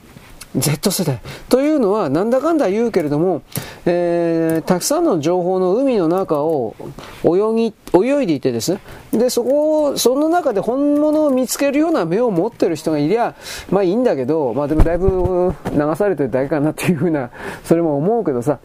[0.57, 1.19] Z 世代。
[1.47, 3.43] というのは、なんだかんだ言うけれども、
[3.85, 6.75] えー、たくさんの情報の海の中を
[7.23, 8.79] 泳ぎ、泳いでいてですね。
[9.11, 13.35] で、そこを、その中で本物を見つけるような目を持ってる人がいりゃ、
[13.69, 17.29] まあいいんだけど、まあでもだいぶ流されてるだけかなっていうふうな、
[17.63, 18.57] それも思うけどさ。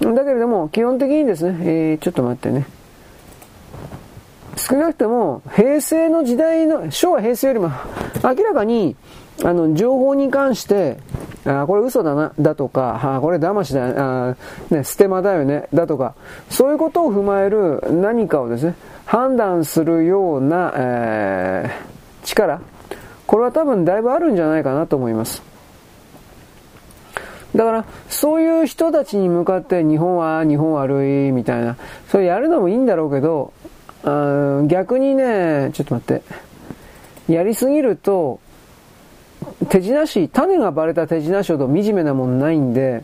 [0.00, 2.66] だけれども、基本的にですね、えー、ちょっと待ってね。
[4.56, 7.70] 少なくとも、平成の時代の、昭和平成よりも、
[8.22, 8.96] 明らかに、
[9.44, 10.98] あの、情報に関して、
[11.44, 14.36] あこれ嘘だな、だとか、あこれ騙しだ、あ
[14.70, 16.14] ね、ステマだよね、だとか、
[16.50, 22.60] そういうことを踏まえる何かをですね、判断するような、えー、力、
[23.26, 25.42] これは多分だいぶあるんじゃないかなと思います。
[27.56, 31.76] だから、そういう人たちに向かって日本は日本悪いみたいな、
[32.08, 33.52] それやるのもいいんだろうけど、
[34.04, 36.22] あ逆にね、ちょっと待って、
[37.32, 38.40] やりすぎると、
[39.68, 43.02] 手品師、種がバレた手品師ほど惨めなもんないんで、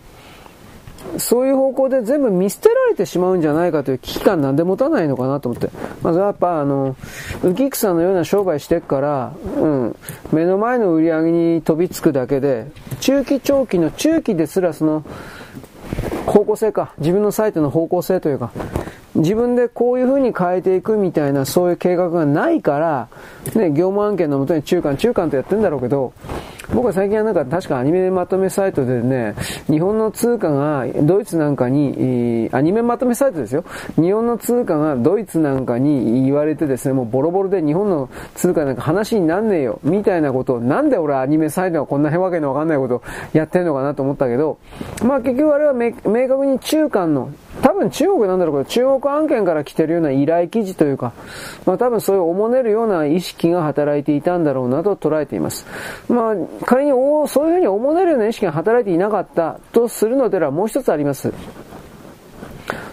[1.17, 5.71] そういう方向で全部見捨てられてしまうんじゃないかという危機感なんで持たないのかなと思って。
[6.03, 6.97] まずはやっぱあの、
[7.43, 9.97] 浮草のような商売してっから、うん、
[10.33, 12.67] 目の前の売り上げに飛びつくだけで、
[13.01, 15.05] 中期長期の中期ですらその、
[16.27, 18.51] 方向性か、自分のサイトの方向性というか、
[19.15, 23.09] 自分でこういう風に変えていくみたいなそういう計画がないから、
[23.55, 26.13] ね、業務案件のもとに中間、中間とやってんだろうけど、
[26.75, 29.35] 僕は最近はなんか確かアニメまとめサイトでね、
[29.69, 33.65] 日本の通貨がドイツなんかに、アニメまとめサイトですよ。
[33.97, 43.03] 日本の通貨がドイツなんかに言われてですね、もうボロボロで日本の通貨なんか話になんねえよ、みたいなことを、なんで俺アニメサイトがこんなわけのわかんないことを
[43.33, 44.59] やってんのかなと思ったけど、
[45.03, 47.31] まあ結局あれは明確に中間の
[47.63, 51.13] 多分中国なんだろうけど、中国案件から来てるような依頼記事というか、
[51.67, 55.67] まあ多分そういうおもねるような意識が働いていたんだろうなと捉えています。
[56.09, 61.33] まあ、仮にそういうふうにおもねるような意識が働いていなかったとするのではもう一つあります。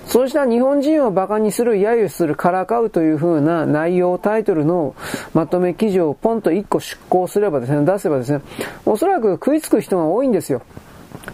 [0.05, 4.95] そうした日本人を馬鹿にする、揶揄する、からかうという風な内容、タイトルの
[5.33, 8.41] まとめ記事をポンと1個出稿すればですね、出せばですね、
[8.85, 10.61] おそらく食いつく人が多いんですよ。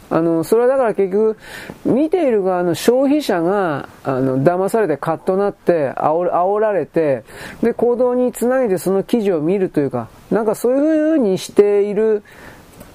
[0.10, 1.38] あの、それはだから結局、
[1.86, 7.24] 見ている側の消費者が、あの、騙されてカッとなって、煽煽られて、
[7.62, 12.24] で、行動につなげてその記事を見るというか、なんかそういう風にしている、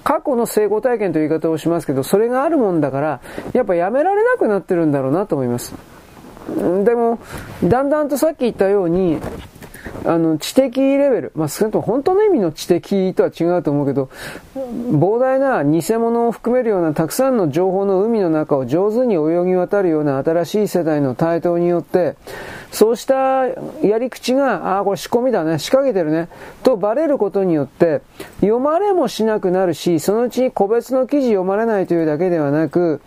[0.03, 3.19] 過去の成功体験という言い方をしますけど、それがあるもんだから、
[3.53, 5.75] やっぱやめられなくなってるんだろうなと思います。
[6.83, 7.19] でも、
[7.63, 9.19] だんだんとさっき言ったように、
[10.05, 14.09] あの、知的レベル、まあ、少なくとも本当の意味の知的とは違うと思うけど、
[14.55, 22.15] 膨大な偽物を含めるようなたくさんの情報の海の中を上手に泳ぎ渡るような新しい世代の台頭によって、
[22.71, 26.29] そうしたやり口が、ああ、これ仕込みだね、仕掛けてるね、
[26.63, 28.01] とバレることによって、
[28.41, 33.01] 読まれもしなくなるし、そのうちに個別の記事読まれないというだけではなく、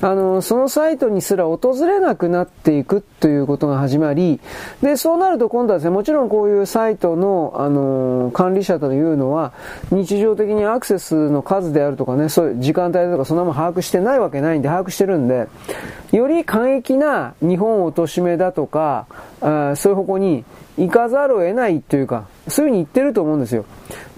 [0.00, 4.38] あの、そのサイトにすら訪れなくなっていくということが始まり、
[4.82, 9.52] で、そうなると今度はですね、もちろんこういうサイトの、あの、管理者というのは、
[9.90, 15.48] 日常的にアクセスの数であるとかね、そういう時間帯とかそんなもん把握してないわけないんで、把握してるんで、
[16.12, 19.06] より過激な日本を貶めだとか、
[19.40, 20.44] あそういう方向に
[20.76, 23.64] 行かざるを得ないというか、そういうふうに言ってると思うんですよ。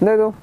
[0.01, 0.33] だけど、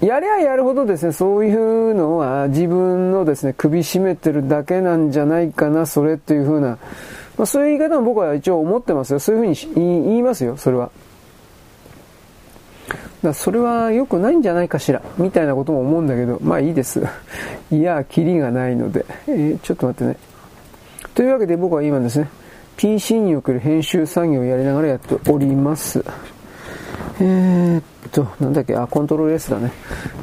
[0.00, 6.78] やりゃやるほどですね、そういうのは自分のですね、首絞めてるだけなんじゃないかな、それっていうふうな、
[7.36, 9.18] まあ、そういう言い方も僕は一応思ってますよ。
[9.18, 10.90] そういうふうに言いますよ、それは。
[13.22, 17.02] だそれは良くないんじゃないかしら、みたいなことも思うんだけど、まあいいです。
[17.70, 20.16] いや、キリがないので、えー、ちょっと待ってね。
[21.14, 22.28] というわけで僕は今ですね、
[22.76, 26.04] PC における編集作業をやりながらやっております。
[27.20, 29.72] えー、っっと、なんだっけ、あ、コントロール S だね。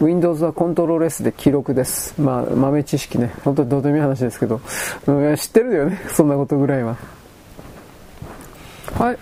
[0.02, 2.20] Windows はコントロール S で記録です。
[2.20, 3.34] まあ、豆知識ね。
[3.44, 4.62] 本当にどうでもいい話ですけど。
[5.08, 6.02] うん、知ってるよね。
[6.12, 6.98] そんなことぐらいは。
[8.98, 9.18] はい。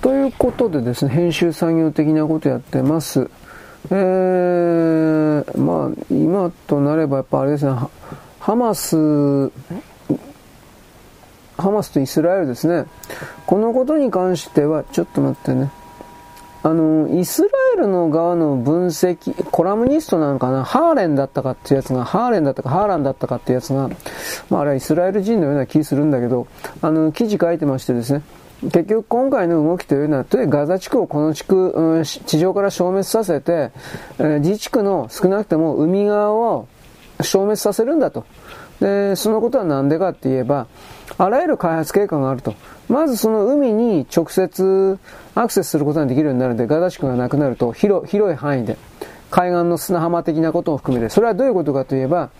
[0.00, 3.28] ということでですね、編集作業的なことやってます。
[3.90, 7.72] えー、まあ、今となればやっぱあれですね、
[8.40, 8.96] ハマス、
[11.56, 12.86] ハマスとイスラエルですね。
[13.46, 15.70] このことに関しては、ちょっと待ってね。
[16.64, 23.90] あの、イスラエルの側の分析、コラムニストなんかな、ハーレンだったかっていうやつが、ハーレンだったか、ハーランだったかっていうやつが、
[24.48, 26.46] まああれはイスラエル人のような気するんだけど、
[26.80, 28.22] あの、記事書いてましてですね、
[28.62, 33.70] 結局今回の動きというのは、とにガザ地区をこの地区、うん、地上から消滅させて、
[34.18, 36.66] えー、自治区の少なくとも海側を
[37.20, 38.24] 消滅させるんだと。
[38.80, 40.66] で、そのことは何でかって言えば、
[41.18, 42.54] あらゆる開発計画があると。
[42.88, 44.98] まずその海に直接
[45.34, 48.76] アクセスすることができるようになるので、ガザ地区がなくなると広い範囲で
[49.30, 52.30] 海岸の砂浜的なことを含めて、それはどういうことかといえば、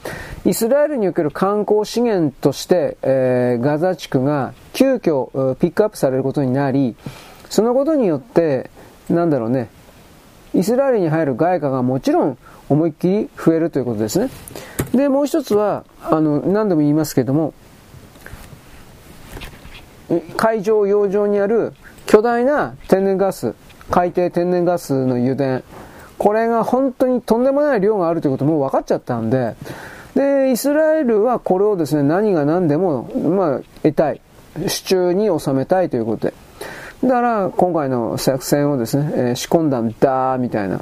[0.45, 6.95] イスラエルにおける観光資源として、えー、ガザ地区が急遽ピックアップされることになり、
[7.51, 8.71] そのことによって、
[9.09, 9.71] なんだろうね、
[10.55, 12.39] イスラエルに入る外貨がもちろん
[12.69, 14.31] 思いっきり増えるということですね。
[14.93, 17.55] で、もう一つは、あの、何度も言いますけども、
[20.37, 21.73] 海上、洋上にある
[22.07, 23.55] 巨大な天然ガス、
[23.91, 25.63] 海底天然ガスの油田、
[26.19, 29.57] これが本当にとんでもない量があるということも分かっちゃったんで、
[30.15, 34.21] で、イスラエルはこれをですね、何が何でも、まあ、得たい。
[34.57, 36.35] 手中に収めたいということで。
[37.03, 40.81] だから、今回の作戦をですね、えー、仕込んだんだ、みたいな。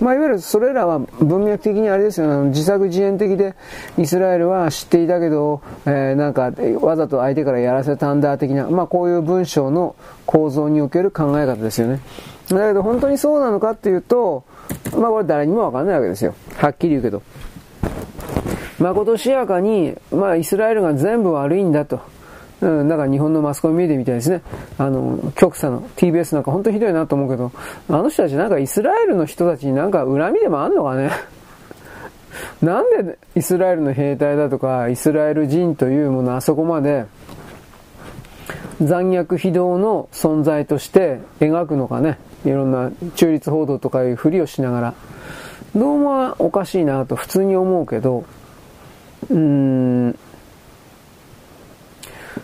[0.00, 3.54] まあ、いわゆるそれらは文脈的にあれですよ、ね、自作自演的で、
[3.96, 9.96] イスラエルは知っていたけど、えー、なんか、わざと相手からやらせたんだ的な、まあ、こういう文章の
[10.26, 12.00] 構造における考え方ですよね。
[12.48, 14.44] だけど、本当にそうなのかっていうと、
[14.96, 16.34] まあ、これ誰にもわかんないわけですよ。
[16.56, 17.22] はっきり言うけど。
[18.78, 22.00] まことしやかに、まあ、イスラエルが全部悪いんだと。
[22.60, 24.42] うん、だから日本のマスコミメディアみたいですね。
[24.78, 27.52] あの、極左の TBS なんか本当ひどいなと思うけど、
[27.88, 31.10] あの人たちなんかイスラエルの人たちになんか恨みでもあんのかね？
[32.62, 37.04] なんでイスラエルの兵隊だとか、イスラエル人というものあそこまで
[38.82, 42.18] 残虐非道の存在として描くのかね？
[42.44, 44.94] いろんな中立報道とかいうふりをしながら。
[45.76, 48.24] どうもおかしいなと普通に思うけど、
[49.30, 50.18] うーん、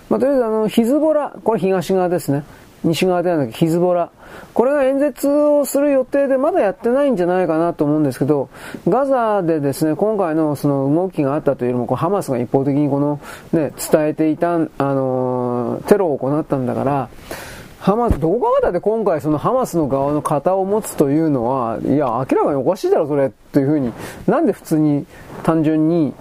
[0.09, 2.45] まあ、とりあえずあの、ヒズボラ、これ東側ですね。
[2.85, 4.11] 西側ではなくヒズボラ。
[4.53, 8.51] これが演説をする予定でまだやってないんじゃないかなと思うんですけど、
[8.87, 13.21] ガザでですね、今回のその動きがあったというよりも、こうハマスが一方的にこの
[13.53, 17.09] ね、伝えていた、あの、テロを行ったんだから、
[17.79, 23.93] ハマス、どこかだって今回そのハマスの側の型を持つというのは、いや、明らかにおかしいだろ、それ、というふうに、
[24.27, 25.07] なんで普通に
[25.43, 26.15] 単純に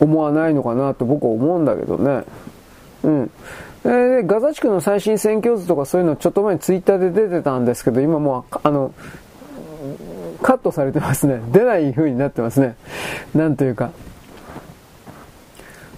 [0.00, 2.24] 思わないのかなと僕は思うんだけどね。
[3.08, 3.30] うん。
[3.84, 8.92] えー、ガザ地区の最新選挙図とかそういうのちょっと前にツイッターで出てたんですけど、今もう、あの、
[10.42, 11.40] カットされてますね。
[11.52, 12.76] 出ない風になってますね。
[13.34, 13.90] なんというか。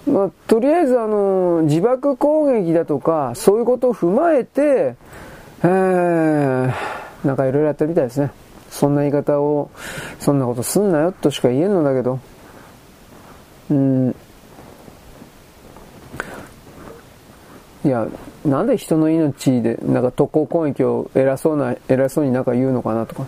[0.07, 4.95] まあ、とりあえずあの、自爆攻撃だとか、そういうことを踏まえて、
[5.63, 6.73] えー、
[7.23, 8.31] なんかいろいろやったみたいですね。
[8.69, 9.69] そんな言い方を、
[10.19, 12.19] そんなことすんなよとしか言えんのだけど、
[13.69, 14.15] うん、
[17.83, 18.07] いや、
[18.45, 23.25] なんで人の命で、なんか特攻攻撃を偉そうな、偉そうになんか言うのかなとか、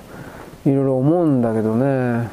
[0.65, 2.29] いろいろ思うんだけどね。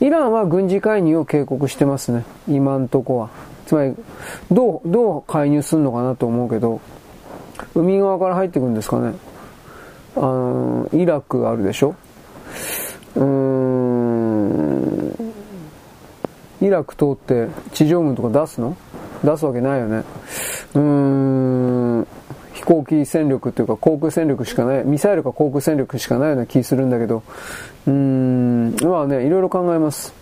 [0.00, 2.24] イランは軍事介入を警告してますね。
[2.48, 3.30] 今んとこは。
[3.64, 3.94] つまり、
[4.50, 6.80] どう、どう介入するのかなと思うけど、
[7.74, 9.14] 海側から入ってくるんですかね。
[10.16, 11.94] あの、イラクあるでしょ？
[13.16, 15.14] うーん、
[16.60, 18.76] イラク通って地上軍とか出すの？
[19.24, 20.02] 出すわけないよね。
[20.74, 22.06] うーん、
[22.54, 27.22] 飛行機戦力というか航空戦力しかない、ミサイルか航空戦力しかないような気するんだけど、
[27.86, 30.14] うーん、まあね、いろいろ考えます。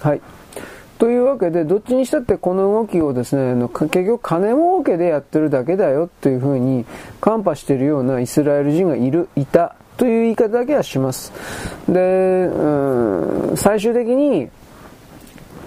[0.00, 0.20] はい。
[0.98, 6.86] というわけで、どっちにしたってこの動きをですね、結局金儲けでやってるだけだよっていうふうに、
[7.20, 11.32] カンパしてるようなイスラエル人がいる、いたという言い方だけはします。
[11.86, 12.00] で、
[12.46, 14.48] うん、最終的に、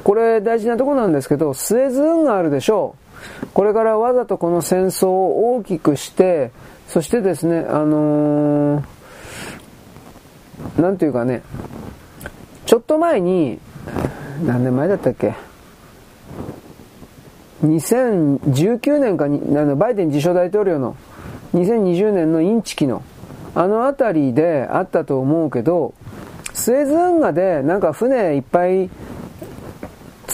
[0.10, 2.96] これ大事なとこなんですけど、スエズ運があるでしょ
[3.44, 3.48] う。
[3.54, 6.50] これからわざとこの戦争を大きくして、
[6.88, 8.84] そしてですね、あのー、
[10.82, 11.44] なんていうかね、
[12.66, 13.60] ちょっと前に、
[14.44, 15.36] 何年前だったっけ
[17.62, 20.96] ？2019年かに、あのバイデン自称大統領の
[21.54, 23.04] 2020年のインチキの
[23.54, 25.94] あの辺りであったと思うけど、
[26.52, 28.90] スエズ運河でなんか船いっぱい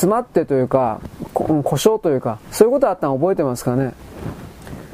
[0.05, 1.01] 詰まってというか、
[1.33, 3.93] 故障というか、そういうことあったの覚えてますかね？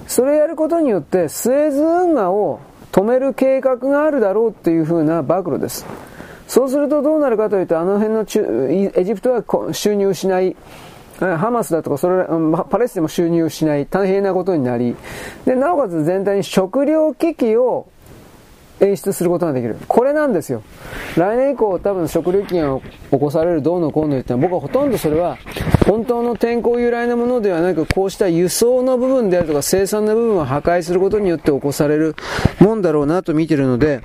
[0.08, 2.60] それやることによって、スエズ運河を
[2.94, 5.86] 止める計画があるだろうっていう風な暴露です。
[6.48, 10.56] そうするとどうなるかというと、あの辺のエジプトは収入しない、
[11.20, 12.26] ハマスだとか、それ、
[12.70, 14.96] パレスでも収入しない、大変なことになり、
[15.46, 17.88] で、なおかつ全体に食料危機を
[18.82, 19.78] 演出することができる。
[19.88, 20.64] これなんですよ。
[21.16, 22.80] 来年以降多分食料危機が
[23.12, 25.38] 起こされるどうのこうの言ったら僕はほとんどそれは
[25.86, 32.16] 本当の天候由来のものではなくこうした輸送の部分であるとか生産の部分を破壊することによって起こされる
[32.60, 34.02] もんだろうなと見てるので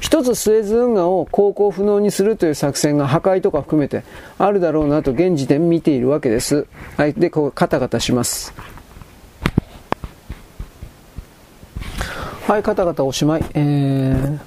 [0.00, 4.04] 一つスエズ運河を航行不能にするという作戦が破壊とか含めて
[4.38, 6.66] あるだろうなと現時点見ているわけです。
[6.96, 7.14] はい。
[7.14, 8.54] で、こうカタカタします。
[12.48, 13.44] はい、カタカタおしまい。
[13.52, 14.38] え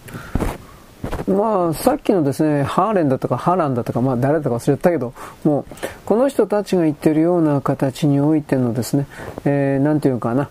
[1.28, 5.14] ー、まあ、さっきのですね、ハーレンだとかハランだとか、まあ誰だか忘れちゃったけど、
[5.44, 9.06] もう、この人たちが言ってるような形においてのですね、
[9.46, 10.50] えー、なんていうかな。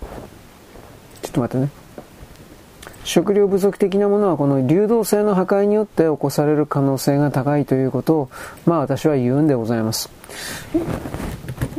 [1.23, 1.73] ちょっと待ってね。
[3.03, 8.31] 食料不足的なものはこの流動性の破壊によって起こされる可能性が高いということを、
[8.65, 10.09] まあ私は言うんでございます。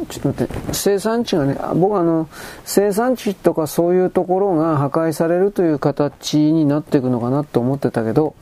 [0.07, 2.27] ちょっと待って、生産地がね、僕あの、
[2.65, 8.35] 生産地とかそういうところが破壊されるという形になっていくのかなと思ってたけど、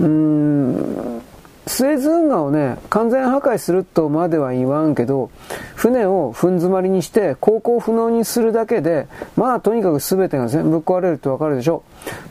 [0.00, 1.22] うーん、
[1.66, 5.30] スエズ運河をね、完全破壊するとまでは言わんけど、
[5.74, 9.06] 船を踏ん詰まりにして航行不能にするだけで、
[9.36, 11.82] まあとにかく全てが全部壊れるってわかるでしょ。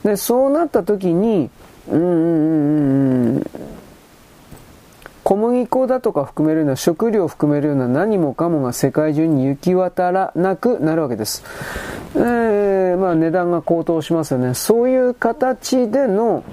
[0.04, 1.50] で、そうなった時に、
[1.90, 3.46] うんうんうんうん、
[5.24, 11.44] 小麦粉だとか含めるような食料を含めるような何もかもが世界中に行き渡らなくなるわけです。
[12.16, 14.54] えー、まあ値段が高騰しますよね。
[14.54, 16.44] そういう形での、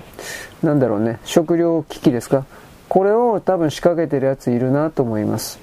[0.62, 2.46] なんだろうね、食料危機ですか。
[2.88, 5.58] これを多分仕掛けてるやついるなと思います。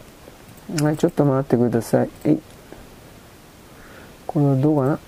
[0.81, 2.09] はい、ちょっと待ってください。
[2.25, 2.37] え
[4.25, 4.99] これはどうかな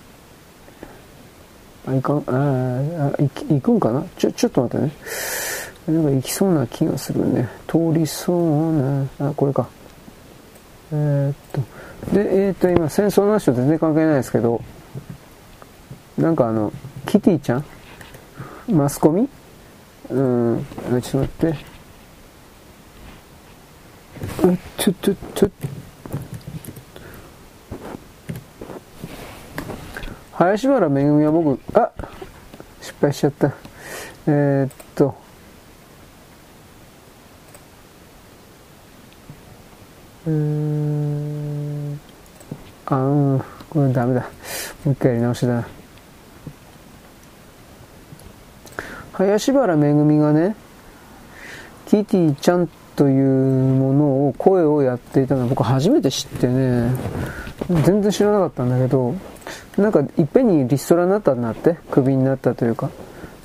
[1.86, 4.92] あ、いかん、ああ、行くんかなちょ、ちょっと待ってね。
[5.90, 7.48] なんか行きそうな気がするね。
[7.66, 9.68] 通りそうな、あ、これか。
[10.92, 11.60] えー、っと、
[12.14, 14.62] で、えー、っと、今、戦争の話と全然関係ないですけど、
[16.18, 16.72] なんかあの、
[17.06, 17.64] キティちゃん？
[18.68, 19.28] マスコミ？
[20.10, 20.66] うん、
[21.02, 21.54] ちょっと待って。
[24.42, 25.50] あ、ちょ、ちょ、ちょ、
[30.32, 31.90] 林原めぐみは僕、あ
[32.80, 33.52] 失敗しちゃった。
[34.26, 35.14] えー、っと、
[40.26, 42.00] うーん。
[42.86, 43.42] あ、うん。
[43.70, 44.22] これダメだ。
[44.84, 45.66] もう一回やり直しだ。
[49.12, 50.56] 林原めぐみがね、
[51.86, 56.90] キティちゃんというものを、声をやっていたのは僕初めて知ってね、
[57.84, 59.14] 全然知らなかったんだけど、
[59.76, 62.90] なんかいっぺんにリストラになったんだって、クビになったというか。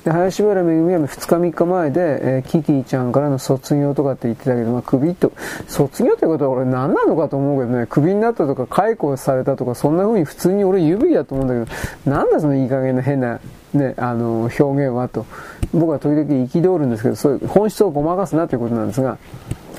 [0.06, 5.32] で、林原めぐみは2日3日前で、えー、キティちゃんからの卒業とかって言ってたけど、まあ、クビと、
[5.66, 11.72] 卒業ってことは俺何なのかと思うけどね、クビになったとか解雇されたとか、そんな風に普通に俺言うべきだと思うんだけ
[12.04, 13.40] ど、なんだそのいい加減な変な、
[13.74, 15.26] ね、あの、表現はと。
[15.74, 19.18] 僕は時々憤るんですけど、そういう本質をごまかすなということなんですが、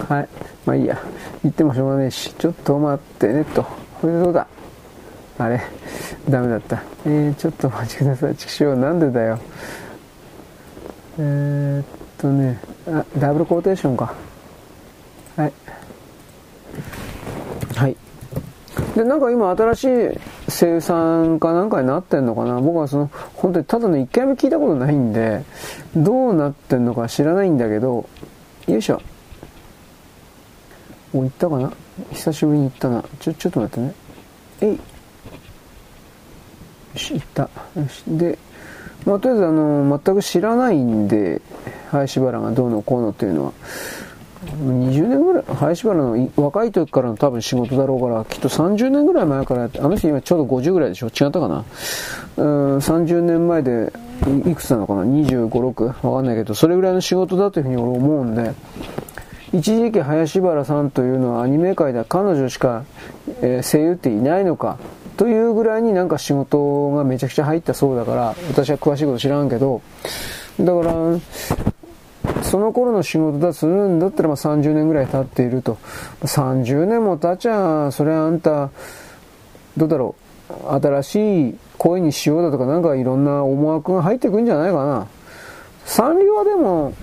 [0.09, 0.29] はい。
[0.65, 1.01] まあいいや。
[1.41, 3.63] 言ってもしょうがねえし、ちょっと待ってね、と。
[3.63, 4.45] これでどうだ？
[5.37, 5.61] あれ？
[6.29, 6.83] ダメだった。
[7.05, 8.35] えー、ちょっとお待ちください。
[8.35, 9.39] 畜生、なんでだよ。
[11.19, 11.85] えー、っ
[12.17, 14.13] とねあダブルコーテーションか。
[15.35, 15.53] はい。
[17.75, 17.97] はい。
[18.95, 19.87] でなんか今新しい
[20.51, 22.59] 声優さんかなんかになってんのかな？
[22.61, 25.43] 僕はその本当にただの1回目聞いたことないんで
[25.95, 28.07] どうなってんのか知らないんだけど
[28.67, 29.01] よいしょ。
[31.13, 31.73] もう行ったかな？
[32.11, 33.03] 久しぶりに行ったな。
[33.19, 33.93] ちょちょっと待ってね。
[34.61, 34.69] えい。
[34.71, 34.77] よ
[36.95, 37.43] し行った。
[37.43, 37.49] よ
[37.87, 38.03] し。
[38.07, 38.37] で
[39.05, 41.41] まあ、とりあえずあの全く知らないんで
[41.91, 43.53] 林原がどうのこうのっていうのは
[44.45, 51.07] 20年ぐらい林原の若い時からの多分仕事だろうからきっと30年ぐらい前からあの人今ちょうど50ぐらいでしょ？
[51.07, 51.65] 違ったかな？
[52.37, 53.91] うん30年前で
[54.45, 58.53] いくつなのかな？2 5 6わかんないけどそれぐらいの仕事だというふうに俺思うんで
[59.53, 62.83] 一時期林原さんというのはアニメ界では彼女しか、
[63.41, 64.77] えー、声優っていないのか
[65.17, 69.81] というぐらいになんか仕事がめちゃくちゃ入ったそうだから、私は詳しいこと知らんけど、
[70.59, 75.77] だから、その頃の仕事だとするんだったらまあ30年ぐらい経っていると。
[76.21, 78.69] 30年も経っちゃ、それあんた、
[79.75, 80.15] どうだろ
[80.49, 85.07] う、新しい声にしようだとかなんかいろんな思惑が入ってくんじゃないかな。
[85.85, 86.93] サンリオはでも、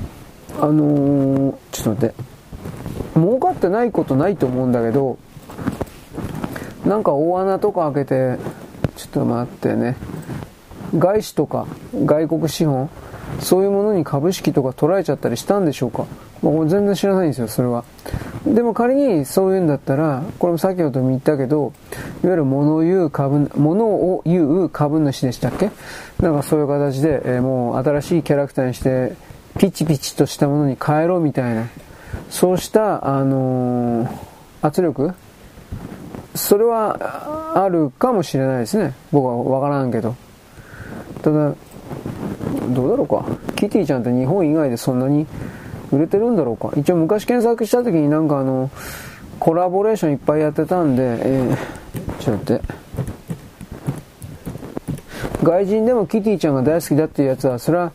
[0.61, 2.15] あのー、ちょっと待って、
[3.17, 5.19] 儲かってないことないと思うんだけど、
[6.85, 8.39] なんか大穴とか開けて、
[8.97, 9.97] ちょっと待ってね。
[10.97, 11.67] 外資とか
[12.05, 12.89] 外国資本、
[13.41, 16.07] そういうものに株式とか捉えちゃったりしたんでしょうか。
[16.43, 17.85] まあ、全然知らないんですよ、それは。
[18.47, 21.73] でも仮にそういうんだったら、これも先ほども言ったけど、
[22.23, 25.71] いわゆる物を言う株、物を言う株主でしたっけ？
[26.21, 29.15] なんかそういう形で、えー、もう新しいキャラクターにして、
[29.59, 31.67] ピチピチとしたものに変えろみたいな、
[32.29, 34.09] そうした、あのー、
[34.61, 35.15] 圧力
[36.35, 38.95] それはあるかもしれないですね。
[39.13, 40.17] 僕はわからんけど。
[41.23, 41.55] ただ、
[42.71, 43.25] どうだろうか。
[43.57, 45.27] キティちゃんって日本以外でそんなに
[45.93, 46.71] 売れてるんだろうか。
[46.77, 48.71] 一応昔検索した時になんかあの、
[49.39, 52.85] コラボレーションいっぱいやってたんで、えー、ちょっと待って。
[55.43, 57.93] 外人でもキティちゃんが大好きだっていうやつは、それは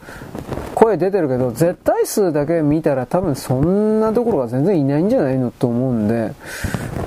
[0.90, 6.34] 声出てるけど、絶対数だけ見たら多分そんなところが全然いないんじゃないのと思うんで、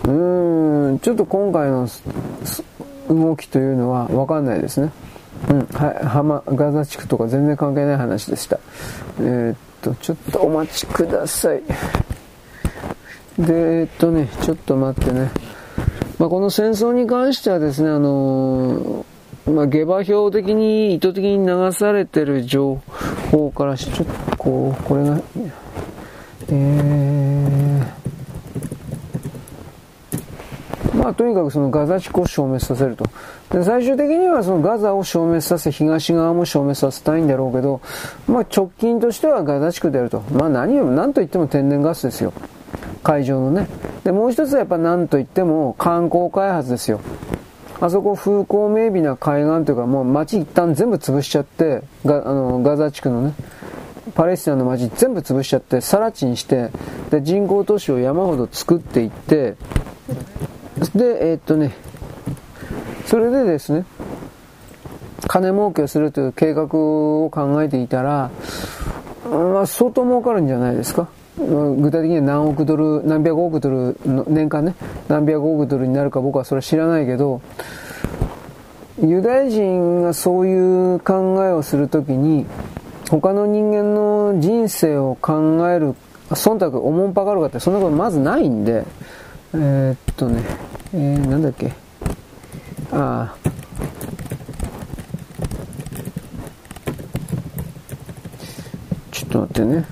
[0.05, 1.89] うーん、ちょっと今回の
[3.09, 4.93] 動きというのはわかんないですね。
[5.51, 8.61] うん、はい、浜、ガザ地区とか全然関係ない話でした。
[9.21, 11.63] えー、っと、ちょっとお待ちください。
[13.39, 15.31] で、えー、っとね、ちょっと待ってね。
[16.19, 19.05] まあ、この戦争に関してはですね、あのー、
[19.47, 22.77] まあ、下馬評的に意図的に流されてる情
[23.31, 25.21] 報からし、ちょっとこう、これが、
[26.49, 33.05] えー、まあ、とにかくそのガザ地区を消滅させると。
[33.51, 37.81] で最終的にはそのガザを消滅させ、東側も消滅させたいんだろうけど、
[38.29, 40.21] まあ、直近としてはガザ地区であると。
[40.33, 42.33] まあ、何よりも何と言っても天然ガスですよ。
[43.03, 43.67] 会場のね。
[44.05, 47.01] で、もう一つはやっぱ何と言っても観光開発ですよ。
[47.83, 53.35] あそこ風光明媚な海岸というかもう街一旦全部潰しちゃって、ガあのガザ地区のね、
[54.15, 56.71] パレスチナの街全部潰しちゃって、更地にして、
[57.11, 59.57] で、人工都市を山ほど作っていって、
[60.95, 61.75] で、えー、っとね、
[63.07, 63.85] それでですね、
[65.27, 68.31] 金儲けをするという計画を考えていたら、
[69.29, 71.09] まあ、相当儲かるんじゃないですか。
[71.37, 74.75] 具体的には何億ドル、何百億ドルの、年間ね、
[75.09, 77.41] 何百億ドルになるか僕はそれは知らないけど、
[79.03, 82.47] ユダヤ人がそういう考えをするときに、
[83.09, 85.95] 他の人間の人生を考える、
[86.31, 88.85] 忖度、おもんぱかるかってそんなことまずないんで、
[89.55, 90.43] えー、っとね、
[90.95, 91.73] えー、なんだっけ、
[92.93, 93.37] ああ、
[99.11, 99.85] ちょっと待ってね。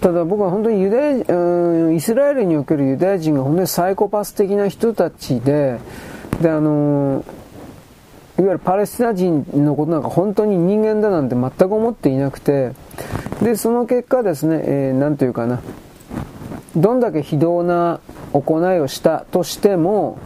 [0.00, 5.78] ただ僕は本当にユダヤ、うん、イスラエルにおけるユダヤ人が本当にサイコパス的な人たちで、
[6.40, 7.22] で、あの
[8.38, 12.72] いわゆるパレスチナ人のことなんか本当に人間だなんて全く思っていなくて、
[13.42, 15.60] で、その結果ですね、えー、なんというかな、
[16.74, 18.00] どんだけ非道な
[18.32, 20.18] 行いをしたとしても、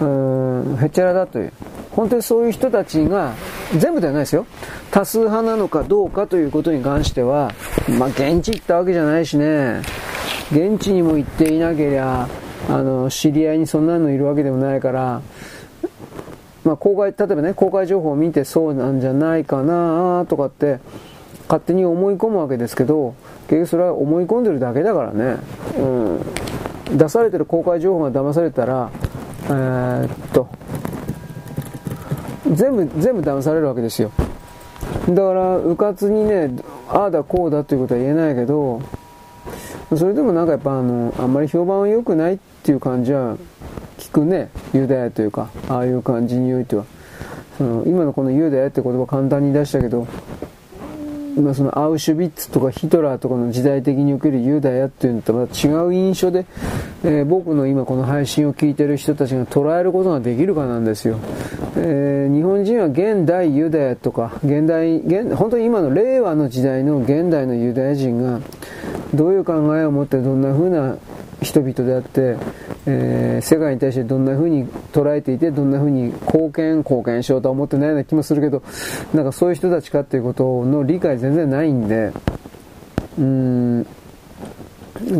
[0.00, 1.52] うん、へっちゃらだという。
[1.92, 3.34] 本当にそういう人たちが、
[3.76, 4.46] 全部ではないですよ。
[4.90, 7.52] 多数派なのかどうかということに関しては、
[7.98, 9.82] まあ、現地行ったわけじゃないしね、
[10.50, 12.28] 現地にも行っていなけりゃ、
[12.68, 15.22] あの、知り合いにそんなのいるわけでもないから、
[16.64, 20.80] まあ、公開、例えばね、公開情報を見てそうなんじゃないかなとかって、
[21.48, 23.14] 勝手に思い込むわけですけど、
[23.48, 25.36] 結局それは思い込んでるだけだからね、
[25.76, 26.96] うん。
[26.96, 28.90] 出されてる公開情報が騙されたら、
[29.46, 30.48] えー、っと、
[32.50, 34.10] 全部、全部騙されるわけですよ。
[35.08, 36.50] だから、うかつにね、
[36.88, 38.80] ああだこうだということは言えないけど、
[39.96, 43.36] それでもなんかやっぱあの、あんまり評判は良くないっていう感じは
[43.98, 44.48] 聞くね。
[44.72, 46.84] ユダヤというか、ああいう感じにおいては。
[47.58, 50.06] その今のこのユダヤって言葉簡単に出したけど、
[51.36, 56.44] 今そのアウシュビッツとかヒトラーとかの時代的におけるユダヤっていうのとまた違う印象で、
[57.04, 61.18] えー、僕の今この配信を聞いてる人たちが捉えることができるかなんですよ。
[61.76, 68.40] えー、日本人は現代ユダヤとか、現代、現本当に今の令和の時代の現代のユダヤ人が
[69.14, 70.96] どういう考えを持ってどんな風な
[71.42, 72.36] 人々であって、
[72.86, 78.62] えー、世界に対してどんな風に捉えていて、どんな風に貢献、貢献しようとは思ってないような気もするけど、
[79.14, 82.12] なんかそういう人たちかっていうことの理解全然ないんで、
[83.18, 83.82] うん、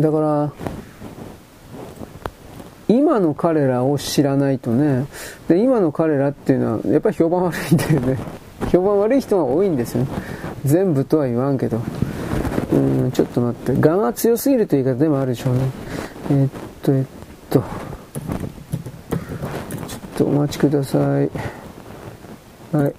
[0.01, 0.53] だから、
[2.87, 5.05] 今の彼らを知らないとね、
[5.47, 8.17] で、今の彼らっていうのは、やっぱり評判悪いんだよね。
[8.71, 10.03] 評判悪い人が多いんですよ。
[10.03, 10.09] ね
[10.65, 11.81] 全部とは言わんけど。
[12.71, 12.75] う
[13.07, 13.87] ん、ちょっと待って。
[13.87, 15.61] 我が強すぎるという言い方でもあるでしょうね。
[16.31, 16.49] え、っ
[16.81, 17.05] と、えっ
[17.49, 17.59] と。
[17.59, 17.63] ちょっ
[20.17, 21.29] とお待ちください。
[22.71, 22.93] はい。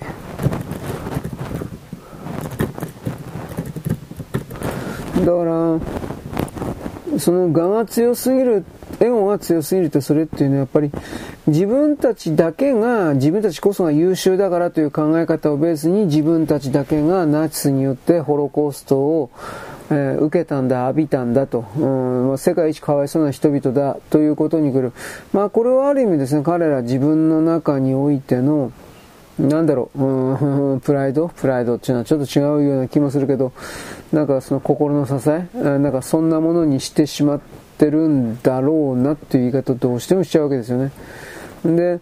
[5.20, 8.64] だから、その我が強すぎる
[9.01, 10.90] エゴが強すぎるとそれっていうのはやっぱり
[11.46, 19.30] 自分たちだけが自分たちこそが優秀だからという考え方をベースに自分たちだけがナチスによってホロコーストを、
[19.95, 24.93] えー、受けたんだ、浴びたんだと、うん、世界一かわいそうな人々だということに来る。
[25.33, 28.73] まあこれはある意味ですね、彼ら自分の中においての
[29.39, 31.29] なんだろう、うん、プライド？
[31.29, 33.53] プライドっていうのはちょっと違うような気もするけど、
[34.12, 40.93] なんかその心の支え、なんかそんなものにしてしまって、るんだろうなっていう言い方をどうしてもしちゃうわけですよね。
[41.65, 41.99] で、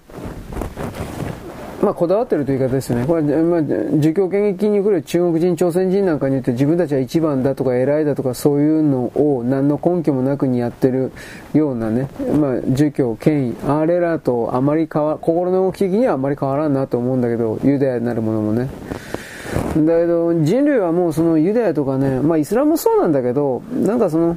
[1.83, 3.05] まあ、こだわってるという言い方ですね。
[3.05, 11.11] これ、まあ、儒教権益に来る中国人、朝鮮人なんかに言って自分たちは一番だとか偉いだとかそういうのを何の根拠もなくにやってる
[11.55, 12.09] ようなね、
[12.41, 18.69] まあ、儒教、権威、あれらとあまり変わ、心の動き的にはあまり変わらんなと思うんだけど、ユダヤになるものもね。
[19.75, 24.37] だけど、人類はもうそのユダヤとかね、まあイスラムもそうなんだけど、なんかその、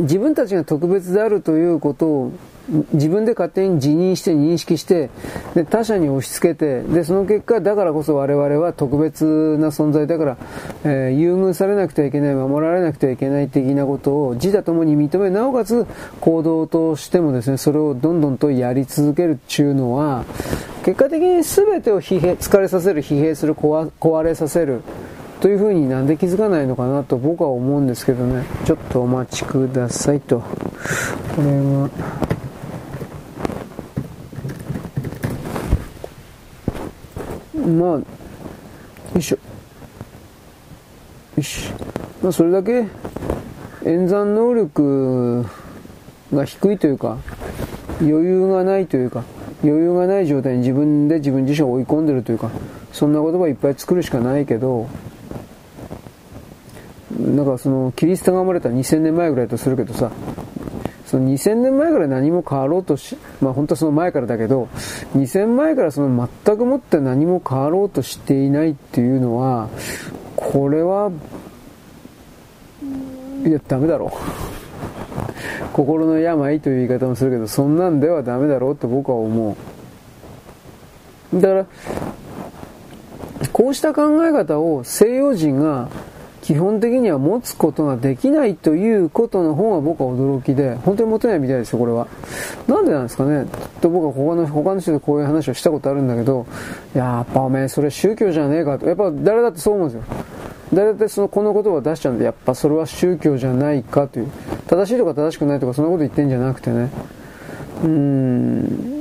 [0.00, 2.32] 自分たちが特別であるということを
[2.92, 5.10] 自分で勝手に自認して認識して
[5.54, 9.24] で他者に押し付けてでその結果だからこそ我々は特別
[9.58, 10.36] な存在だから、
[10.84, 15.86] えー、優遇されなくてはいけない守られなくてはいけない的なことを自他ともに認めなおかつ
[16.20, 20.24] 行動としてもですねそれをどんどんとやり続けるっていうのは
[20.84, 24.82] 結果的に全てを疲弊疲れさせる疲弊する壊れさせる
[25.40, 28.44] というふうになんで気づかないのかなと僕は思うんですけどね。
[28.64, 30.40] ちょっとお待ちくださいと。
[30.40, 30.46] こ
[31.42, 32.37] れは。
[37.68, 38.04] まあ、よ
[39.16, 39.38] いしょ。
[41.36, 41.70] よし。
[42.22, 42.86] まあ、それだけ
[43.84, 45.44] 演算能力
[46.32, 47.18] が低いというか、
[48.00, 49.24] 余裕がないというか、
[49.62, 52.50] 余裕がない状態に自分で自分自身を追い込んでるというか、
[52.92, 54.88] そんな言葉いっぱい作るしかないけど、
[57.18, 60.10] なんかその、キリストが生まれた2000年前ぐらいとするけどさ、
[61.08, 64.68] その2000年前から何も変わろうとし、まあ本当はその前からだけど、
[65.16, 69.70] 2000前からその全くもって何も変わろうとしていないっていうのは、
[70.36, 71.10] これは、
[73.42, 74.10] いや、ダメだろう。
[75.72, 79.56] 心の病という言い方もするけど、そんなんではダメだろうって僕は思
[81.32, 81.40] う。
[81.40, 81.66] だから、
[83.54, 85.88] こうした考え方を西洋人が
[86.48, 92.08] 基本的には持つことができないということの方が僕は驚きで、本当に持てないみたいですよ、これは。
[92.66, 93.44] なんでなんですかね
[93.82, 96.46] と僕は他の、他の人とこういう話をしたことあるんだけど、
[96.94, 98.86] やっぱおめえそれ宗教じゃねえかと。
[98.86, 100.16] やっぱ誰だってそう思うんですよ。
[100.72, 104.30] 誰だってその、この言葉を出しちゃうんで、やっぱそれは宗教じゃないかという。
[104.68, 106.88] 正しいとか正しくないとかそんなこと言ってんじゃなくてね。
[107.82, 108.98] うーん。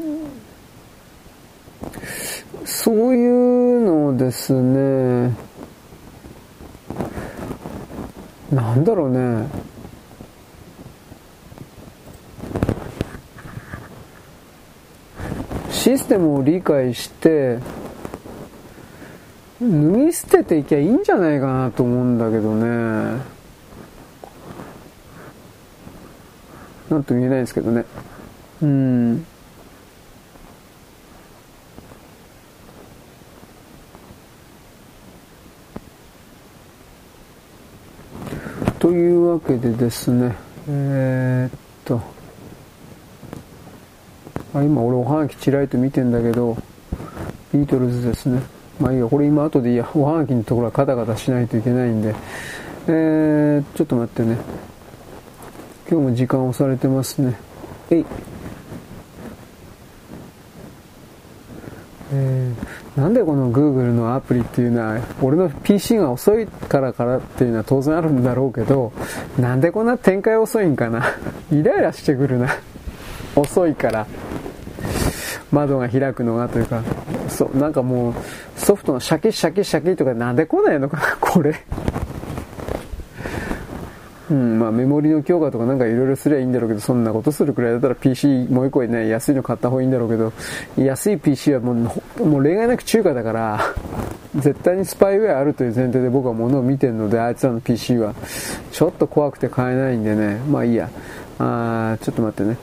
[2.66, 5.32] そういうのですね、
[8.52, 9.48] なんだろうね。
[15.72, 17.60] システムを理解して
[19.62, 19.68] 脱
[20.06, 23.22] ぎ捨てていきゃいいんじゃないかなと思うんだけどね。
[26.90, 27.86] なんと言えないですけどね。
[28.62, 29.26] うん。
[38.88, 40.34] というわけでですね、
[40.70, 42.02] えー、っと、
[44.54, 46.56] あ今俺おはがきちらりと見てんだけど、
[47.54, 48.42] ビートルズですね。
[48.80, 52.16] まあいいや、これ今後でいいや、おはがきのところはカタカタしないといけないんで、
[52.88, 54.38] えー、ちょっと待ってね。
[55.90, 57.38] 今日も時間押されてますね。
[57.90, 58.06] えい。
[62.14, 68.92] えー、なんでこの Google のアプリっていうのは、俺の PC が遅いからからっていうのは当然あるんだろうけど、
[69.38, 71.06] なんでこんな展開遅いんかな？
[71.54, 72.50] イライラしてくるな。
[73.38, 74.08] 遅いから。
[75.52, 76.82] 窓が開くのがというか、
[77.30, 78.14] そう、なんかもう、
[78.60, 81.56] ソフトのシャキシャキシャキとかなんで来ないのかな、これ。
[84.30, 90.34] うん、まあメモリの強化とかなんかいろいろすりゃいいんだろうけど、そんなことするくらいだったら PC もう一個ね、安いの買った方がいいんだろうけど、
[90.78, 91.72] 安い PC はも
[92.20, 93.60] う、もう例外なく中華だから、
[94.36, 98.14] 絶対にスパイウェアあるという前提で僕は物を見てるので、あいつらの PC は。
[98.72, 100.90] ちょっと怖くて買えないんでね、まあいいや。
[101.40, 102.58] あちょっと待ってね。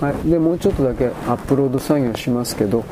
[0.00, 0.30] はい。
[0.30, 2.84] で、もうちょっとだけアップロード作業しますけど、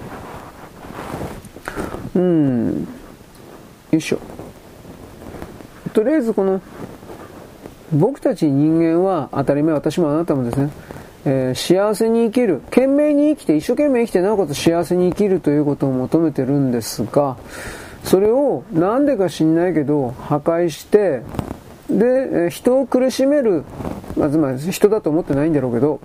[2.14, 2.86] うん、
[3.90, 4.18] よいしょ。
[5.92, 6.60] とりあえずこの、
[7.92, 10.70] 僕たち人間は当たり前、私もあなたもですね、
[11.24, 17.36] えー、幸せに生きる、懸命に生きて、一生懸命生きて、なおかつ幸せに生きるということを求めてるんですが、
[18.02, 21.22] それをなんでか知んないけど、破壊して、
[21.90, 23.64] で、人を苦しめる、
[24.16, 26.00] まずま人だと思ってないんだろうけど、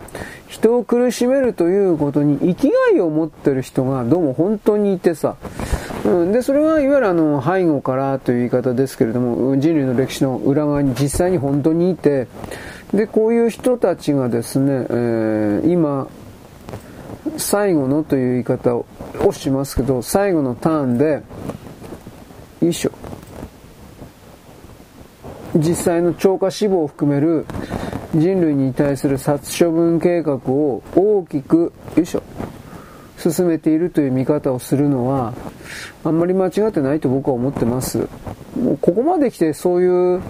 [0.47, 5.37] 人を苦しめるということに生きがいを持ってる人がどうも本当にいてさ、
[6.07, 12.27] うん、で、それはいわゆるあの、背後からという言い方ですけれども、人類の歴史の裏側に実際に本当にいて、
[12.93, 16.07] で、こういう人たちがですね、えー、今、
[17.35, 18.85] 最後のという言い方を
[19.33, 21.23] しますけど、最後のターンで、
[22.61, 22.91] よいしょ。
[25.55, 27.45] 実際の超過死亡を含める
[28.15, 32.23] 人類に対する殺処分計画を大きく、よいしょ、
[33.17, 35.33] 進めているという見方をするのは、
[36.03, 38.07] あんまり間違ってないと僕は思ってます。
[38.59, 40.21] もうここまで来てそういう、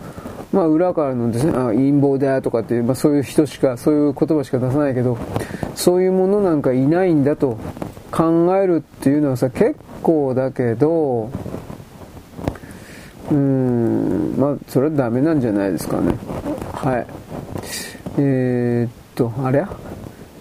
[0.54, 5.18] まあ裏からのですね、あ陰謀だとかっていう、まあそういう人しか、そういう言葉しか出さないけど、
[5.76, 7.58] そういうものなんかいないんだと
[8.12, 11.30] 考えるっていうのはさ、結構だけど、
[13.30, 16.14] うーん、まあそれはダメなんじゃないですかね。
[16.74, 17.08] はい。
[18.20, 19.66] えー、っと、あれ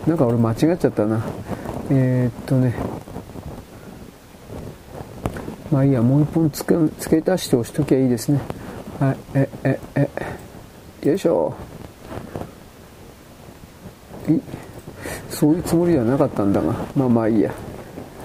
[0.06, 1.20] なんか俺間違っちゃったな。
[1.90, 2.74] えー、っとね。
[5.70, 8.40] まあいいや、もう一本付け付け足して押しときゃいいですね。
[8.98, 9.80] はい、え、え、
[11.02, 11.54] え、よいしょ。
[14.28, 14.40] い
[15.30, 17.52] そういうつもりではなかったんだが、まあまあいいや。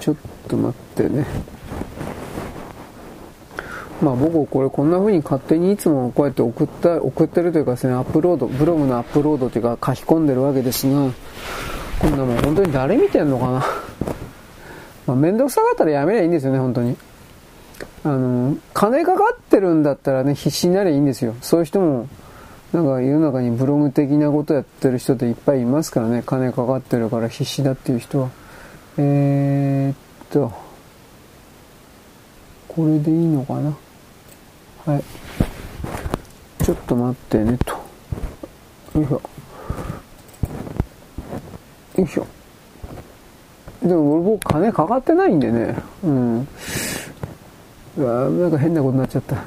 [0.00, 0.16] ちょっ
[0.48, 1.26] と待ってね。
[4.02, 11.10] まあ僕これこんな風に勝手にいつもこうやって送った送ってるというかですね、アップロード、ブログのアップロードというか書き込んでるわけですが、
[12.02, 13.64] こんなもん本当に誰見てんのかな？
[15.06, 16.96] まあ面倒くさかったらやめりゃいいんですよね、本当に。
[18.04, 21.36] あの、金かかってるんだったらね、必死になりゃいいんですよ。
[21.40, 22.08] そういう人も、
[22.72, 28.30] なんか世の中にブログ的なことやってる人っていっぱいいますからね、金かかってるから必死だっていう人は。
[28.98, 29.96] えー、っ
[30.30, 30.52] と、
[32.68, 33.76] これでいいのかな？
[34.86, 35.04] はい。
[36.64, 37.74] ちょっと待ってね、と。
[38.98, 39.20] よいしょ。
[41.96, 42.26] よいしょ。
[43.82, 45.76] でも俺僕金かかってないんでね。
[46.04, 46.48] うん。
[47.98, 49.36] うわなんか変なことになっちゃった。
[49.36, 49.42] ちょ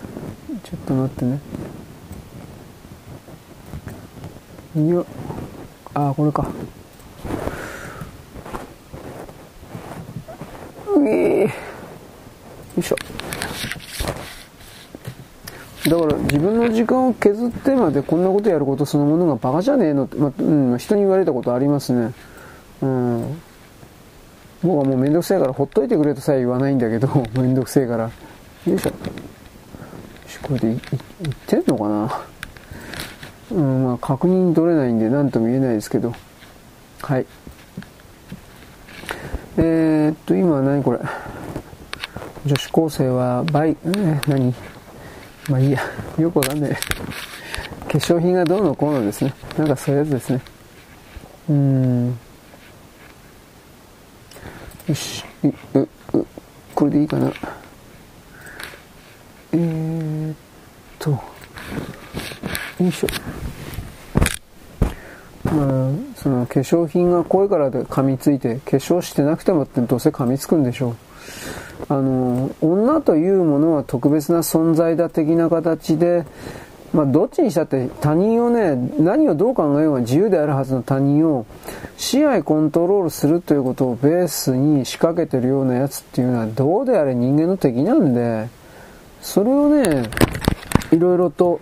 [0.76, 1.40] っと待ってね。
[4.92, 5.06] よ
[5.94, 6.48] あ、これか。
[10.96, 11.50] うえよ
[12.78, 12.96] いしょ。
[15.90, 20.44] だから自分の時間を削ってまでこんなことやることそのものがバカじゃねえのって、まあ、う
[20.76, 22.12] ん、人に言われたことありますね。
[22.82, 23.42] うん。
[24.64, 27.08] 僕はもうめんどくせえからほっといてくれとさえ言わないんだけど、
[27.40, 28.12] めんどくせえから。
[28.66, 28.92] よいしょ。
[30.42, 30.80] これでいいっ
[31.48, 32.22] てんのかな？
[33.52, 36.14] うん、まあ確認取れないんで何とも言えないですけど。
[37.02, 37.26] はい。
[39.58, 41.00] えー、っと、今は何これ？
[42.46, 44.54] 女子高生はバイ、えー、何？
[45.50, 45.80] まあいいや。
[46.18, 46.72] よくわかんない。
[46.72, 46.78] 化
[47.90, 49.34] 粧品がどうのこうのですね。
[49.58, 50.42] なんかそういうやつですね。
[51.50, 52.20] うーん。
[54.88, 55.24] よし。
[55.74, 55.88] う、う、
[56.76, 57.32] これでいいかな。
[59.54, 60.36] えー、っ
[61.00, 61.10] と。
[61.12, 61.20] よ
[62.82, 63.08] いしょ。
[65.46, 70.96] まあ、その化粧品が濃いからで噛みついて、化粧してなくてもってどうせ噛みつくんでしょう。
[71.90, 76.26] あの、女というものは特別な存在だ的な形で、
[76.96, 81.46] まあ、どっちにしたって他人をね、何をどう考えようが自由であるはずの他人を
[81.98, 88.48] 支配コントロールするということをベースに仕掛けてるようなやつっていうのはどうであれ人間の敵なんで、
[89.22, 90.10] それをね、
[90.94, 91.60] いろいろと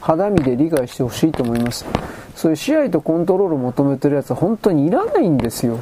[0.00, 1.86] 肌身で理解してほしいと思います。
[2.34, 5.78] そういう支配とコントロールを求めてるやつは本当にいらないんですよ。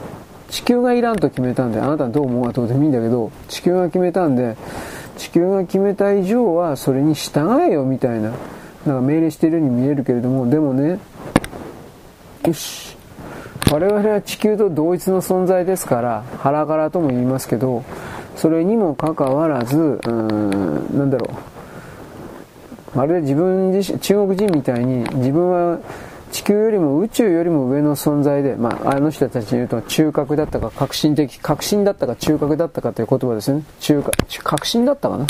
[0.51, 4.57] 地球がいらんと決めたんで、あなたどう思うかどうでもいいんだけど、地球が決めたんで、
[5.21, 8.33] 地球が決めた以上はそれに従えよみたいな、
[8.87, 10.99] なんか命令しているように見えるけれども、でもね、
[12.47, 12.97] よし。
[13.71, 17.85] 我々は地球と同一の存在ですから、腹からとも言いますけど、
[18.35, 21.27] それにもかかわらず、うーん、なんだろ
[22.95, 22.97] う。
[22.97, 25.79] まるで自分自身、中国人みたいに自分は
[26.31, 33.65] 地球よりも宇宙よりも上の存在で、まあ、あの人たちに言うと中核だったか革新的、革新だったか中核だったかという言葉ですね。
[33.81, 35.27] 中核、革新だったかな。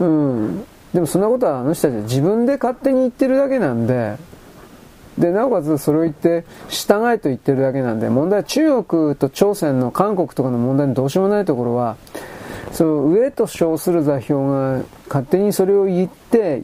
[0.00, 0.64] うん。
[0.94, 4.16] でもそんなことはあの人たちは自分で勝手に言ってるだけなんで、
[5.18, 11.96] で、なおかつそれを言って、従えと言ってるだけなんで、問題は中国と朝鮮の韓国とかの問題にどうしようもないところは、
[12.72, 16.62] その上と称する座標が勝手にそれを言って、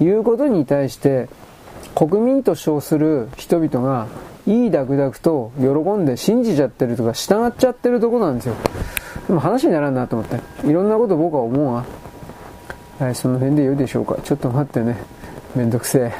[0.00, 1.28] 言うことに対して、
[1.94, 4.06] 国民と称する人々が
[4.46, 5.66] いいダクダクと喜
[6.00, 8.54] んで信じちゃってるとか従っちゃってるとこなんですよ。
[9.26, 10.40] でも話にならんなと思って。
[10.66, 11.84] いろんなこと僕は思うわ。
[12.98, 14.16] はい、その辺で良いでしょうか。
[14.24, 14.96] ちょっと待ってね。
[15.54, 16.12] めんどくせえ。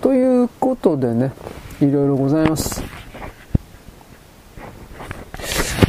[0.00, 1.32] ということでね、
[1.80, 2.99] いろいろございます。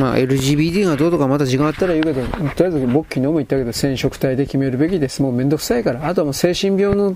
[0.02, 5.22] まあ、LGBT がどうとかまた時間あったら言うけど、とりあえず僕昨日も言ったけど、染色体で決めるべきです。
[5.22, 6.07] もうめんどくさいから。
[6.07, 7.15] あとはもう精神病の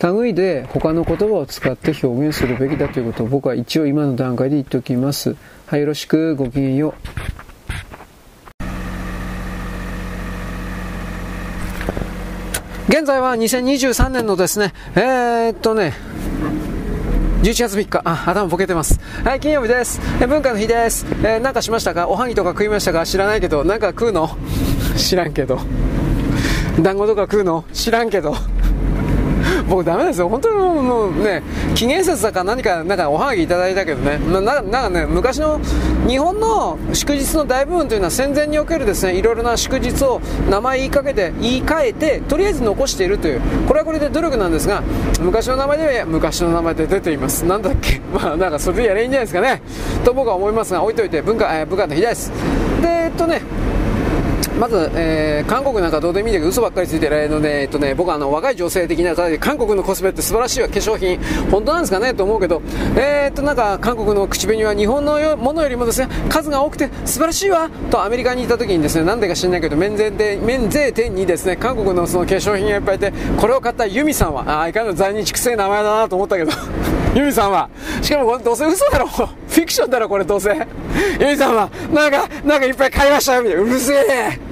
[0.00, 5.34] 類で他の言葉を使って表現するべきだということを僕は一応今の段階で言っておきます。
[5.66, 6.36] はい、よろしく。
[6.36, 6.94] ごきげんよう。
[12.90, 15.94] 現在は2023年のですね、えー、っとね、
[17.42, 19.00] 11月3日、あ、頭ボケてます。
[19.24, 19.98] はい、金曜日です。
[20.20, 21.06] え文化の日です。
[21.22, 22.06] えー、なんかしましたか？
[22.06, 23.06] おはぎとか食いましたか？
[23.06, 24.36] 知らないけど、なんか食うの？
[24.98, 25.58] 知らんけど。
[26.82, 27.64] 団子とか食うの？
[27.72, 28.34] 知らんけど。
[29.68, 30.28] 僕ダメですよ。
[30.28, 31.42] 本当にもうね、
[31.74, 35.60] 紀元節だか何か、なんかおはぎいただいたけどね、なんかね、昔の
[36.08, 40.20] 日本の祝日の大部分というのは戦前におけるですね、いろいろな祝日を
[40.50, 44.82] 名前言いかけて、言い換えて、とりあえず残しているという、これはこれで努力なんですが、
[45.20, 47.44] 昔の名前では昔の名前で出ています。
[47.44, 48.00] なんだっけ？
[48.12, 49.62] まあなんかそれでやればいいんじゃないですかね。
[50.04, 52.32] と僕は思いますが、置いといて、文化、えー、文化の日です。
[52.82, 53.42] で、えっとね、
[54.60, 61.18] まず、えー、韓国なんかどうでもいいんだけど嘘ばっかりついてるので、えっとね、僕はあの若い女性的な方で韓国のコスメって素晴らしいわ化粧品
[61.50, 62.60] 本当なんですかねと思うけど、
[62.94, 76.52] えー、っとなんか韓国の口紅は日本のものよりもですね数が多くて素晴らしいわとアメリカにいた時にですねなんでか知らないけど免税店免税店にですね韓国のその化粧品がいっぱいいてこれを買ったユミさんはあ相変わらず在日くせえ名前だなと思ったけど
[77.16, 77.70] ユミさんは
[78.02, 80.50] しかもどうせ嘘だろフィクションだろこれどうせ。
[81.20, 83.62] ユミさんはなんかなんかいっぱい買いましたよみたいな。
[83.62, 84.49] うるせえ。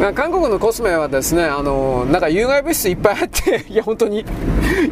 [0.00, 4.24] 韓国のコスメはですね、あのなんか有害物質いっぱい入って、 いや本当に、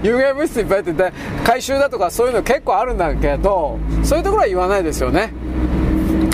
[0.03, 1.13] 有害物質いっぱい入ってて、
[1.45, 5.33] 回収だとかそういうの結構あるんだけど、そういうところは言わないですよね。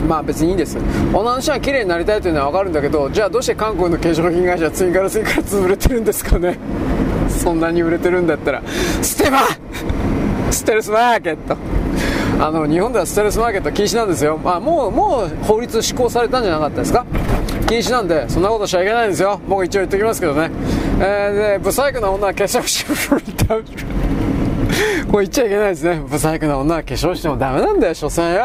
[0.08, 0.76] まあ別にいいんです。
[1.12, 6.58] 女の人は綺麗になりたいというのはわかるんだけど、じゃあどうして韓国の化粧品会社は次から次から潰れてるんですかね。
[7.30, 8.62] そんなに売れてるんだったら、
[9.00, 9.38] ステマ
[10.50, 11.56] ステルスマーケット。
[12.40, 17.06] あの日本ではステルスマーケット禁止なんですよ、まあ、もうもう法律施行されたんじゃなかったですか？
[17.66, 19.40] 禁止なんでそんなことしちゃいけないんですよ。
[19.48, 20.50] 僕一応言っておきますけどね、
[21.00, 23.20] えー、でブサイクな女は化粧しても
[25.10, 26.02] これ言っちゃいけないですね。
[26.06, 28.42] ブサイクな女は化粧してもダメなんだよ、所詮よ。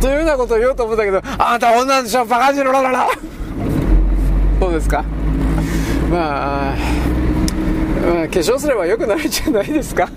[0.00, 3.08] というようなことを言おうと思ったけど、あなた女なんでしょ、バカジロラララ。
[4.60, 5.04] そうですか？
[6.10, 6.74] まあ、
[8.06, 10.08] まあ、化粧すれば良くなるんじゃないですか？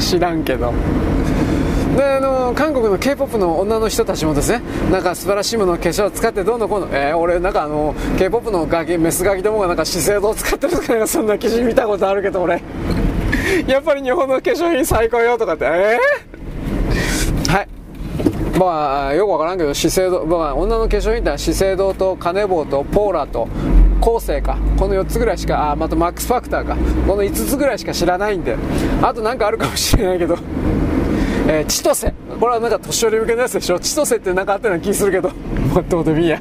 [0.00, 0.72] 知らんけど。
[1.96, 12.62] であの韓国の k p o p の女の人たちもですねなんか素晴らしいものを化粧を使ってどうのこうの、えー、俺なんかあの k p o p のガキメスガキどもがなんか資生堂を使ってるとかそんな記事見たことあるけど俺。
[13.66, 17.68] やっぱり日本の化粧品最高よとかってえー、はい。
[18.58, 23.48] まあよくわからんけど資生堂、まあ、女の化粧品って資生堂とカネボウとポーラと
[24.00, 24.56] 後世か。
[24.78, 26.76] この4つぐらいしかあまたマックスファクターか。
[27.06, 28.56] この5つぐらいしか知らないんで。
[29.02, 30.36] あと何かあるかもしれないけど。
[31.48, 32.12] えー、千歳。
[32.38, 33.78] これはなんか年寄り向けのやつでしょ？
[33.80, 35.30] 千歳ってなかあったような気するけど。
[35.74, 36.40] もっともといいや。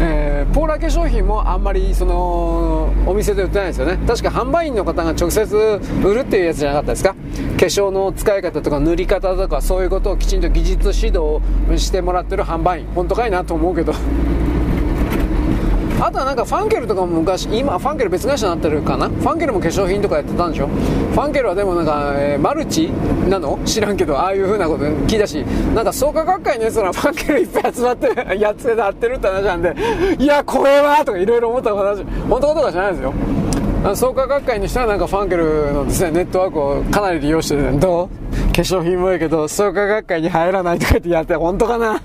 [0.00, 3.98] えー、ポーラ化粧品もあんまりそのお店で売ってないですよね。
[4.06, 7.10] 確か販売員の方が直接売るっていうやつじゃなかったですか？
[7.10, 7.16] 化
[7.66, 11.38] 粧の使い方とか塗り方とかそういうことをきちんと技術指導
[11.76, 12.86] してもらってる販売員。
[12.94, 13.92] 本当かいなと思うけど。
[16.04, 19.08] あとはなんかファンケルとかも昔今ファンケル別会社になってるかな？
[19.08, 20.66] ファンケルも化粧品とかやってたんでしょ？
[20.66, 22.90] ファンケルはでもなんか、えー、マルチ
[23.28, 23.56] なの？
[23.64, 25.36] 知らんけどああいう風なこと聞いたし
[25.74, 28.06] なんか創価学会のやつら ファンケルいっぱい集まって
[28.36, 29.76] やつでやってるって話なんで
[30.18, 32.04] いやこれはとかいろいろ思った話。
[32.28, 33.14] 本当かとかじゃないですよ。
[33.94, 38.08] 創価学会の人はなんかファンケルのですねネットワークをかなり利用して、ね、どう？
[38.54, 42.00] 化粧品もいいけど創価学会に入らないとかってやって本当かな？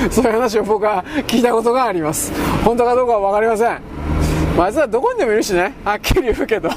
[0.10, 2.32] そういう話を僕は聞いたことがあります。
[2.64, 3.78] 本当かどうかは分かりません。
[4.56, 5.74] まあ、いつはどこにでもいるしね。
[5.84, 6.70] はっきり言うけど。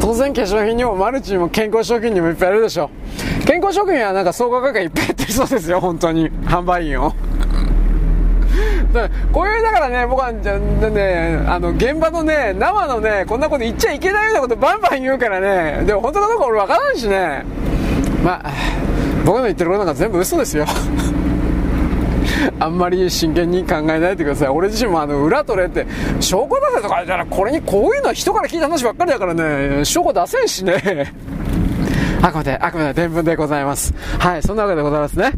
[0.00, 2.90] 当然化粧品にもマルチにも健康食品にもいっぱいいるでしょ
[3.46, 5.80] 健康食品はなんか総合価格いっぱいやってるそうですよ。
[5.80, 6.30] 本当に。
[6.46, 7.12] 販売員を。
[9.32, 15.84] こういうだからね僕はじゃねあの現場のね生のねこんなこと言っちゃいけないようなことバンバン言うからね。
[15.84, 17.44] でも本当かどうか俺分からんしね。
[18.24, 18.52] まあ
[19.24, 20.66] 僕の言ってることなんか全部嘘ですよ。
[22.58, 24.48] あんまり真剣に考えないでください。
[24.48, 25.86] 俺自身もあの、裏取れって、
[26.20, 31.12] 証拠出せとかじゃなこれにこういうのは人から聞いた話ばっかりだからね、証拠出せんしね。
[32.22, 33.94] あくまで、あくまで伝聞でございます。
[34.18, 35.32] はい、そんなわけでございますね。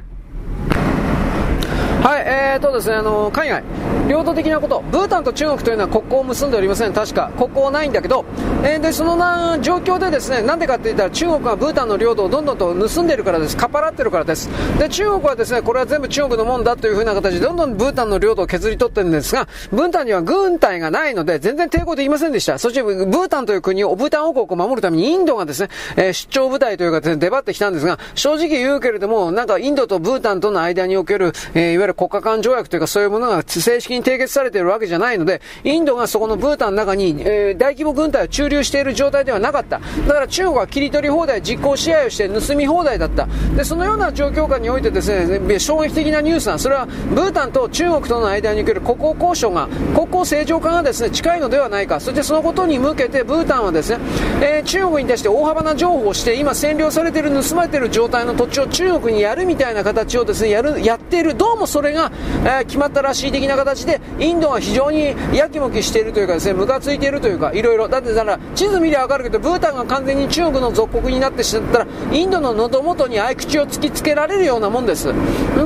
[2.03, 3.63] はい、えーとですね、あの海外、
[4.09, 8.25] 領土的なこと、ブータンと中国というのは国交を結んでおりません、確か、国交はないんだけど、
[8.65, 14.49] えー、でそのな状況でですね、なんでかって言ったら、中国がブータンの領土をどんどんと盗んでいるからです、かっぱらってるからです、
[14.79, 39.81] で中国はですねこれは全部中国のもんだというふうな形で、どんどんブータンの領土を削り取ってるんですが、ブータンには軍隊がないので、全然抵抗できませんでした、そしてブータンという国を、ブータン王国を守るためにインドがですね、えー、出張部隊というか、ね、出張ってきたんですが、正直言うけれども、なんかインドとブータンとの間における、えー、いわゆる国家間条約というかそういうものが正式にに締結されているわけじゃないので、インドがそこのブータンの中に、えー、大規模軍隊を駐留している状態ではなかった。
[40.07, 43.29] だから中国は切り取り放題、実行支配をして盗み放題だった。
[43.57, 52.01] で、そのような状況下においてですね、衝撃的なニュースな、それはブータンと中国との間における国交交渉が、国交正常化がですね、近いのではないか。
[52.01, 53.99] そしてそのことに向けてブータンはですね、
[54.41, 61.35] えー、中国に対して大幅な譲歩をして、今占領されている、盗まれている状態の土地を中国にやるみたいな形をですね、やる、やっている。
[61.35, 62.11] どうもそれが、
[62.45, 63.88] えー、決まったらしい的な形で、
[64.19, 67.89] インドは非常にやきもきしているというかですね、ムカついているというか、いろいろ。
[67.89, 75.09] だってだから、地図見りゃわかるけど、ブータンが完全に中国の属国になってしまったら、インドの喉元に合い口を突きつけられるようなもんです。
[75.09, 75.15] だ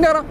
[0.07, 0.23] から、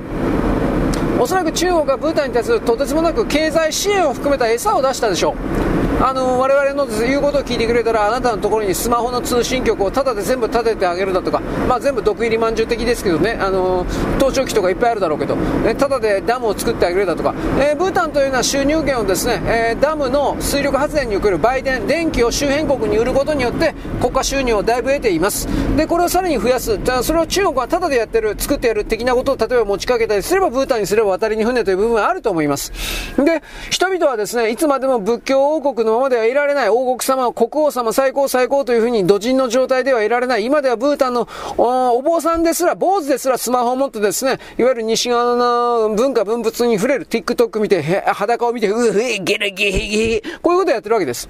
[1.20, 5.36] おそらく中国がブータンに対するとてつもなく経済支援を含めた餌を出したでしょ
[5.78, 5.81] う。
[6.00, 13.86] あの我々の言うことを聞いてくれたらあなたのところにスマホの通信局をタダで全部立ててあげるだとか、まあ、全部毒入りまんじゅう的ですけどねあの
[14.18, 15.36] 盗聴器とかいっぱいあるだろうけど、
[15.66, 25.46] えタダでダムを作ってあげるだとか、えー、ブータンというのは収入源をですね、えー、ダムの水力発電における売電電気を周辺国に売ることによって国家収入をだいぶ得ています。
[25.76, 26.78] でこれをさらに増やす。
[26.78, 32.72] じゃそれを中国はタダでやってる作ってやる的なことを例えば持ちかけたりすればブータンにすれば渡りに船という部分はあると思います。
[33.16, 40.44] で人々はですねいつまでも仏教王国のままではいられない王国様、国王様、最高最高というふうに土人の状態ではいられない。
[40.44, 47.06] 今ではブータンのお坊さんですら、坊主ですらスマホを持ってですね、いわゆる西側の文化文物に触れる。
[47.06, 50.22] TikTok 見て、裸を見て、うふえ、ゲラゲヘゲ。
[50.42, 51.28] こういうことをやってるわけです。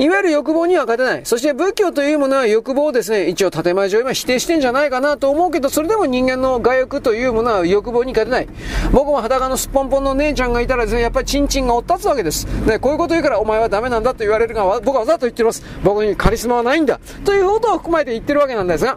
[0.00, 1.20] いわゆる欲望には勝てない。
[1.26, 8.48] そして仏教というものは欲望をですね、一応建前上今否定してんじゃないかなと思うけど、それでも人間の我欲というものは欲望に勝てない。
[8.92, 12.46] 僕も裸のすっぽんぽんの姉ちゃんがいたらですね、やっぱりチンチンがおったつわけです。
[12.64, 15.62] ね、こういうこと言うからお前はダメなんだと言われるが、僕はわざと言ってます。
[15.84, 16.98] 僕にカリスマはないんだ。
[17.26, 18.96] ということを含まえて言ってるわけなんですが、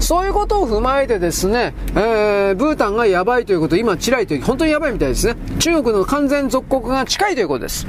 [0.00, 5.36] そういうことを踏まえてですね、えー、ブータンがやばいということ、今、チラいという、本当にやばいみたいですね。
[5.60, 7.86] 中国の完全属国が近いということです。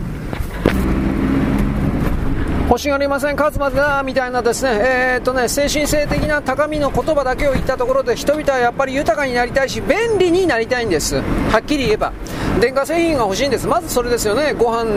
[2.73, 11.17] 欲しがりません、勝つまでだみたいなですね、えー、っとね、精神性的な高みの言葉だけを言ったところで、人々はやっぱり豊かになりたいし、便利になりたいんです。
[11.51, 12.11] はっきり言えば。
[12.59, 13.67] 電化製品が欲しいんです。
[13.67, 14.53] まずそれですよね。
[14.53, 14.89] ご飯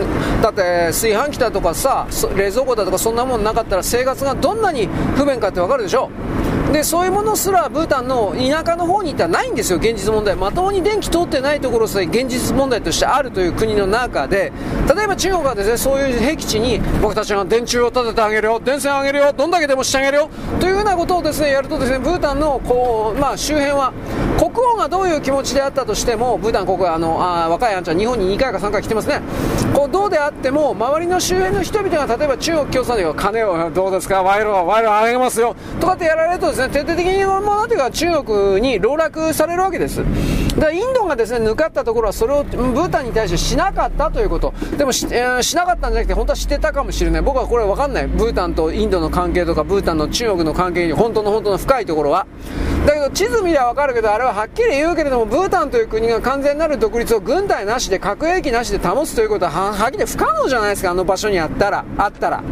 [0.43, 6.09] だって炊飯器だとかさ、冷蔵庫だとかそんなもんなかったら生活がどんなに不便かってわかるでしょ
[6.73, 14.53] でそういうものすらブータンの田舎の方に行ったらないんですよ、現実問題、まともに電気通ってないところさえ現実問題としてあるという国の中で、
[14.95, 20.29] 例えば中国はですねそういう僻地に僕たちが電柱を立ててあげるよ、電線あげるよ、どんだけでもしてあげるよ
[20.61, 23.93] というようなことをですねやるとですねブータンのこう、まあ、周辺は
[24.37, 29.23] 国王がどういう気持ちであったとしても、ブータン国はあのあ若いあんちゃん、日本に2回か3回来てますね、
[29.73, 40.03] こうどうであっても、周りの周辺の人々が例えば中国共産党が金をどうですか、賄賂は賄賂あげますよとかってやられるとですね徹底的にものというか中国に籠絡されるわけです。
[40.59, 44.55] だインドがですね、抜かったところはそれをブータンに対してしなかったということ。
[44.79, 47.23] でもし,、えー、しなかったんじゃなくて本当はしてたかもしれない。
[47.23, 48.07] 僕はこれわかんない。
[48.07, 52.27] ブータンとインドの関係とか、ブータンの中国の関係に本当の本当の深いところは。
[52.87, 62.43] だけど地図見りゃわかるけど、あれははっきり言うけれども、ブータンという国が完全なる独立を軍隊なしで核兵器なしで保つということはははっきり不可能じゃないですか、あの場所にあったら、あったら。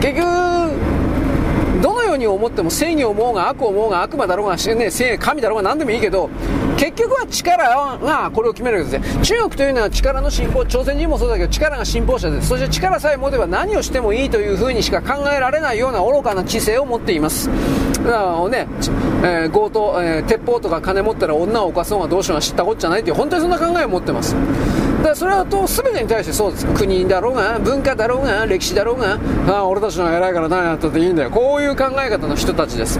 [0.00, 0.91] 結局、
[2.12, 6.30] ように思っても正義を思うが悪を思うが悪魔だろうが、ね、神だろうが何でもいいけど
[6.76, 9.24] 結局は力がこれを決めるわけですね。
[9.24, 17.48] 中国というのは力の進歩朝鮮人もそうだけど力が信奉者ですそして力さえ持てば何をしてもいいというふうにしか考えられないような愚かな知性を持っています。
[18.04, 18.66] だからね、
[19.22, 24.34] えー、強盗、えー、鉄砲とか金持ったら女を犯そうがどうしようが知ったこっちゃないという本当にそんな考えを持ってます。
[25.02, 26.66] からそれはと全てに対してそうです。
[26.66, 29.18] 国だろうが文化だろうが歴史だろうが
[29.48, 31.30] ああ俺たちの偉いから何やったっていいんだよ。
[31.30, 32.98] こういう考え方の人たちです。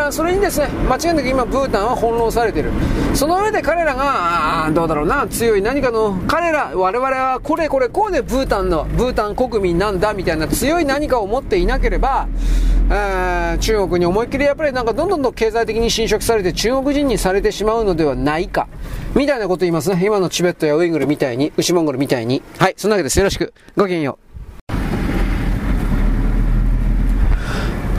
[0.00, 2.72] からそれにですね間違いなく今ブータンは翻弄されている
[3.14, 12.28] その上で彼らがどうだろうな強い何かの彼ら我々はこれこれこうでブータンのブータン国民なんだみたいな強い何かを持っていなければ
[13.60, 18.68] 中国に思いっきりやっぱりなんかどんどんどん経済的に侵食されて中国人にされてしまうのではないか。
[19.14, 20.04] みたいなこと言いますね。
[20.04, 22.42] 今のチベットやウイグルみたいに、内モンゴルみたいに。
[22.58, 23.18] はい、そんなわけです。
[23.18, 23.54] よろしく。
[23.76, 24.29] ごきげんよう。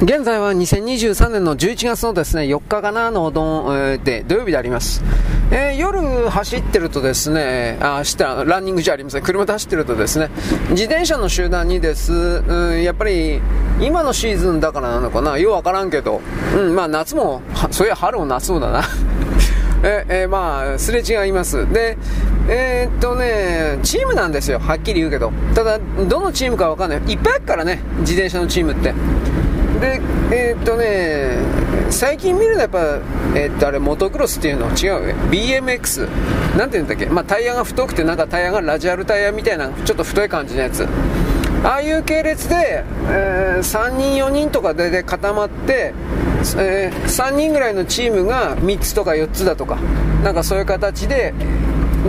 [0.04, 5.04] 現在は2023年の11月のですね、4日かなのどん、えー、で、土曜日であります。
[5.52, 9.22] えー、夜走ってるとですね、あ、走ってランニングじゃありません。
[9.22, 10.32] 車で走ってるとですね、
[10.72, 13.40] 自転車の集団にです、うん、やっぱり、
[13.80, 16.20] 今のシーズンだからなのかな、ようわからんけど、
[16.58, 18.82] うん、まあ夏も、そういや春も夏もだな。
[19.86, 21.72] ええー、まあ、すれ違います。
[21.72, 22.00] で、
[22.50, 24.58] えー、っとね、チームなんですよ。
[24.58, 25.32] はっきり言うけど。
[25.54, 27.00] ただ、どのチームかわかんない。
[27.08, 28.96] いっぱいあるからね、自転車のチームって。
[29.82, 30.00] で
[30.32, 31.38] えー、っとね
[31.90, 32.80] 最近見るのはやっぱ
[33.36, 36.08] えー、っとあれモトクロスっていうの違う BMX
[36.58, 37.06] なんて言うんだっけ？
[37.08, 40.88] まあタイヤが太くてなんかタイヤがラジアルタイヤみたいなちょっと太い感じのやつ。
[41.64, 45.94] ああいう系列で、えー、3人4人とかで固まって、
[46.58, 49.78] えー、3人ぐらいのチームが3つとか4つだとか。
[50.24, 51.34] なんかそういう形で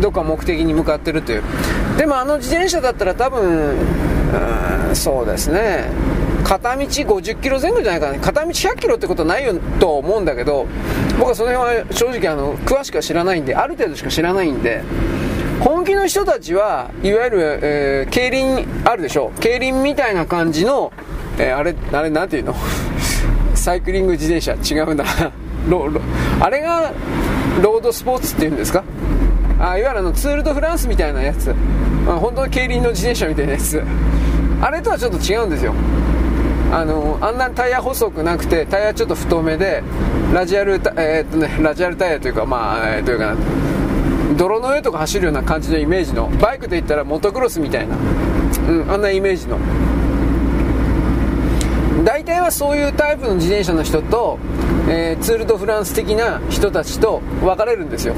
[0.00, 1.42] どっか目的に向かってるという。
[1.98, 3.76] でもあの自転車だったら多分
[4.94, 5.84] そうですね。
[6.44, 8.18] 片道50キロ前後じゃないかな。
[8.18, 10.66] 片道100キロってことはないよと思うんだけど
[11.18, 14.82] 僕はその辺は正直あの詳しくは知らないんである程度しか知らないんで
[15.60, 20.92] 本気の人たちはいわゆる、えー、競輪あるでしょ競輪みたいな感じの、
[21.38, 22.54] えー、あれあれなんていうの？
[23.54, 24.54] サイクリング自転車。
[24.54, 25.04] 違うんだ。
[25.68, 26.00] ロロ
[26.40, 26.90] あれが
[27.62, 28.82] ロードスポーツっていうんですか？
[29.60, 31.54] あいわゆるあのツール・ド・フランスみたいなやつ、
[32.04, 33.80] まあ、本当に競輪の自転車みたいなやつ。
[34.60, 35.72] あれとはちょっと違うんですよ。
[36.72, 39.82] あのあんなタイヤ細くなくてタイヤちょっと太めで
[40.32, 43.36] ラジアルえー、っとねラジアルタイヤというかまあ、えー、というか
[44.38, 48.00] 泥の上とか走るような感じのイメージのバイクで言ったらモトクロスみたいな、う
[48.86, 49.58] ん、あんなイメージの。
[52.04, 54.38] 大体はそういうタイプの自転車の人と、
[54.88, 58.14] えー、ツール・ド・フランス的な人たちと分かれるんですよ。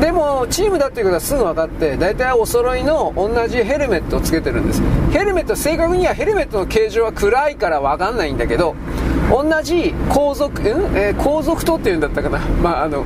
[0.00, 4.82] でもチームだっていうことはすぐ分かって大体お揃いの同じヘルメットをつけてるんです。
[5.10, 8.74] ヘルメット正確にはヘルメットの形状は暗いから分かんないんだけど
[9.30, 10.96] 同じ後続、うん？
[10.96, 13.04] えー、後続とっていうんだったかな、まあ、あの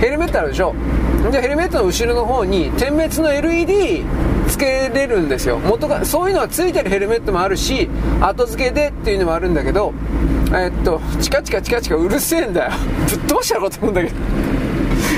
[0.00, 0.74] ヘルメットあるでしょ？
[1.32, 4.04] でヘルメットの後ろの方に点滅の LED
[4.48, 5.58] つけれるんですよ。
[5.58, 7.90] 元がそういうのはついてるヘルメットもあるし
[8.20, 9.92] 後付けでっていうのもあるんだけど
[10.48, 12.72] えー、っとチカチカチカチカうるせえんだよ。
[13.08, 14.14] ぶっ飛ばしちゃうかと思うんだけど。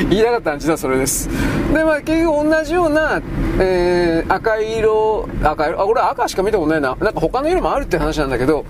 [0.08, 1.28] 言いたかったのは実はそれです。
[1.72, 3.20] でまあ結局同じような、
[3.58, 6.96] えー、赤色赤色あこれ赤しか見たことないな。
[7.00, 8.64] なんか他の色もあるって話なんだけど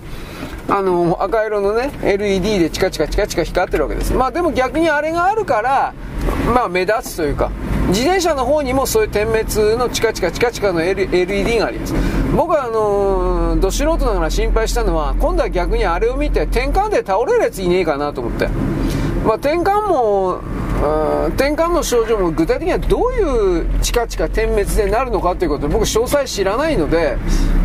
[0.67, 4.13] あの赤色のね LED でチカチカチカチカ光ってるわけです。
[4.13, 5.93] まあでも逆にあれがあるから
[6.53, 7.49] まあ目立つというか
[7.87, 11.93] 自転車の方にもそういう点滅のチカチカチカチカの LED があります。
[12.35, 18.47] 僕はあのー、ど素人ながら心配したのは今度は逆にあれを見て転換で倒れるやついねえかなと思って。
[19.25, 20.39] まあ転換も
[21.35, 27.17] 転換の症状も具体的にはどういうチカチカ点滅でなるのかということで僕詳細知らないので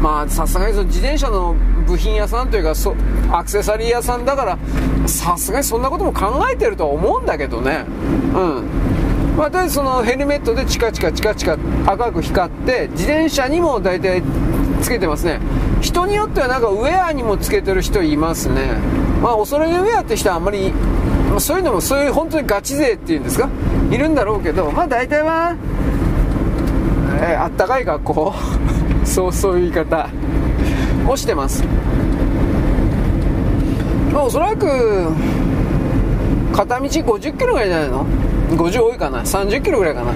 [0.03, 1.55] まあさすがにその自転車の
[1.87, 2.95] 部品屋さんというかそ
[3.33, 4.59] アクセサリー屋さんだから
[5.09, 7.85] さすがにそんなことも考えてるとは思うんだけどね。
[8.35, 8.97] うん。
[9.37, 14.23] まあ、とりあえずそのヘルメットでチカチカチカチカ赤く光って自転車にも大体
[14.81, 15.41] つけてますね
[15.83, 18.79] 人によってはなんかウェアにもつけてる人いますね
[19.23, 20.73] まあおそろいのウェアって人はあんまり
[21.37, 23.51] まあ、そういうのもそういう本当にガチ勢っていうんですか？
[23.91, 25.55] いるんだろうけどまあ大体は、
[27.21, 28.35] えー、あったかい学校
[29.05, 30.09] そうそういう言い方
[31.07, 31.63] をしてます。
[34.15, 35.09] まあおそらく
[36.55, 38.07] 片道50キロぐらいじゃないの
[38.57, 40.13] ？50多いかな？30キロぐらいかな？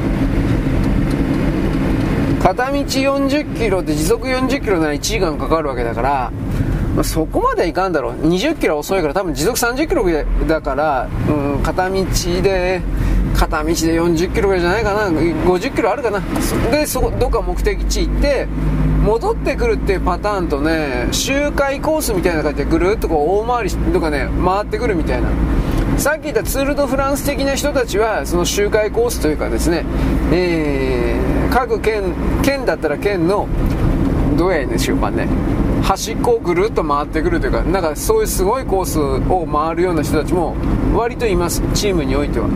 [2.43, 6.33] 片道40キロで時速40キロなら1時間かかるわけだから
[6.95, 8.13] まあ、そこまではいかんだろう。
[8.29, 10.05] 20キロ遅いから多分時速30キロ
[10.47, 12.05] だから、うん、片道
[12.43, 12.83] で
[13.37, 15.09] 片道で40キロぐらいじゃないかな。
[15.09, 16.21] 50キロあるかな。
[16.71, 18.47] でそこどっか目的地行って
[19.05, 25.29] 戻ってくるっていうパターンとね周回コースみたいな感じでぐるっとこう大回りとかね回ってくるみたいな。
[25.97, 29.85] さっき言ったツール・ド・フランス的な人たちはその周回コースというかですね、
[30.33, 33.47] えー、各県県だったら県の
[34.37, 35.29] どうやねんしょうかね。
[35.91, 40.55] 端っこをぐるっと回ってくるというかなんかそういうすごいコースを回るような人たちも
[40.95, 42.49] 割といますチームにおいては。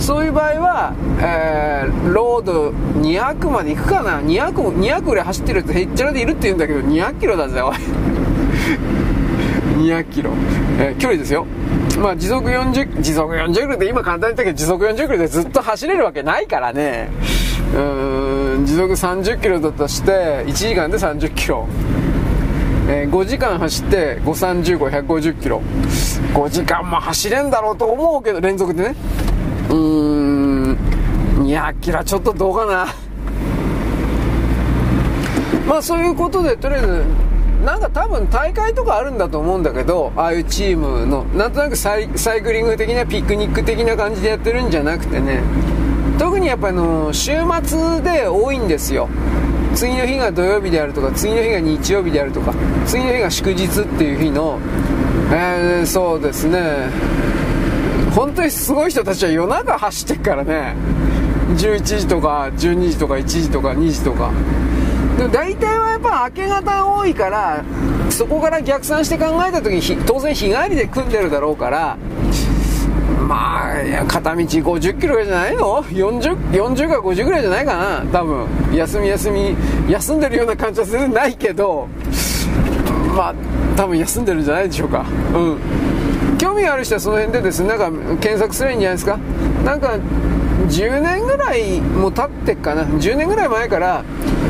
[0.00, 7.76] そういう場合は、えー、ロード200まで行くかな？200 200ぐらい走ってるとへっちゃらでいるって言うんだけど200キロだぜおい。
[9.78, 10.32] 200キロ、
[10.80, 11.46] えー、距離ですよ。
[12.00, 17.10] まあ時速40時速40キロで今簡単に言ったけど時速40キロでずっと走れるわけないからね。
[17.76, 17.78] う
[18.58, 21.68] ん時速30キロだとして1時間で30キロ。
[22.94, 25.62] えー、5時間走って535150キロ。
[26.34, 28.94] 5時間も走れんだろうと思うけど連続でね。
[29.70, 29.76] うー
[30.74, 30.76] ん。
[31.38, 32.86] 200キロちょっとどうかな。
[35.66, 37.04] まあそういうことでとりあえず
[37.64, 45.40] なんか多分大会とかあるんだと思うんだけどああいうチームのなんとなくサイクリング的なピクニック的な感じでやってるんじゃなくてね。
[46.18, 47.32] 特にやっぱりの週
[47.62, 49.08] 末で多いんですよ。
[49.74, 52.54] 次の日が土曜日であるとか次の日が日曜日であるとか
[52.86, 54.58] 次の日が祝日っていう日の、
[55.32, 56.90] えー、そうですね。
[58.14, 60.74] 本当にすごい人たちは夜中走ってっからね。
[61.56, 64.30] 11時とか12時とか1時とか2時とか。
[65.16, 67.62] でも大体はやっぱ明け方多いから
[68.10, 71.96] そこから逆算して考えた時に当然日帰りで組んでるだろうから
[73.32, 73.72] ま
[74.02, 78.04] あ片道50キロじゃないの？40, 40か50ぐらいじゃないかな？
[78.12, 78.46] 多分。
[78.74, 79.56] 休み休み。
[79.88, 81.88] 休んでるような感じは全然ないけど。
[83.16, 83.34] まあ
[83.74, 85.06] 多分休んでるんじゃないでしょうか。
[85.34, 85.58] うん。
[86.36, 87.90] 興味ある人はその辺でですねなんか
[88.20, 89.16] 検索すればいいんじゃないですか？
[89.64, 89.98] なんか
[90.68, 94.04] 10年ぐらいも経ってっかな？10年ぐらい前から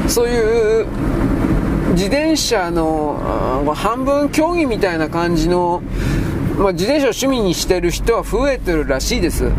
[0.09, 0.87] そういう
[1.93, 5.83] 自転車の半分競技みたいな感じの、
[6.59, 9.51] まあ、自転車を趣味にしてる人は増えてるらしいです。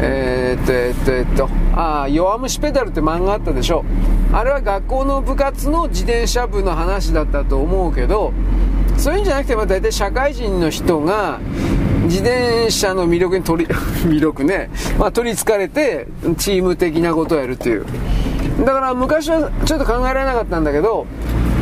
[0.00, 1.48] えー、っとえー、っとえー、っと。
[1.76, 3.84] ああ弱虫ペダルって漫画あったでしょ。
[4.32, 8.32] あれは学校の部活の自転車部の話だったと思うけど
[8.96, 11.38] そういうんじゃなくて、まあ、大体社会人の人が
[12.04, 13.74] 自転車の魅力に取り
[14.06, 17.86] 魅力ね、まあ、取りつかれてチーム的なことをやるっていう。
[18.64, 21.06] だから昔はちょっと考えられなかったんだけど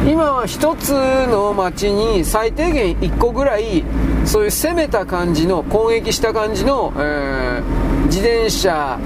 [0.05, 0.91] 今は一つ
[1.29, 3.85] の街に最低限1個ぐらい
[4.25, 8.99] そういう攻めた感じの攻撃した感じの、えー、自転車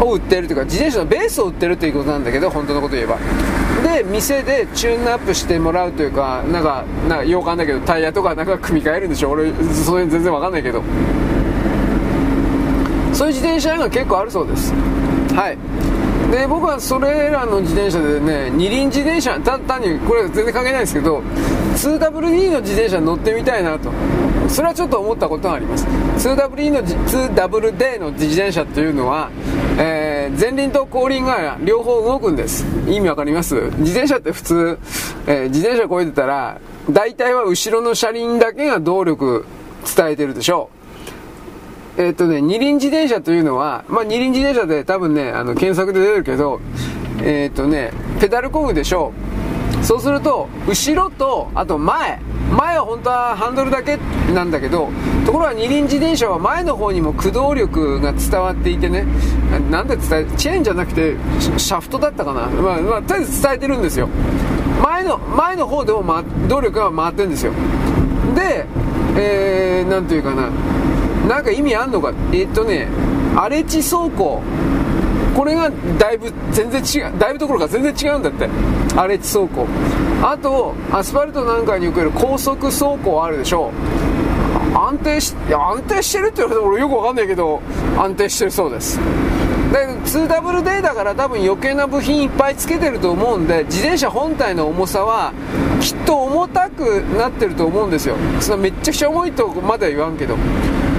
[0.00, 3.18] を売ってるというか自転車のベースを売ってるということなんだけど本当のこと言えば。
[3.82, 9.52] で店でチューンアップしてもらうというかなんかなんかようかんだけどタイヤとかなんか組み替えるんでしょ俺
[9.84, 10.82] それ全然わかんないけど。
[13.12, 14.72] そういう自転車が結構あるそうです。
[15.34, 15.58] はい。
[16.32, 23.92] で僕はそれらの自転車でね二輪自転車単にこれ全然関係ないですけど 2WD の自転車に乗ってみたいなと。
[24.48, 25.86] それはちょっと思ったことがあります。
[25.86, 29.30] 2WD の 2WD の自転車っていうのは、
[29.78, 32.66] えー、前輪と後輪が両方動くんです。
[32.86, 33.54] 意味わかります？
[33.78, 34.78] 自転車って普通、
[35.26, 36.60] えー、自転車こいでたら
[36.90, 39.46] 大体は後ろの車輪だけが動力
[39.96, 40.81] 伝えてるでしょう。
[41.98, 46.60] えっ、とね、二輪自転車というのは、まあ、二輪自転車で多分ね、あの、検索で出るけど、
[47.22, 49.12] えっ、とね、ペダル工具でしょ
[49.80, 49.84] う。
[49.84, 52.20] そうすると、後ろと、あと前。
[52.56, 53.98] 前は本当はハンドルだけ
[54.32, 54.90] なんだけど、
[55.24, 59.06] ところが二輪自転車は前の方にも駆動力が伝わっていてね、
[59.70, 62.46] なんで伝え、チェーンじゃなくて、シャフトだったかな。
[62.48, 64.08] まあ、まあ、とりあえず伝えてるんですよ。
[64.82, 67.52] 前の、前の方でも、ま、動力が回ってるんですよ。
[68.34, 68.66] で、
[69.16, 70.50] えー、なんというかな、
[71.28, 72.12] なんか意味あんのか？
[72.32, 72.88] えっとね
[73.36, 74.42] 荒地走行
[75.36, 77.18] これがだいぶ全然違う。
[77.18, 78.48] だいぶどころか全然違うんだって。
[78.94, 79.66] 荒れ地走行
[80.22, 83.72] あとアスファルトなんかにおける高速走行あるでしょ
[84.74, 87.62] 安定し安定してるって言われても俺よくわかんないけど
[87.96, 88.98] 安定してるそうです。
[89.72, 95.32] で 2WD だから多分余計な部品いっぱいつけてると思うんで自転車本体の重さは
[95.80, 98.16] きっと重たくなってると思うんですよ。
[98.40, 100.36] そのめっちゃくちゃ重いとまでは言わんけど。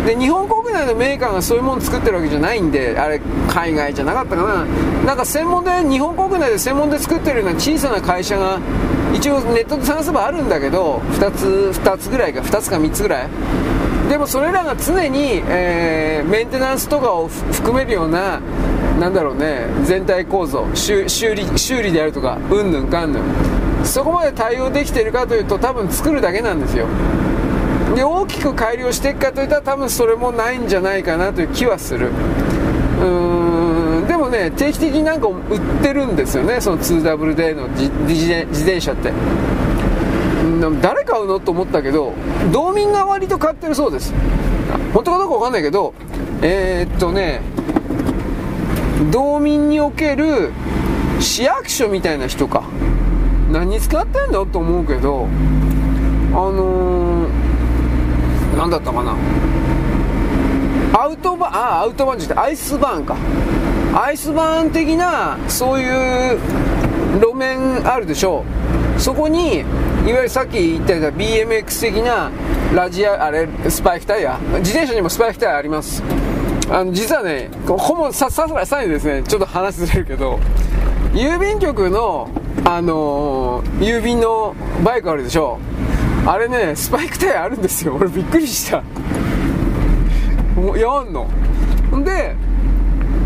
[0.06, 4.66] で日本国内のメーカーがそういうもの作ってるわけじゃないんであれ海外じゃなかったかな。
[5.06, 8.60] なんか専門で日本国内で専門で作ってるような小さな会社が
[9.14, 13.28] 一応ネットで探せばあるんだけど2つ2つぐらいか2つか3つぐらい。
[14.10, 18.42] でもそれらが常に、えー、メンテナンスとかを含めるような
[19.00, 23.24] なんだろうね全体構造修理修理であるとかうんぬんかんぬん。
[23.86, 26.88] そこまで対応できてるかというと多分作るだけなんですよ。
[27.96, 32.10] で大きく改良していくかといったら多分それもないんじゃないかなという気はする。
[33.02, 38.32] うんでもね定期的になんか売ってるんですよねその 2WD の自自
[38.64, 39.12] 転車って。
[40.82, 41.40] 誰買うの？
[41.40, 42.14] と思ったけど
[42.52, 44.14] 道民が割と買ってるそうです。
[44.94, 45.94] 本当かどうか分かんないけど
[46.42, 47.42] えー、っとね
[49.12, 50.52] 道民における
[51.20, 52.64] 市役所みたいな人か。
[53.52, 55.28] 何に使ってんだと思うけど
[56.32, 57.03] あのー
[58.64, 59.14] 何だったかな？
[60.98, 63.18] アウトバーンあアウトバーンじゃなくてアイスバーンか。
[63.94, 66.40] アイスバーン的なそういう
[67.20, 68.46] 路面あるでしょ
[68.98, 69.02] う。
[69.02, 69.68] そこにいわ
[70.06, 72.32] ゆるさっき言ったような BMX 的な
[72.74, 74.40] ラジアあれスパイクタイヤ。
[74.60, 76.02] 自転車にもスパイクタイヤあります。
[76.72, 80.40] あの実はねほぼさささらにですねちょっと話ずれるけど
[81.12, 82.30] 郵便局の
[82.64, 85.60] あのー、郵便のバイクあるでしょ
[86.26, 87.96] あれねスパイクタイヤあるんですよ。
[87.96, 88.78] 俺びっくりした。
[88.78, 88.84] や
[91.04, 91.28] んの。
[92.04, 92.36] で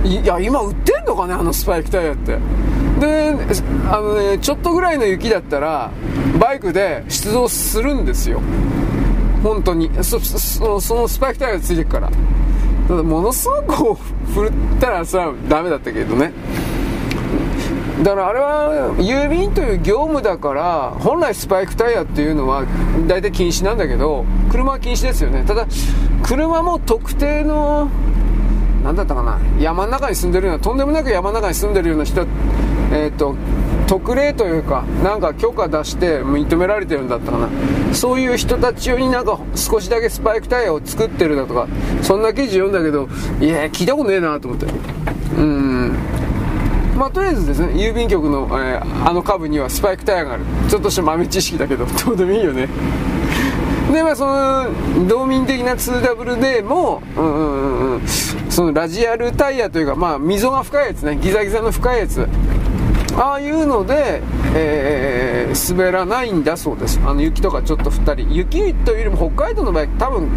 [0.04, 2.38] いや今売ってんのかねあのスパイクタイヤって。
[3.00, 3.36] で
[3.90, 5.92] あのねちょっとぐらいの雪だったら
[6.40, 8.42] バイクで出動するんですよ。
[9.44, 9.92] 本当に。
[10.04, 12.10] そのスパイクタイヤがついてるから。
[12.88, 14.02] ただものすごく
[14.34, 16.32] 振ったらそれはダメだったけどね。
[18.04, 22.66] だからあれは郵便という業務だから本来スパイクタイヤっていうのは
[23.08, 25.44] 大体禁止なんだけど車は禁止ですよね。
[25.46, 25.66] ただ
[26.24, 27.90] 車も特定の
[28.84, 32.26] 何だったかな山の中に住んでるようなとんでもなく山の中に住んでるような人
[32.92, 33.36] えっ、と
[33.88, 37.50] 特例というかなんか許可出して認められてるんだったかな。
[37.94, 41.68] そういう人たち用になんか少しだけスパイクタイヤを作ってるだとか
[42.04, 43.08] そんな記事読んだけど
[43.40, 44.68] いや聞いたことねえなと思って。
[45.38, 45.77] うん。
[46.98, 50.44] まあ、とりあえずですね郵便局の、えー、あの下部にはスパイクタイヤがある。
[50.68, 52.68] ちょっとした豆知識だけど どうでもいいよね。
[53.94, 54.66] でまあその
[55.08, 58.02] 道民的な 2WD も、うんうんうん、
[58.50, 61.18] そのラジアルタイヤというか、まあ、溝が深いやつね。
[61.22, 62.28] ギザギザの深いやつ。
[63.16, 64.22] ああいうので、
[64.54, 67.00] えー、滑らないんだそうです。
[67.06, 68.28] あの雪とかちょっと降ったり。
[68.30, 70.28] 雪というよりも北海道の場合多分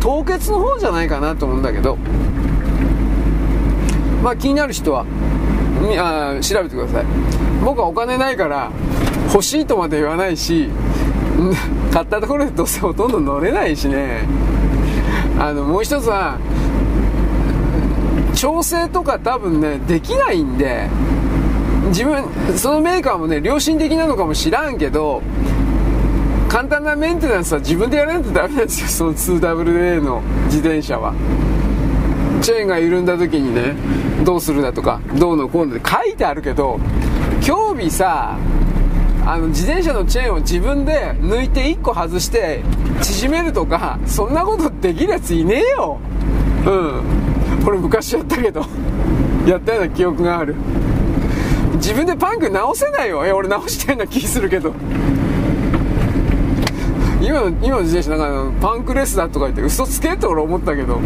[0.00, 1.98] 凍結の方じゃないかなと思うんだけど。
[4.22, 5.06] まあ気になる人は
[5.98, 7.04] あ調べてください。
[7.64, 8.70] 僕はお金ないから
[9.32, 10.68] 欲しいとまで言わないし
[11.92, 14.26] 買ったところでどうせほとんど乗れないしね。
[15.38, 16.38] あのもう一つは
[18.34, 20.88] 調整とか多分ねできないんで
[21.88, 22.24] 自分
[22.56, 25.22] そのメーカーもね良心的なのかもしらんけど
[26.48, 28.88] 簡単なメンテナンスは自分でやらないとダメなんですよ。
[28.88, 31.14] その 2WA の自転車は。
[32.40, 33.74] チェーンが緩んだ時にね
[34.24, 36.78] どうするだとかどうのこうのって書いてあるけど
[37.42, 38.38] 興味さ
[39.26, 42.62] あの自転車のチェーンを自分で抜いて1個外して
[43.02, 45.98] 縮めるとかそんなことできるやついねえよ。
[46.66, 47.62] うん。
[47.62, 48.64] これ昔やったけど
[49.46, 50.54] やったような記憶がある。
[51.74, 53.26] 自分でパンク直せないよ。
[53.26, 54.72] え俺直したような気するけど。
[57.20, 61.00] 今の今の自転車なんかパンクレスだとか言って嘘つけって俺思ったけど。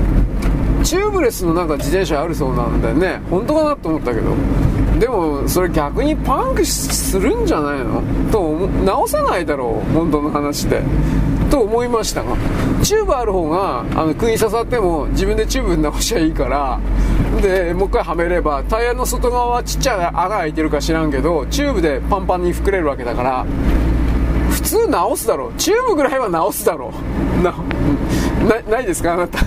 [0.84, 3.20] チューブレスのなんか自転車あるそうなんだよね。
[3.30, 4.34] 本当かなと思ったけど。
[4.98, 8.02] でもそれ逆にパンクするんじゃないの？
[8.30, 9.92] と直さないだろう。
[9.92, 10.82] 本当の話で。
[11.50, 12.36] と思いましたが。
[12.82, 16.80] チューブある方があの釘刺さっても自分でチューブ直しゃいいから。
[17.40, 23.46] でもう一回はめればタイヤの外側はちっちゃい穴開いてるか知らんけどチューブでパンパンに膨れるわけだから。
[24.50, 25.52] 普通直すだろう。
[25.56, 26.92] チューブぐらいは直すだろ
[27.40, 27.42] う。
[27.42, 27.54] な
[28.70, 29.14] ないですか？
[29.14, 29.38] あなた。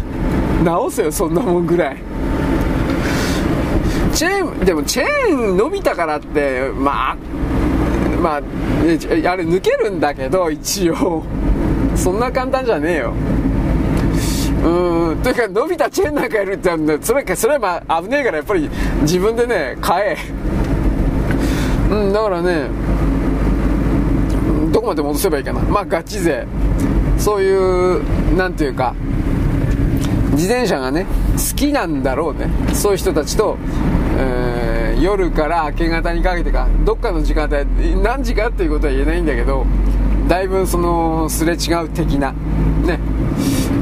[0.64, 1.98] 直せよそんなもんぐらい。
[4.14, 7.18] チェーンでもチェーン伸びたからってまあ
[8.22, 8.96] まああれ
[9.44, 11.24] 抜けるんだけど一応。
[11.96, 13.14] そんな簡単じゃねえよ。
[14.66, 16.70] うんというか伸びたチェーンなんかやるって
[17.02, 18.70] それそれはまあ危ねえからやっぱり
[19.02, 20.18] 自分でね買え。
[21.92, 22.68] うんだからね
[24.72, 25.60] どこまで戻せばいいかな。
[25.62, 26.46] まあガチ勢。
[27.18, 28.94] そういうなんていうか
[30.36, 32.50] 自転車がね好きなんだろうね。
[32.74, 33.58] そういう人たちと、
[34.18, 39.66] えー、夜から明け方にかけてかどっかの時間帯何時かっていうことは言えないんだけど
[40.28, 42.34] だいぶそのすれ違う的な
[42.86, 43.00] ね。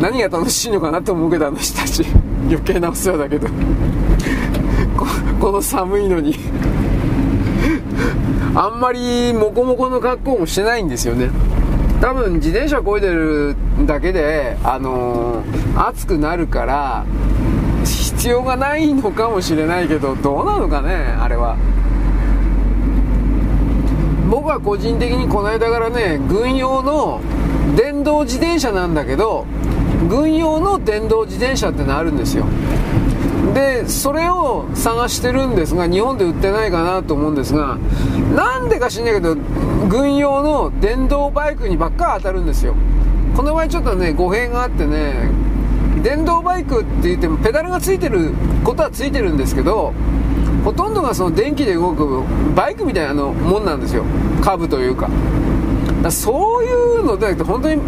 [0.02, 2.06] 何が楽しいのかなと思うけどあの人たち
[2.48, 3.48] 余計なお世話だけど。
[5.40, 6.36] この寒いのに。
[8.56, 11.30] あんまりモコモコの格好もしてないんですよね。
[12.04, 13.56] 多分自転車こいでる
[13.86, 17.06] だけで、あのー、暑くなるから
[17.86, 21.56] 必要がないのかもしれないけどどうなのかねあれは。
[24.30, 27.22] 僕は個人的にこの間からね軍用の
[27.78, 29.46] 電動自転車なんだけど
[30.10, 32.44] 軍用の電動自転車ってのあるんですよ。
[33.54, 37.78] でそれを探してるんですが日本で売ってないかなと思うんですが
[38.36, 39.36] なんでか知んないけど
[39.88, 42.76] 軍用の電動バイクにばっか当たるんですよ。
[43.36, 45.30] この場合ちょっとね語弊があってね
[46.04, 48.32] 電動バイクって言ってもペダルがついてる
[48.64, 49.94] ことはついてるんですけど
[50.64, 52.24] ほとんどがその電気で動く
[52.56, 54.04] バイクみたいなのもんなんですよ。
[54.42, 55.10] カブというか。
[56.10, 57.82] そういうのでなくて本当に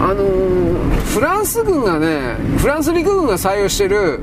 [0.00, 4.20] あのー、フランス軍がねフランス陸軍が採用してる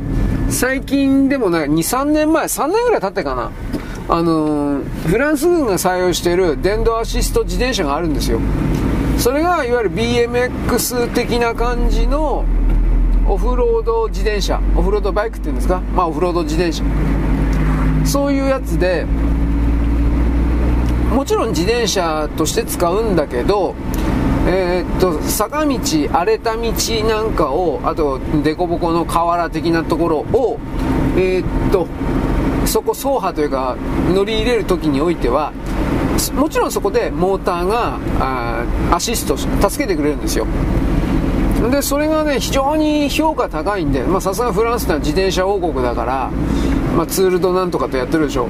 [0.50, 3.52] 最近でもない23年前3年ぐらい経ってかな。
[4.08, 8.40] あのー、フランス軍が採用している電動アシスト自転車があるんですよ。
[9.18, 12.46] それがいわゆる BMX 的な感じの
[13.28, 14.62] オフロード自転車。
[14.76, 15.82] オフロードバイクっていうんですか？
[15.96, 16.84] まあオフロード自転車。
[18.06, 19.06] そういうやつで
[21.12, 23.74] もちろん自転車として使うんだけど
[24.48, 25.80] えー、っと坂道
[26.12, 26.62] 荒れた道
[27.08, 30.60] なんかをあと凸凹の河原的なところを
[31.18, 31.88] えー、っと
[32.68, 33.76] そこ走破というか
[34.14, 35.52] 乗り入れる時においては
[36.36, 40.46] もちろんそこでモーターがあアシスト助けてくれるんですよ。
[41.72, 46.32] でそれがね非常に評価高いんでさすがフランスってのは自転車王国だから、
[46.96, 48.48] まあ、ツールドなんとかとやってるでしょ。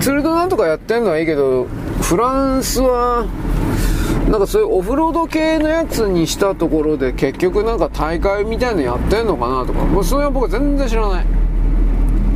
[0.00, 1.66] ツールドなんとかやってるのはいいけど
[2.00, 3.26] フランスは
[4.30, 9.84] なんかそういうオフロード系のやつにしたところで結局なんか大会みたいのやってんのかなとか。
[9.84, 11.26] もうそれは僕全然知らない。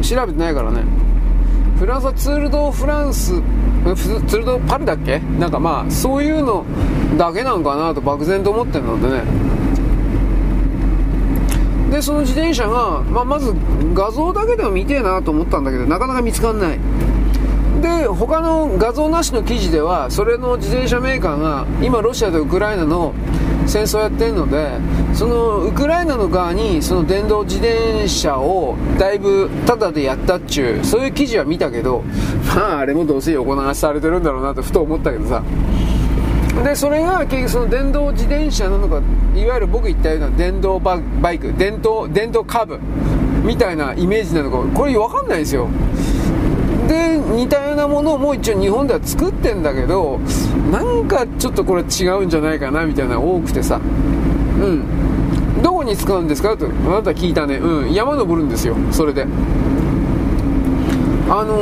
[0.03, 0.83] 調べてないからね。
[1.79, 5.21] フランスはツール・ド・フランスツール・ド・パリだっけ？
[5.39, 6.65] なんかまあそういうの
[7.17, 9.23] だけなんかなと漠然と思ってるのでね。
[11.93, 13.55] でその自転車が、まあ、まず
[13.95, 16.79] 画像だけでも見てえなと思ったんだけどなかなか見つかんない。
[17.85, 23.13] で他の画像なしの記事ではそれの自転車メーカーが今ロシアとウクライナの
[23.67, 24.79] 戦争やってるので
[25.13, 32.03] そのウクライナの側にその電動自転車をだいぶタダでやったっちゅうそういう記事は見たけど
[32.57, 35.43] まああれもどうせ横流しされてるんだろうなとふと思ったけどさ。
[36.65, 39.03] でそれが結局その電動自転車なのか
[39.37, 40.97] いわゆる僕言ったような電動バ
[41.33, 42.81] イク電動電動カーブ
[43.45, 45.69] みたいなイメージなのかこれ分かんないですよ。
[47.27, 50.19] 似たようなものをもう一応日本では作ってんだけど
[50.71, 53.77] なんかちょっとこれ違うんじゃないかなみたいな多くてさ。
[53.77, 55.63] うん。
[55.63, 57.57] どこに使うんですかとあなた聞いたね。
[57.57, 57.93] うん。
[57.93, 58.77] 山登るんですよ。
[58.91, 59.27] それで。
[61.29, 61.55] あの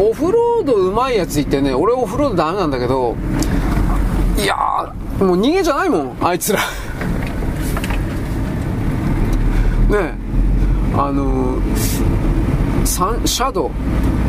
[0.00, 3.16] オフロードうまいやついてね俺オフロードダメなんだけど
[4.38, 6.60] いやもう逃げじゃないもんあいつら。
[9.90, 10.14] ねえ。
[10.94, 13.70] あのー、シャドウ。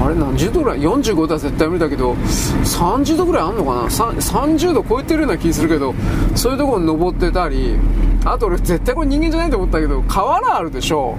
[0.04, 5.94] あれ何十度ぐらい45度は絶対無理だけど30度ぐらいあんのかな？30度超えてるような気するけど
[6.36, 7.78] そういうところに登ってたり
[8.26, 11.16] あと俺絶対これ人間じゃないと思ったけど河原あるでしょ？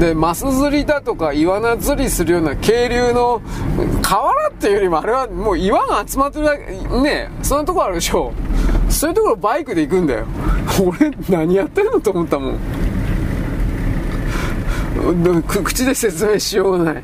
[0.00, 3.42] でマス釣りだとかイワナ釣りするような渓流の
[4.02, 6.72] 河原っていうよりもあれはもう岩が集まってるだけ
[7.02, 8.32] ねそんなとこあるでしょ？
[8.88, 10.26] そういうところバイクで行くんだよ。
[10.80, 12.58] 俺何やってんのと思ったもん。
[15.42, 17.02] 口で説明しようがない。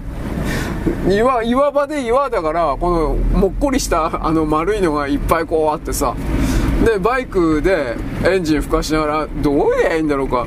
[1.08, 6.14] 岩岩場で岩だからこのもっこりしたあの丸いのがいっぱいこうあってさ。
[6.84, 7.94] でバイクで
[8.24, 10.46] エンジン吹かしながらどうやりゃいいんだろうか。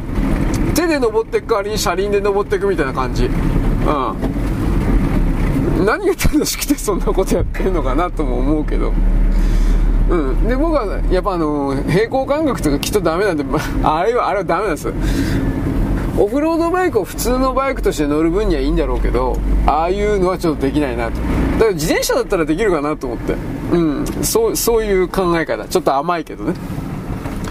[0.76, 3.26] 手で登っていく代わりに車輪で登っていくみたいな感じ。
[3.26, 3.34] うん。
[5.86, 8.94] 何が楽しくて そんなことやってるのかなとも思うけど。
[10.10, 13.46] うん、で僕はやっぱあの平行感覚とかきっとダメなんで
[13.84, 14.94] あれはあれはダメなんです。
[16.18, 21.20] オフロードバイクを普通のバイクとして乗る分にはいいんだろうけどああいうのはちょっとできないなと。
[21.54, 23.34] だから自転車だったらできるかなと思って。
[23.72, 24.06] うん。
[24.24, 25.66] そうそういう考え方。
[25.66, 26.54] ちょっと甘いけどね。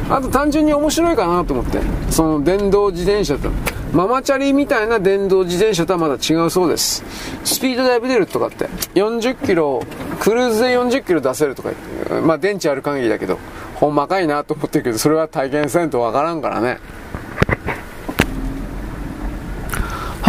[0.08, 1.80] あと単純に面白いかなと思って。
[2.10, 3.50] その電動自転車と
[3.92, 7.02] ママチャリみたいな電動自転車とはまだ違うそうです。
[7.44, 9.82] スピードだいぶ出るとかって40キロ
[10.20, 13.38] クルーズで40キロ出せるとか言ってまあ電池ある限りだけど
[13.74, 16.78] ほんまかいなと思ってるけどそれは体験せんとわからんからね。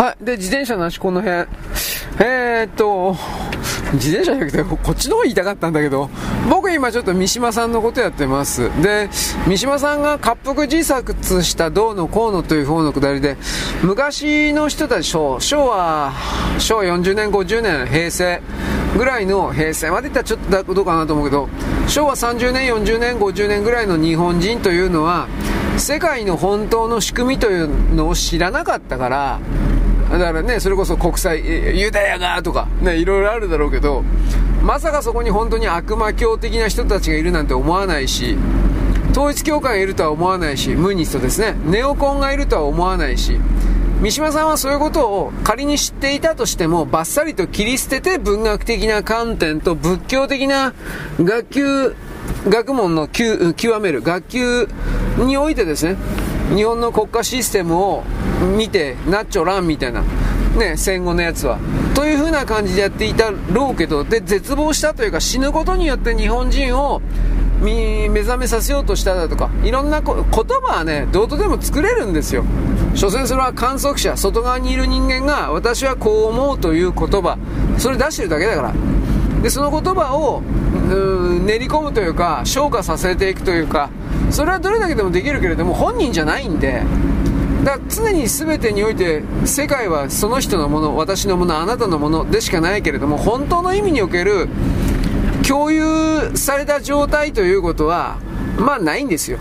[0.04, 0.26] はい。
[0.26, 1.48] で、自転車の話、この辺。
[2.20, 3.16] えー、っと、
[3.94, 6.10] 自転車じゃなくて、こっちの方言いたかったんだけど、
[6.50, 8.70] 僕今ちょっと三島さんのことやってます。
[8.82, 9.08] で、
[9.48, 13.38] 三島さんが滑腹自殺したどうのこうのという方のくだりで、
[13.82, 16.12] 昔の人たち、昭和、
[16.60, 18.42] 昭和40年、50年、平成
[18.98, 21.48] ぐらいの、平成までいったらちょっとどうかなと思うけど、
[21.88, 25.30] 昭和30年、40年、50年ぐらいの日本人というのは、
[25.78, 29.40] 世界の本当の仕組みというのを知らなかったから、
[30.14, 34.04] だからね、それこそ国際、ユダヤがとか、ね、いろいろあるだろうけど、
[34.62, 38.38] まさかそこに本当に悪魔教的な人たちがいるなんて思わないし、
[39.12, 43.40] 統一教会がいるとは思わないし、ムニストですね、ネオコンがいるとは思わないし、
[44.02, 50.74] 三島さんはそういうことを仮に知っていたとしても、バッサリと切り捨てて文学的な観点と仏教的な
[51.20, 51.96] 学級、
[52.48, 54.70] 学問の極める、学級
[55.18, 55.96] においてですね、
[56.56, 58.04] 日本の国家システムを
[58.58, 60.04] 見て、なっちょらんみたいな、
[60.58, 61.58] ね、戦後のやつは。
[61.96, 67.02] という風な感じでやっていたろうけど、で、絶望したというか死ぬことによって日本人を
[67.62, 72.44] 目覚めさせようとしただとか、いろんな言葉はね、どうとでも作れるんですよ。
[72.94, 77.38] 所詮それは観測者、外側にいる人間が、私はこう思うという言葉、
[77.78, 78.74] それ出してるだけだから。
[79.42, 80.42] で、その言葉を、
[81.46, 83.90] 練り込むというか、昇華させていくというか、
[84.30, 86.84] それはどれだけでもできるけれども、本人じゃないんで、
[87.64, 94.50] だから常に全てにおいて世界はその人のもの私のものあなたのものでしかないけれども本当の意味における
[95.48, 98.18] 共有された状態ということは
[98.58, 99.40] まあないんですよ。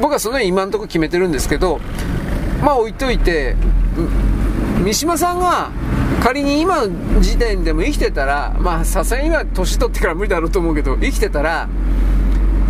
[0.00, 1.78] 僕はそのように今のところ決めてるんですけど
[2.62, 3.56] まあ置いといて
[4.82, 5.70] 三島さんが
[6.22, 11.68] 仮に今の時点でも生きてたらまあさすがに今年取ってから無理だろうと思うけど生きてたら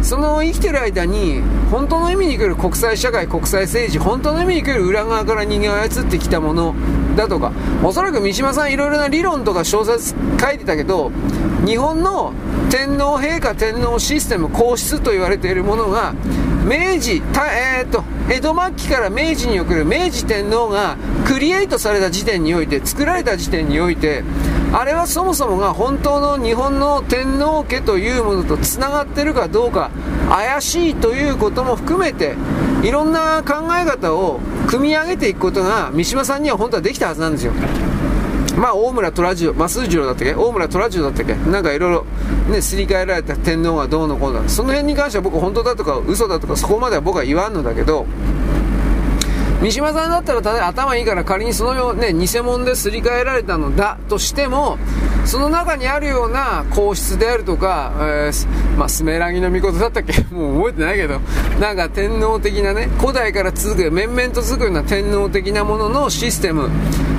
[0.03, 6.75] その生きてる間に本当の意味に来る国際社会国際政治本当の意味に来る裏側から人間を操ってきたもの
[7.17, 7.53] だとか
[7.85, 11.11] おそらく三島さんいろいろな理論とか小説書いてたけど
[11.65, 12.33] 日本の
[12.71, 16.15] 天皇陛下天皇システム皇室と言われているものが
[16.65, 20.97] 明治、えー、っと江戸末期から明治における明治天皇が
[21.27, 24.25] クリエイトされた時点において作られた時点において
[24.73, 29.91] あれはそもそもが本当の日本の天皇家というものとつながってるかどうか
[30.31, 32.37] 怪しいということも含めて
[32.83, 37.53] いろんな考え方を組み上げていくことが三島さんには本当はできたはずなんですよ。
[38.57, 41.35] まあ、大村虎次郎、増次郎だったっけ大村虎次郎だったっけ？
[41.51, 42.07] なんかいろいろ、
[42.51, 44.47] ね、すり替えられた天皇がどうのこうの。
[44.49, 48.07] その辺に関しては僕本当だとか嘘だとかそこまでは僕は言わんのだけど、
[49.63, 54.77] 三島さんだったらただ頭いいから仮にそのね、偽物ですり替えられたのだとしても、
[55.25, 60.21] その中にあるような皇室であるとか、えー、まあ、スメラギの御事だったっけ？
[60.35, 61.21] もう覚えてないけど、
[61.61, 66.69] なんか天皇的なね、古代から続く、面々と続くような天皇的なもののシステム、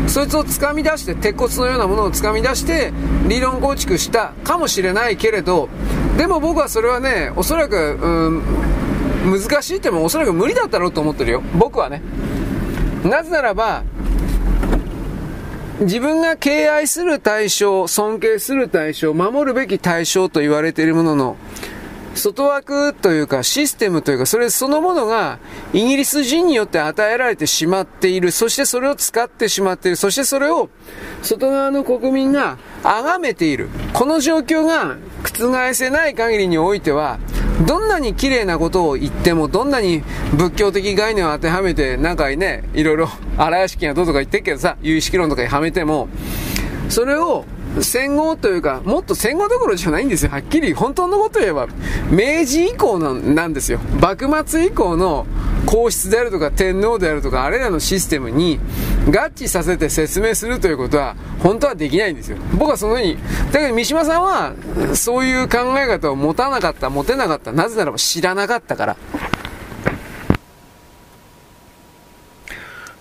[0.08, 2.92] そいつを掴み出して、鉄骨のようなものを掴み出して、
[3.30, 5.70] 理論構築したかもしれないけれど、
[6.18, 8.08] でも僕はそれはね、おそらく、う
[9.30, 11.42] ん、難しいってもおそらく無理だったろうと思ってるよ。
[11.56, 12.02] 僕はね。
[13.04, 13.84] なぜならば、
[15.82, 21.38] 自分が敬愛する対象、尊敬する対象、守るべき対象と言われているものの、
[22.16, 25.40] 外枠というかシステムというかそれそのものが
[25.74, 28.32] イギリス人によって与えられてしまっている。
[28.32, 29.96] そしてそれを使ってしまっている。
[29.96, 30.70] そしてそれを
[31.22, 33.70] 外側の国民が崇めている。
[33.94, 37.20] この状況が覆せない限りにおいては
[37.66, 40.02] どんなに綺麗なことを言ってもどんなに
[40.36, 46.10] 仏教的概念を当てはめてなんかねいろいろ荒屋敷がどうとか言ってっけどさ有意識論とかにはめても
[46.90, 47.46] それを
[47.82, 50.32] 戦後というか、もっと戦後どころじゃないんですよ。
[50.32, 51.68] はっきり、本当のこと言えば、
[52.12, 53.80] 明治以降なんですよ。
[54.00, 55.26] 幕末以降の
[55.66, 58.60] 皇室であるとか天皇であるとか、あれらのシステムに
[59.08, 62.38] 合致させて説明するということは、本当はできないんですよ。
[62.58, 63.18] 僕はそのように、
[63.52, 64.54] だけど三島さんは、
[64.94, 67.52] そういう考え方を持たなかった、持てなかった。
[67.52, 68.98] なぜならば知らなかったから。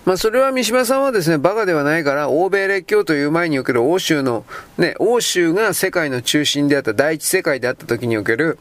[0.05, 4.43] まあ、それは三島さんはですね、バカではないから、欧米列強という前における欧州の、
[4.77, 8.59] ね、欧州が世界の中心であった第一世界であった時における、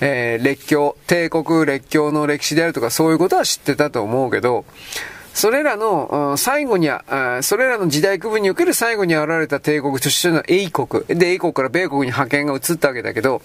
[0.00, 4.64] えー、列強、帝国列強の歴史であるとか、そういうことは知ってたと思うけど、
[5.34, 11.04] それらの最後には、それらの時代区分における最後に現れた帝国としての英国。
[11.06, 13.42] で、英国から米国に派遣が移ったわけだけど、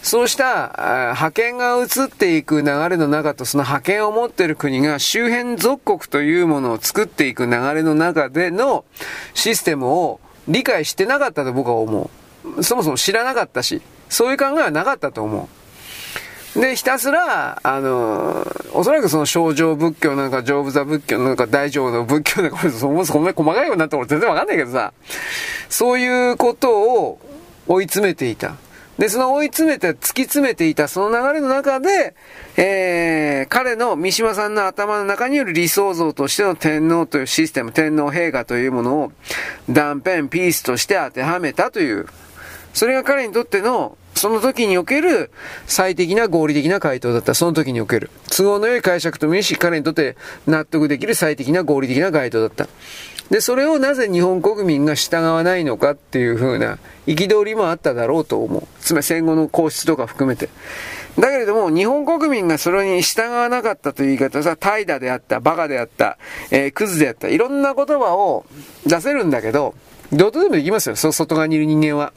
[0.00, 0.72] そうした
[1.12, 8.84] 派遣が移っていく流れの中とその派遣を持っている国が周辺属国というものを作っていく流れの中での
[9.34, 12.10] システムを理解してなかったと僕は思
[12.56, 12.62] う。
[12.62, 15.63] そもそも知らなかったし、そういう考えはなかったと思う。
[16.56, 24.92] で、ひたすら、あの、おそらくその症状仏教なんか丈夫座仏教なんか大乗の仏教なんか、そもそも細かいようになったら全然わかんないけどさ、
[25.68, 27.18] そういうことを
[27.66, 28.54] 追い詰めていた。
[28.98, 32.14] で、その追い詰めて、突き詰めていたその流れの中で、
[32.56, 39.12] えー、彼の三島さんの頭の中による理想像としての天皇というシステム、天皇陛下というものを
[39.68, 42.06] 断片、ピースとして当てはめたという、
[42.72, 45.30] それが彼にとってのその時における
[45.66, 47.34] 最適な合理的な回答だった。
[47.34, 48.08] その時における。
[48.34, 52.66] 都合の良い解釈ともいいし、彼にとって納得できる最適な合理的な回答だった。
[53.28, 58.66] で、それをなぜ日本国民が従わないのかっていう風な憤りもあっただろうと思う。
[58.80, 60.48] つまり戦後の皇室とか含めて。
[61.18, 66.16] だけれども、日本国民がそれに従わなかったという言い方さ、怠惰であった、バカであった、
[66.50, 68.46] えー、クズであった、いろんな言葉を
[68.86, 69.74] 出せるんだけど、
[70.14, 72.14] どうとでもできますよ、そ外側にいる人間は。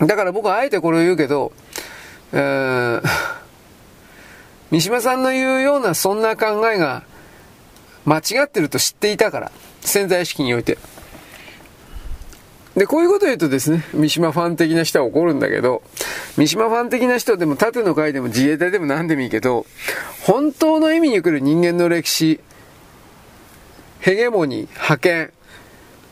[0.00, 1.52] だから僕はあえてこれを言うけど、
[2.32, 3.02] えー、
[4.70, 7.02] 三島さんの言うようなそんな考えが
[8.04, 10.78] 間違ってると知っていたから、潜在意識において。
[12.74, 15.82] で、こういうことを言うとですね、三島ファン的な人は怒るんだけど、
[16.36, 19.66] 三島ファン的な人でも縦の会でも自衛隊でも何でもいいけど、
[20.22, 22.40] 本当の意味に来る人間の歴史、
[23.98, 25.32] ヘゲモニー、派遣、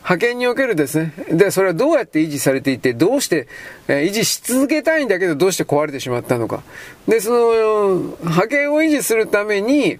[0.07, 1.11] 派遣におけるですね。
[1.33, 3.49] で、それはどうやって維持されていて、どうして、
[3.89, 6.63] え、維持し続けたいんだけど、どうして壊れてしまったのか。
[7.09, 9.99] で、その、派遣を維持するために、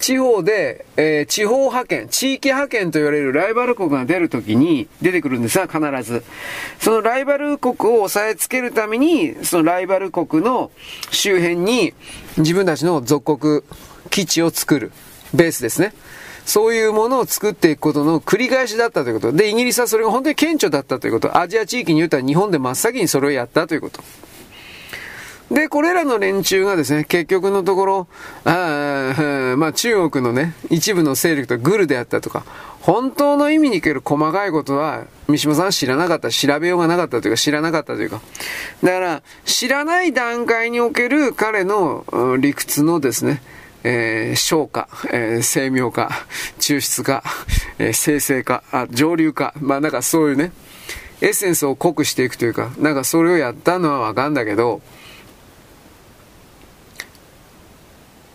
[0.00, 6.24] 地方で、えー、地方派遣、地域派遣と言われるライバル国が出るときに出てくるんですが、必ず。
[6.80, 10.72] そのライバル国を押さえつけるために、そのライバル国の
[11.12, 11.94] 周辺に
[12.36, 13.62] 自分たちの属国
[14.10, 14.90] 基地を作る。
[15.34, 15.92] ベースですね。
[16.46, 19.32] そういうものを作っていくことの繰り返しだったということ。
[19.32, 21.36] で、イギリスはそれが本当に顕著だったということ。
[21.36, 24.00] アジア地域に言ったら日本で真っ先にそれをやったということ。
[25.50, 28.08] で、これらの連中がですね、結局のところ、
[28.44, 32.44] あまあ中国のね、一部の勢力とグルであったとか、
[32.80, 38.20] 本当の意味における細かいことは、三島さんは知らなかった、調べようがなかったというか、知らなかったというか。
[38.82, 42.04] だから、知らない段階における彼の
[42.40, 43.42] 理屈のですね、
[43.88, 46.10] えー、消化、えー、精妙化、
[46.58, 47.22] 抽出化、
[47.78, 50.50] えー、生成化、あ、上流化、まあなんかそういうね、
[51.20, 54.82] エッセンスを濃くしていくというか、なんかそれをやったのはわかんだけど、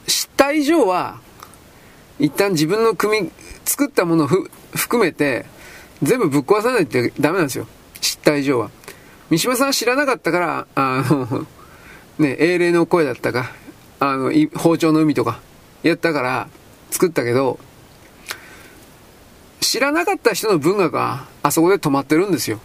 [0.07, 1.19] 知った以上は、
[2.17, 3.29] 一旦自分の組、
[3.65, 4.27] 作ったものを
[4.73, 5.45] 含めて、
[6.01, 7.67] 全部ぶっ壊さないってダメなんですよ。
[7.99, 8.71] 知った以上は。
[9.29, 11.45] 三島さんは知らなかったから、あの、
[12.19, 13.51] ね、 英霊の声だったか、
[14.03, 15.39] あの、包丁の海とか、
[15.83, 16.49] やったから、
[16.89, 17.59] 作ったけど、
[19.59, 22.59] 知らなかった人の文学は、あそこで止まってるんですよ。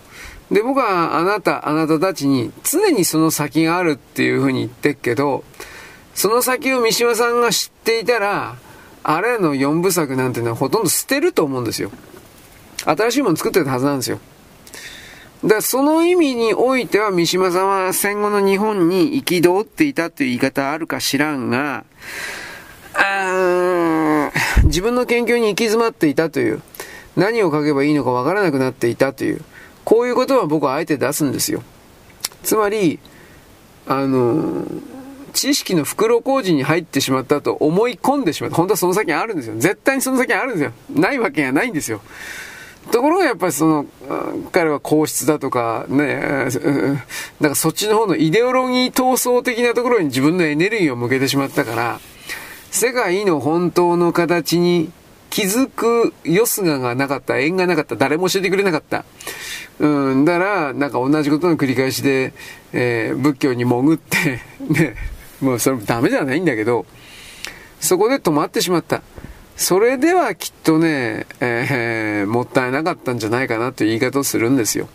[0.50, 5.44] で、僕はあなた、あなたたちに常にその先があるっていう風に言ってっけど、
[6.15, 8.56] その先を三島さんが知っていたら、
[9.02, 11.90] あれの4部作なんていうのはほとんど捨てると思うんですよ。
[12.86, 14.20] 新しいもの作ってたはずなんですよ。
[15.44, 21.84] だその意味においては三島さんは戦後の日本に憤っていたという言い方あるか知らんが、
[22.94, 24.31] あ
[24.65, 26.62] 自分の研究に行き詰まっていたという、
[27.16, 29.42] 何を書けばいいのかわからなくなっていたという、
[29.84, 31.62] こういうことは僕はあえて出すんですよ。
[32.42, 32.98] つまり、
[33.86, 34.65] あの、
[35.32, 38.56] 知識の袋小路に入ってしまったと思い込んでしまった。
[38.56, 39.55] 本当はその先あるんですよ。
[39.58, 40.73] 絶対にその先あるんですよ。
[40.90, 42.00] ないわけがないんですよ。
[42.90, 43.86] ところがやっぱりその、
[44.52, 46.48] 彼は皇室だとか、ね、
[47.40, 52.00] なんかそっちの方のイデオロギー闘争的なところに自分のエネルギーを向けてしまったから、
[52.70, 54.92] 世界の本当の形に
[55.31, 59.05] 気づくよすががなかった、縁がなかった、誰も教えてくれなかった。
[59.78, 62.32] うん、だから、なんか同じことの繰り返しで、
[62.73, 64.94] えー、仏教に潜ってね、
[65.40, 66.86] もうそれもダメじゃないんだけど、
[67.81, 69.02] そこで止まってしまった。
[69.57, 74.89] それではきっとね、えー、もったいなかったんじゃないかなという言い方をするんですよ。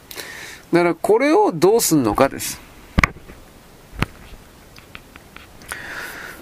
[0.71, 2.61] だからこれをどうすんのかです。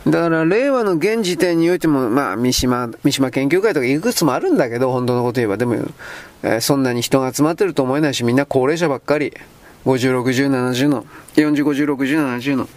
[0.06, 5.58] だから令和の現時点においても、まあ、三島、三島研究会とかいくつもあるんだけど、本当のこと言えば。
[5.58, 5.76] でも、
[6.44, 9.34] えー、そんなに人が集まってると思えないし、みんな高齢者ばっかり。
[9.86, 11.06] 50、60、70の。
[11.36, 12.68] 40、50、60、70の。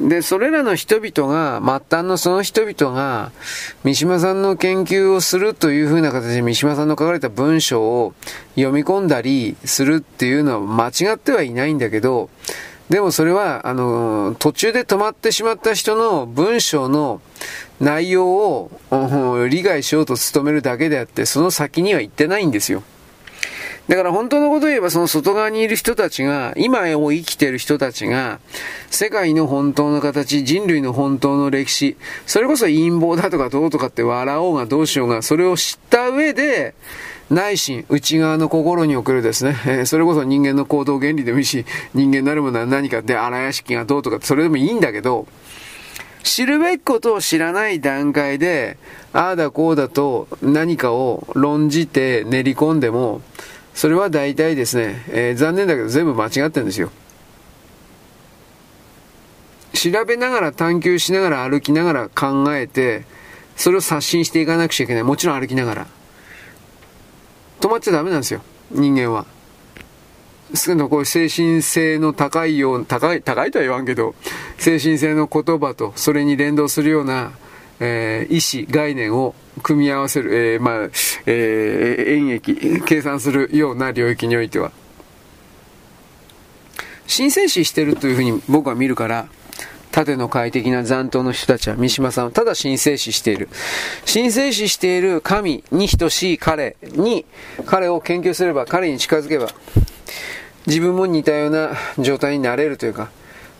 [0.00, 3.32] で、それらの人々が、末端のその人々が、
[3.84, 8.14] 三島さんの研究をするというふうな形で三島さんの書かれた文章を
[8.54, 12.30] 読み込んだりするっていうのは間違ってはいないんだけど、
[12.88, 17.20] でもそれは、あの、途中で止まってしまった人の文章の
[17.78, 18.70] 内容を
[19.48, 22.82] 理解しようと努めるだけであって、その先には行ってないんですよ。
[23.90, 28.38] だから本当のことを言えばその外側にいる人たちが、今を生きている人たちが、
[28.88, 36.76] 世界の本当の形、人類の本当の歴史、それこそ陰謀だとかどうとかって笑おうがどうしようが、それを知った上で、
[37.30, 45.26] 内心、内側の心に送るですね、えー、それこそ人間の行動原理でもいいし、人間なるものは何かで荒屋敷がどうとか、それでもいいんだけど、
[46.22, 48.78] 知るべきことを知らない段階で、
[49.12, 53.20] ああだこうだと何かを論じて練り込んでも、
[53.74, 56.90] それは大体ですね、えー、残念だけど全部間違ってるんですよ。
[59.72, 63.04] 調べながら探求しながら歩きながら考えて、
[63.56, 65.02] それを刷新していかなくちゃいけない。
[65.02, 65.86] もちろん歩きながら。
[67.60, 68.42] 止まっちゃダメなんですよ。
[68.70, 69.26] 人間は。
[70.54, 74.14] 少なくともこう精神性の高いよう、高い、高いとは言わんけど、
[74.58, 77.32] 精神性の言葉とそれに連動するような、
[77.80, 80.90] えー、意思、概念を組み合わせる、えー、まあ、
[81.26, 84.70] えー、演劇、計算するような領域においては、
[87.14, 89.28] 神聖視してるというふうに僕は見るから、
[89.90, 93.48] 縦の快適な残党の人たちは三島さんをただ神聖視している。
[94.10, 97.24] 神聖視している神に等しい彼に、
[97.66, 99.48] 彼を研究すれば、彼に近づけば、
[100.66, 103.10] 自分も似たような状態になれるというか、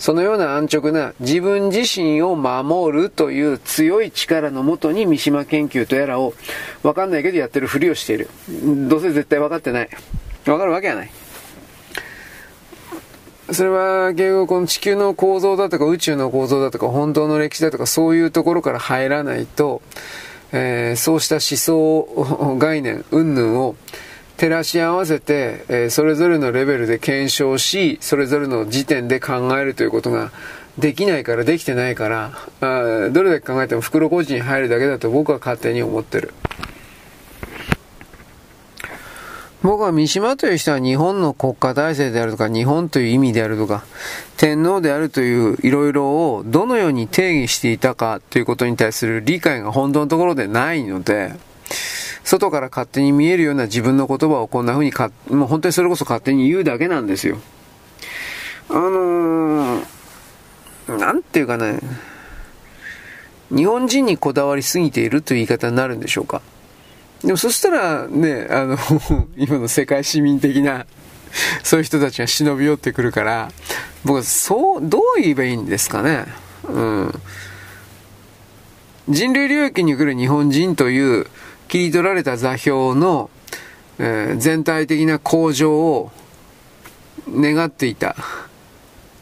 [0.01, 6.33] そのような安直な自分自身を守るという強い力のもとに三島研究とやらを
[6.83, 8.31] わかんないけどやってるふりをしている。
[8.89, 9.91] どうせ絶対分かってない。
[10.47, 11.11] わかるわけがない。
[13.53, 19.83] それは結局この地球の構造だとか宇宙の構造だとか本当の歴史だとかそういうところから入らないと、
[20.53, 23.77] えー、そうした思想概念、云々を
[24.41, 30.33] 照らし合わせて、えー、それぞれのレベルで検証し、それぞれの時点で考えるということが
[30.79, 36.33] できないから、できてないから、あどれだけ考えても袋小路に入るだけだと僕は勝手に思ってる。
[39.63, 43.85] 僕は三島という人は日本の国家体制であるとか、日本という意味であるとか、
[44.39, 51.35] 天皇であるといういろいろをどのように定義していたかということに対する理解が本当のところでないので、
[52.31, 57.39] 外から勝手に見えるような自分の言葉をこんな風にか、もう本当にそれこそ勝手に言うだけなんですよ。
[58.69, 59.85] あのー、
[60.97, 61.81] なんていうかね、
[63.49, 66.41] 日本人にこだわりすぎているという言い方になるんでしょうか。
[67.25, 68.79] でもそしたらね、あの、
[69.37, 70.87] 今の世界市民的な、
[71.65, 73.51] そういう人たちが忍び寄ってくるから、
[74.05, 76.27] 僕はそう、どう言えばいいんですかね。
[76.63, 77.21] うん。
[79.09, 81.27] 人類領域に来る日本人という
[81.71, 83.31] 切り取られた座標の、
[83.99, 86.11] えー、全体的な向上を
[87.29, 88.17] 願っていた。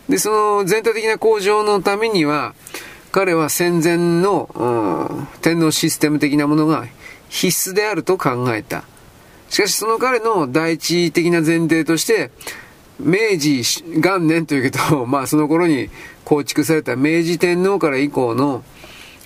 [0.08, 2.54] で、その全体的な向上のためには、
[3.12, 6.86] 彼は戦前の、天皇システム的なものが
[7.28, 8.84] 必須であると考えた。
[9.50, 12.30] しかしその彼の第一的な前提として、
[12.98, 13.62] 明治
[14.00, 15.90] 元年というけど、 まあその頃に
[16.24, 18.64] 構築された明治天皇から以降の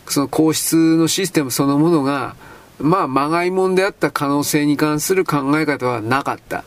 [0.09, 2.35] その皇室のシステムそのものが、
[2.83, 6.65] まあ、まがいもんであった可能性に関する考え方はなかった。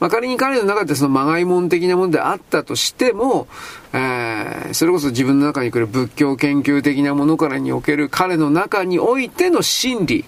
[0.00, 3.48] まあ、仮に彼の中でそのまがいもん的なものであったとしても、
[3.92, 10.24] えー、それこそ自分の中に来る仏教研究的なものからにおける彼の中においての真理、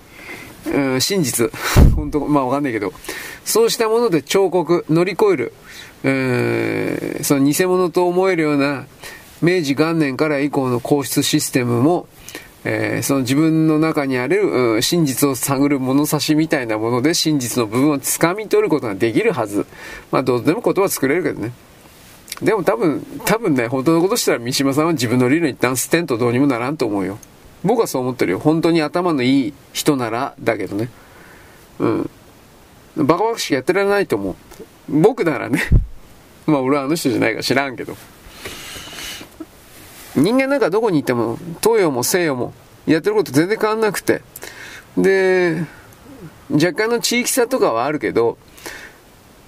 [0.67, 1.51] うん、真実、
[1.95, 2.93] 本当、まあわかんないけど、
[3.45, 5.53] そうしたもので彫刻、乗り越える、
[6.03, 8.87] えー、その偽物と思えるような
[9.41, 12.09] 明治元年から以降の皇室システムも、
[12.65, 19.67] えー、その自分の中にある、うん、真実を探る物差しみたいなもので真実の部分を掴み取ることができるはず。
[20.11, 21.53] まあ、どうでも言葉作れるけどね。
[22.43, 27.19] でも多分、多分ね、本当のことしたら三島さんは自分の理論一旦捨てんとどうにもならんと思うよ。
[27.63, 28.39] 僕はそう思ってるよ。
[28.39, 30.89] 本当に頭のいい人なら、だけどね。
[31.79, 32.11] うん。
[32.97, 34.37] バカバカしくやってられないと思う。
[34.89, 35.61] 僕ならね。
[36.47, 37.97] まあ俺はあの人じゃないか知らんけど。
[40.17, 42.53] 人間なんかどこに行っても、東洋も西洋も、
[42.87, 44.23] やってること全然変わんなくて。
[44.97, 45.65] で、
[46.51, 48.39] 若干の地域差とかはあるけど、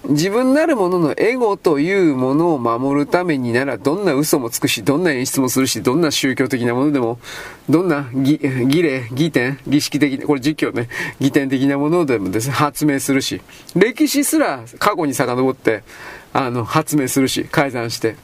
[0.08, 7.20] 自分なるもののエゴというものを守るためになら、どんな嘘もつくし、どんな演出もするし、どんな宗教的なものでも、
[7.68, 10.88] どんな儀礼、儀典、儀式的、これ実況ね、
[11.20, 13.40] 儀典的なものでもですね、発明するし、
[13.76, 15.84] 歴史すら過去に遡って、
[16.32, 18.16] あの、発明するし、改ざんして。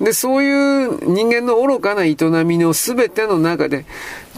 [0.00, 3.84] で、そういう人間の愚かな営みの全ての中で、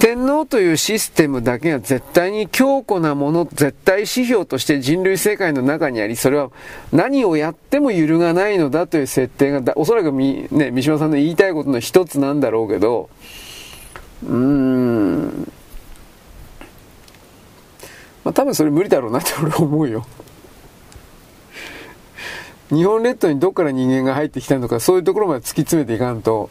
[0.01, 6.51] 天皇というシステムだけが絶対に強固なもの、絶対指標として人類世界の中にあり、それは
[6.91, 13.09] 何をやっても揺るがないのだという設定が、おそらくみ、ね、三島さんの言いたいことの一つなんだろうけど、
[14.25, 15.53] うーん、
[18.25, 20.05] まあ多分それ無理だろうなって俺思うよ。
[22.73, 26.49] 日本列島にどっから人間が入ってきたのか、そういうところまで突き詰めていかんと、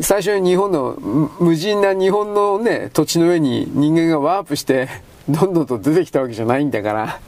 [0.00, 0.94] 最初に日本の、
[1.40, 4.88] 無人な日本のね、土地の上に人間がワープして、
[5.28, 7.20] どんどんと出てきたわけじゃないんだから。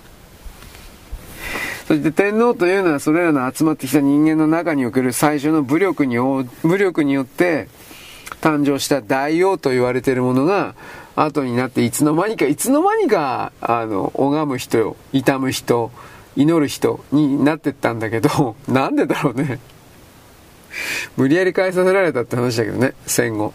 [1.88, 7.68] そして天皇というのはそれらの集まってきた人間の中における最初の武力に、武力によって
[8.42, 10.74] 誕生した大王と言われているものが、
[11.16, 15.90] 後になっていつの間にか、いつの間にか、あの、拝む人、悼む人、
[16.38, 19.58] 祈る人になってったんだけど、 なんでだろうね。
[21.16, 23.52] 無理やり返させられたって話だけどね、戦後。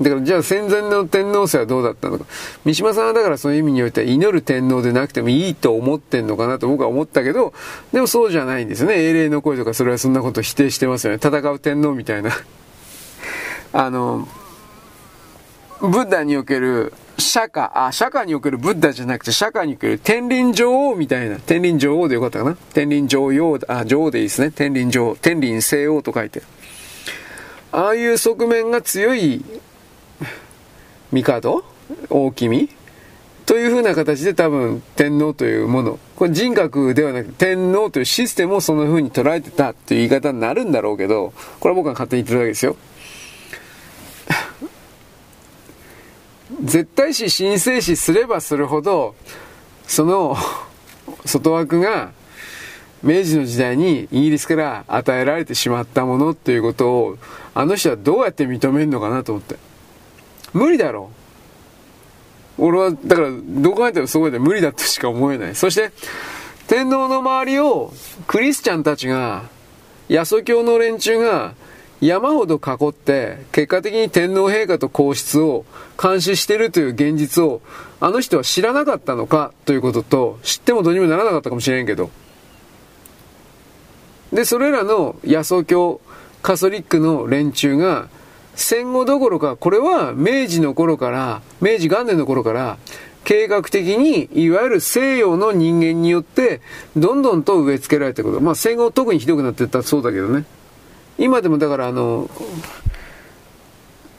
[0.00, 2.24] だからじゃあ戦前の天皇制はどうだったのか。
[2.64, 7.52] 三島さんはだからそういう意味においては祈る天皇でなくてもいいと思ってんのかなと僕は思ったけど、
[7.92, 8.96] でもそうじゃないんですよね。
[8.96, 11.20] 英霊の声とかそれはそんなこと否定してますよね。
[11.22, 12.30] 戦う天皇みたいな。
[13.72, 14.26] あの、
[15.80, 22.56] ブッダにおける釈迦、あ、釈迦におけるブッダじゃなくて、釈迦における天輪女王みたいな、天輪女王でよかったかな？
[22.72, 24.50] 天輪女王、あ、女王でいいですね。
[24.50, 26.42] 天輪女王、天輪聖王と書いて。
[27.72, 29.44] ああいう側面が強い、
[31.12, 31.64] 帝？
[32.08, 32.70] 大君
[33.46, 42.76] という風な形で多分天皇というもの、これ人格ではなく天皇というシステムをその風に捉えてたっていう言い方になるんだろうけど、これは僕が勝手に言ってるわけですよ。
[46.62, 49.14] 絶対視神聖視すればするほど、
[49.86, 50.36] その
[51.24, 52.12] 外枠が
[53.02, 57.18] 明治の時代にイギリスから与えられてしまったものっていうことを、
[57.54, 59.56] あの人はどうやって認めるのかなと思って。
[60.52, 61.10] 無理だろ
[62.58, 62.66] う。
[62.66, 65.54] 俺は、だから、どう考えてもそこで無理だとしか思えない。
[65.54, 65.92] そして、
[66.66, 67.92] 天皇の周りを
[68.26, 69.44] クリスチャンたちが、
[70.08, 71.54] ヤソ教の連中が
[72.00, 75.64] 山ほど囲って、結果的に天皇陛下と皇室を
[76.00, 77.60] 監視しているという現実を、
[78.00, 82.10] あの人は知らなかったのかということと、知ってもどうにもならなかったかもしれんけど。
[84.32, 86.00] で、それらの野草教、
[86.40, 88.08] カソリックの連中が、
[88.54, 92.78] 戦後どころか、これは明治の頃から、明治元年の頃から、
[93.24, 96.60] 計画的に、いわゆる西洋の人間によって、
[96.96, 98.40] どんどんと植え付けられたこと。
[98.40, 100.44] まあ戦後特にひどくなっていったそうだけどね。
[101.18, 102.30] 今でもだからあの、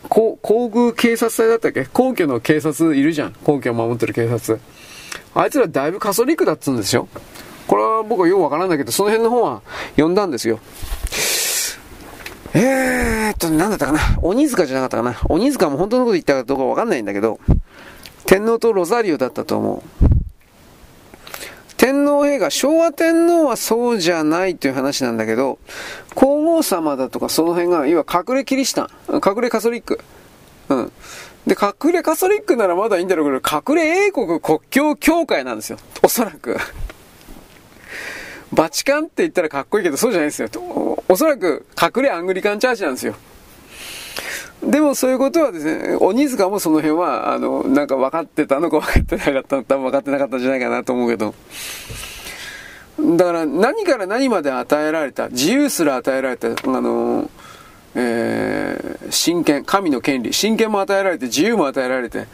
[0.09, 1.85] 航空警察隊だったっけ？
[1.85, 3.33] 皇居の警察いるじゃん。
[3.33, 4.59] 皇居を守ってる警察。
[5.33, 7.07] あいつらだいぶカソリックだっつうんですよ。
[7.67, 9.61] これは僕はよくわからんだけど、その辺の方は
[9.91, 10.59] 読んだんですよ。
[12.53, 13.99] えーっと、なんだったかな？
[14.23, 15.19] 鬼塚じゃなかったかな？
[15.29, 17.39] 鬼塚も本当のこと言ったかどうかわかんないんだけど、
[18.25, 20.18] 天皇とロザリオだったと思う。
[22.29, 25.59] 陛下、昭和天皇はそうじゃないという話なんだけど、
[26.15, 29.99] 皇后様だとかその辺が、要は隠れキリシタン、隠れカソリック。
[30.69, 30.91] うん。
[31.47, 35.79] で、隠れカソリックならまだいいんだろうけど、隠れ英国国境協会なんですよ。
[36.03, 36.57] おそらく。
[38.51, 40.49] バチカンって言ったらかっこいいけど、そうじゃないですよ。
[41.07, 43.15] おそらく、隠れアングリカンチャーチなんですよ。
[44.63, 51.33] でもそういうことはですね、鬼塚もその辺は、あの、なんか分かってたのか分かってなかったの多分分かってなかったんじゃないかなと思うけど。
[53.17, 57.29] だから何から何まで与えられた、自由すら与えられた、あの、
[57.95, 62.27] えー、神権、神の権利、神権も与えられて、自由も与えられて、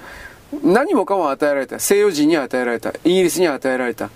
[0.63, 4.09] 何もかも与えられた、西洋人に与えられた、イギリスに与えられた。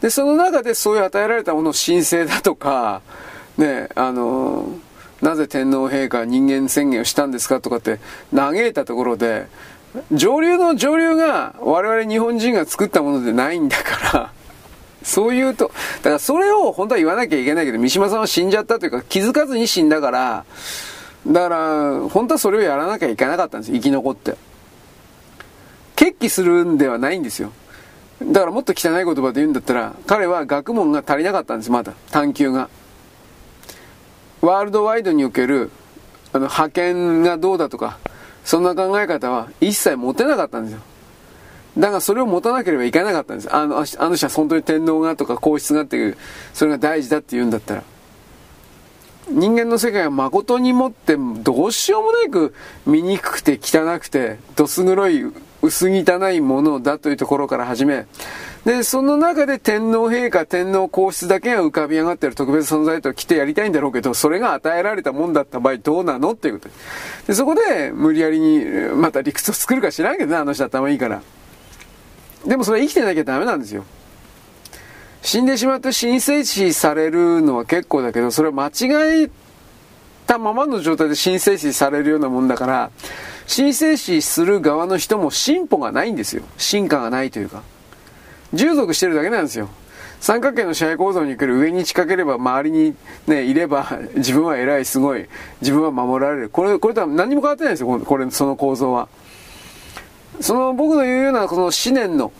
[0.00, 3.02] で、その中でそういう与えられたものを神聖だとか、
[3.56, 4.68] ね、あの、
[5.22, 7.98] なぜ天皇陛下は人間宣言をしたんですかとかって
[8.34, 9.46] 嘆いたところで、
[10.12, 14.32] 上流の上流が我々日本人が作ったものでないんだから、
[15.04, 20.44] そういうと、だからそれを本当は言わなきゃいけないけど、三島さんは死んじゃったというか気づかずに死んだから、
[21.26, 24.36] だから、本当はそれをやらなきゃいけなかったんです生き残って。
[25.96, 27.52] 決起するんではないんですよ。
[28.22, 31.92] だからもっと汚い言葉で言うんだったら、彼は学問が足りなかったんです、まだ。
[32.10, 32.68] 探求が。
[34.40, 35.70] ワールドワイドにおける
[36.32, 37.98] あの派遣がどうだとか、
[38.44, 40.80] そんな考え方は一切持てなかったんですよ。
[41.78, 43.54] だからそれを持たなければいけなかったんです。
[43.54, 46.16] あの、あの人は本当に天皇がとか皇室がっていう、
[46.52, 47.82] それが大事だって言うんだったら。
[49.30, 52.54] 人間の世界は誠にもってどうしようもなく
[52.84, 58.06] 醜くて汚くてどす黒い薄汚いものだというところから始め、
[58.64, 66.70] で、その中で天皇陛下、天皇皇室だけが浮かび上がってる特別存在と来てやりたいんだろうけど、それが与えられたもんだった場合どうなのっていうこと
[67.26, 67.34] で。
[67.34, 71.22] そこで無理やりに、また理屈を作るか知らんけどね、あの人頭いいから。
[72.46, 73.84] でもそれは生きてなきゃダメなんですよ。
[75.22, 79.30] 死んでしまって神聖視されるのは結構だけど、それは間違え
[80.26, 82.90] たままの状態で神聖視されるようなもんだから、
[83.54, 86.42] 神聖視する側の人も進歩がないんですよ。
[86.58, 87.62] 進化がないというか。
[88.52, 89.68] 従属してるだけなんですよ。
[90.20, 92.94] 三角形の支配構造に来る上に近ければ周りに
[93.26, 95.26] ね、いれば自分は偉い、すごい、
[95.60, 96.48] 自分は守られる。
[96.48, 99.08] これ、これとは何も変わってないんですよ、これ、その構造は。
[100.40, 102.32] その僕の言うようなこの思念の、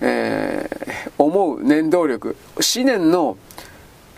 [0.00, 3.36] えー、思う念動力、思念の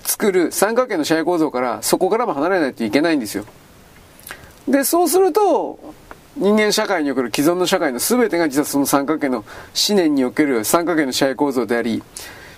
[0.02, 3.44] 作る三角形の支配構造からそこからも離れないといけないんですよ。
[4.68, 5.78] で、そうすると、
[6.36, 12.02] 人間社会における既存の社会の全てが実はその三角形の思念における三角形の支配構造であり、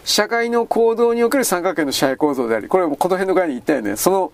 [0.04, 3.96] 社会の行動における三角形の支配構造であり、これはこの辺の概念言ったよね。
[3.96, 4.32] その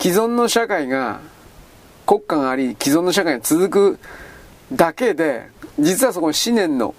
[0.00, 1.20] 既存の社会が、
[2.06, 3.98] 国家があり、既存の社会が続く
[4.72, 5.48] だけで、
[5.78, 6.94] 実はそこの思念の、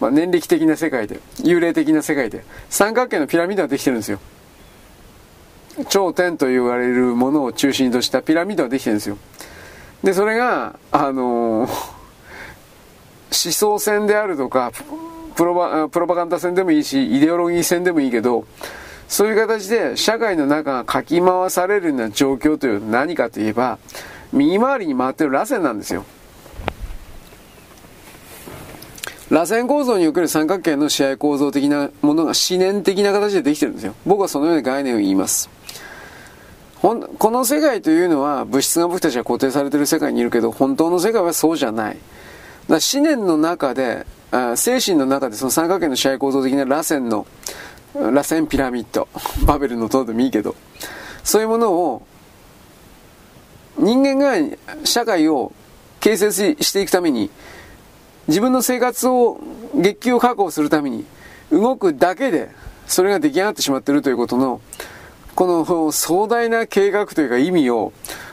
[0.00, 4.18] まあ、年力的な世界で、幽霊的な世界で、三角形のピラミッドができてるんですよ。
[5.88, 9.18] 頂点と言われるものを中心としたピラミッドができてるんですよ。
[10.02, 11.70] で、それが、あのー、
[13.30, 14.72] 思想戦であるとか、
[15.36, 18.46] プロパプロパガンダ戦でもいいし、イデオロギー戦でもいいけど、
[19.08, 23.78] そういう形で社会の中がかき回されるような状況というのは何かといえば、
[24.32, 26.04] 右回りに回ってる螺旋なんですよ。
[29.30, 33.94] 螺旋構造における三角形の試合構造的なものが思念的な形でできてるんですよ。
[34.06, 35.50] 僕はそのような概念を言います。
[36.80, 41.98] この世界というのは物質が僕たちは固定されている世界にいるけど本当の世界はそうじゃない。
[42.68, 44.06] だ思念の中で
[44.54, 47.26] 精神の中でその三角形の支配構造的な螺旋の
[47.94, 49.08] 螺旋ピラミッド
[49.44, 50.54] バベルの塔でもいいけど
[51.24, 52.06] そういうものを
[53.78, 54.34] 人間が
[54.84, 55.52] 社会を
[56.00, 57.30] 形成していくために
[58.28, 59.40] 自分の生活を
[59.74, 61.04] 月給を確保するために
[61.50, 62.50] 動くだけで
[62.86, 64.60] それが出来上がってしまっているということの
[65.34, 67.92] この壮大な計画というか意味を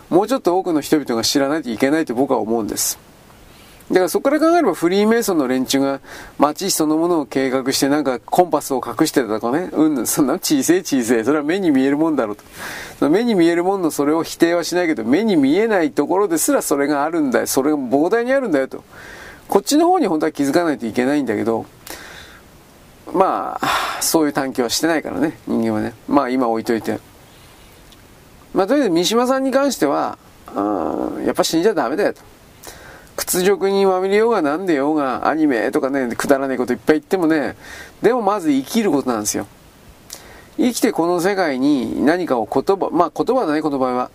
[0.10, 3.00] もうちょっと多くの人々が知らないといけないと僕は思うんです。
[3.90, 6.00] だからそこから考えればフリーメイソンの連中が
[6.40, 12.38] 街そのものを計画してなんかコンパスを隠してたとかね、うん、そんな小せえ小せえ、それは目に見えるもんだろう
[13.00, 13.10] と。
[13.12, 17.48] 目に見えるもんのそれを否定はしないけど、目に見えないところですらそれがあるんだよ。
[17.48, 18.84] それが膨大にあるんだよと。
[19.48, 21.66] こっちの方に本当は気づかないといけないんだけど、
[23.14, 25.94] まあ、そういう探求はしてないからね、人間はね。
[26.08, 27.00] まあ今置いといて。
[28.54, 30.18] まあとりあえず三島さんに関しては、
[30.56, 32.22] うん、やっぱ死んじゃダメだよと。
[33.16, 37.56] 屈辱にまみれようがなんでようが、アニメとかね、くだらないこといっぱい言ってもね、
[38.02, 39.48] でもまず生きることなんですよ。
[40.58, 44.12] 生きてこの世界に何かを言葉、まあ言葉だね、この場合は。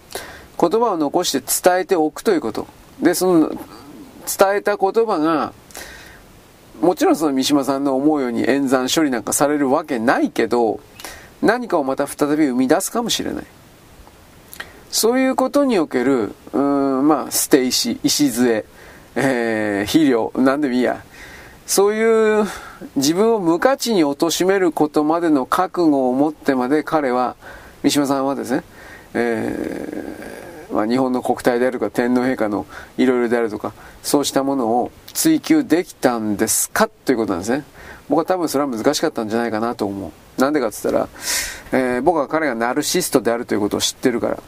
[0.61, 2.67] 言葉を残して伝えておくということ。
[3.01, 3.53] で、その、
[4.39, 5.53] 伝えた言葉が、
[6.81, 10.81] もちろんその三島さんの思うように演算処理なんかされるわけないけど、
[11.43, 13.45] 何かをまた再び生み出すかもしれない。
[14.91, 18.65] そういうことにおける、うん、まあ、捨て石、礎、
[19.15, 21.03] えー、肥料、なんでもいいや。
[21.67, 22.47] そういう
[22.97, 27.37] 自分を無価値に貶めることまでの覚悟を持ってまで彼は、
[27.83, 28.65] 三島さんはですね、
[29.15, 30.40] えー、
[30.73, 32.67] まあ、日本の国体であるか天皇陛下の
[32.97, 36.89] いろいろであるとか、そうしたものを追求できたんですか？
[36.89, 37.65] ということなんですね。
[38.09, 40.41] 僕は多分それは難しかったんじゃないかなと思う。
[40.41, 41.09] なんでかって言ったら、
[41.73, 44.39] えー、僕は彼がナルシストであるということを知ってるから。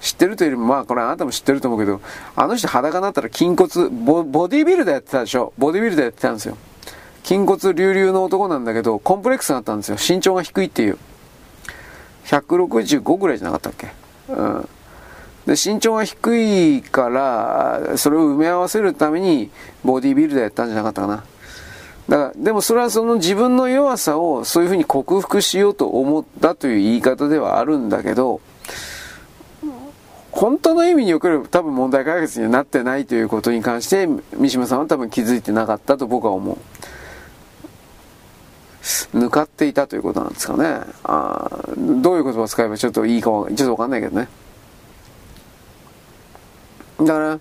[0.00, 2.00] 知ってるというよりも、まあこれあなたも知ってると思うけど、
[2.36, 5.52] あの人裸になったら筋骨ボ、ボディビルでやってたでしょ？
[5.58, 6.56] ボディビルでやってたんですよ。
[7.24, 9.96] 筋骨隆々の男なんだけど、コンプレックスがあったんですよ。
[9.98, 10.98] 身長が低いっていう。
[12.26, 13.88] 165ぐらいじゃなかったっけ？
[14.28, 14.68] うん。
[15.48, 19.50] で、身長が低いから、それを埋め合わせるために、
[19.82, 21.24] ボディビルでやったんじゃなかったかな。
[22.06, 28.42] だから、でもそれはその自分の弱さをそういうふうに克服しようと思ったという言い方ではあるんだけど、
[30.30, 36.58] 本当の意味における多分問題解決にはなってないということに関して三島さんは多分気づいてなかったと僕は思う。
[39.16, 40.80] 抜かっていたということなんですかね。
[41.04, 44.28] あどういう言葉を使えばちょっといいかちょっとわかんないけどね。
[46.98, 47.40] だから、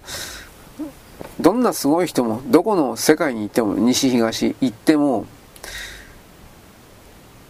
[1.39, 5.25] どんなすごい人も、どこの世界に行っても、西東行っても、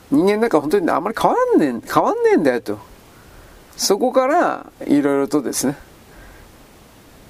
[0.09, 2.79] 人間なんか本当にあんまり変わんねえ、変わんねえんだよと。
[3.77, 5.77] そこからいろいろとですね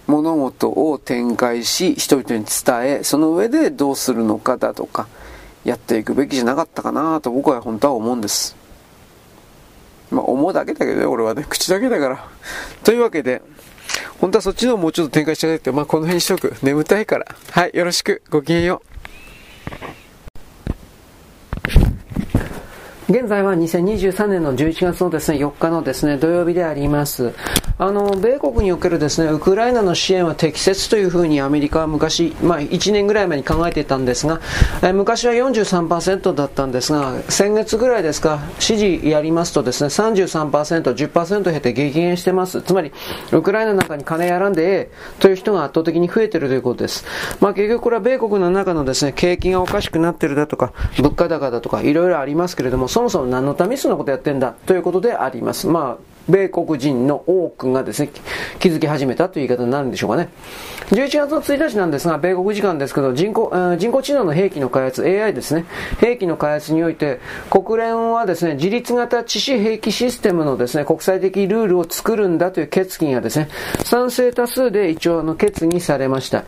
[0.07, 5.09] 物事を展開し人々に伝えその上でどうするのかだとか
[5.65, 8.55] やっていくべきじゃなかったかなと僕は本当は思うんです
[10.09, 12.25] まあ思うだけだけどね俺はね口だけだから
[12.85, 13.41] というわけで
[14.19, 16.55] 本当はそっちの方もうちょっと展開したいってまあこの辺にしとく。
[16.63, 17.25] 眠たいから。
[17.51, 18.21] はいよろしく。
[18.29, 20.06] ごきげんよう。
[23.09, 27.33] 現在は2023年の11月のですね、4日のですね、土曜日であります。
[27.79, 34.41] あの、米国におけるですね、ウクライナの支援は適切というふうにアメリカは昔、まあ1年ぐらい前に考えていたんですが、
[34.81, 42.61] え昔は43%だったんですが、先月ぐらいですか、支持やりますとですね、33%、10%減って激減してます。
[42.61, 42.91] つまり、
[43.31, 47.05] ウクライナの中に金やらんでええという人が圧倒的に増えてるということです。
[47.39, 55.67] まあ結局これは米国の中のですね、景気がおかしくなってるだとか、物価高だとか、いろいろありますけれども、そもそも何のためにそんなことやってんだということであります。
[55.67, 58.09] まあ米国人の多くがですね、
[58.57, 60.29] 気づき始めたという言い方になるんでしょうかね。
[60.89, 65.65] 11月の1日なんですが、米国時間ですけど、人工、人工知能の兵器の開発、AI ですね、
[65.99, 73.49] 兵器の開発において、国連はですね、自立型致死兵器システムのですね、国際的ルールを作るんだという決議がですね、
[73.83, 76.45] 賛成多数で一応の決議されました。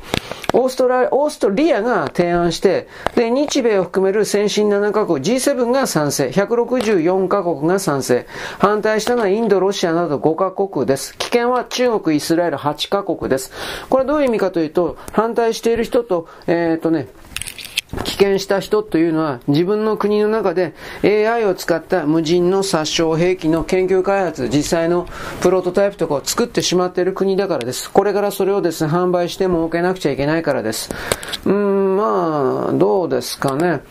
[0.54, 8.26] オーストラオーストリアが提案して、で、日米を含める先進7カ国、G7 が賛成、164カ国が賛成、
[8.58, 11.18] 反対したのはインド、ロシアなど5カ国です。
[11.18, 13.52] 危険は中国、イスラエル8カ国です。
[13.90, 17.08] これどういう意味かというと、反対している人と、えっ、ー、とね、
[18.04, 25.08] 危険した人というのは自分の国の中で AI を使った無人の殺傷兵器の研究開発、実際の
[25.42, 27.90] プロトタイプとかを作ってしまっている国だからです。
[27.92, 30.92] これからそれをですね、販売して儲けなくちゃいけないからです。
[31.46, 33.82] うん、まあ、どうですかね。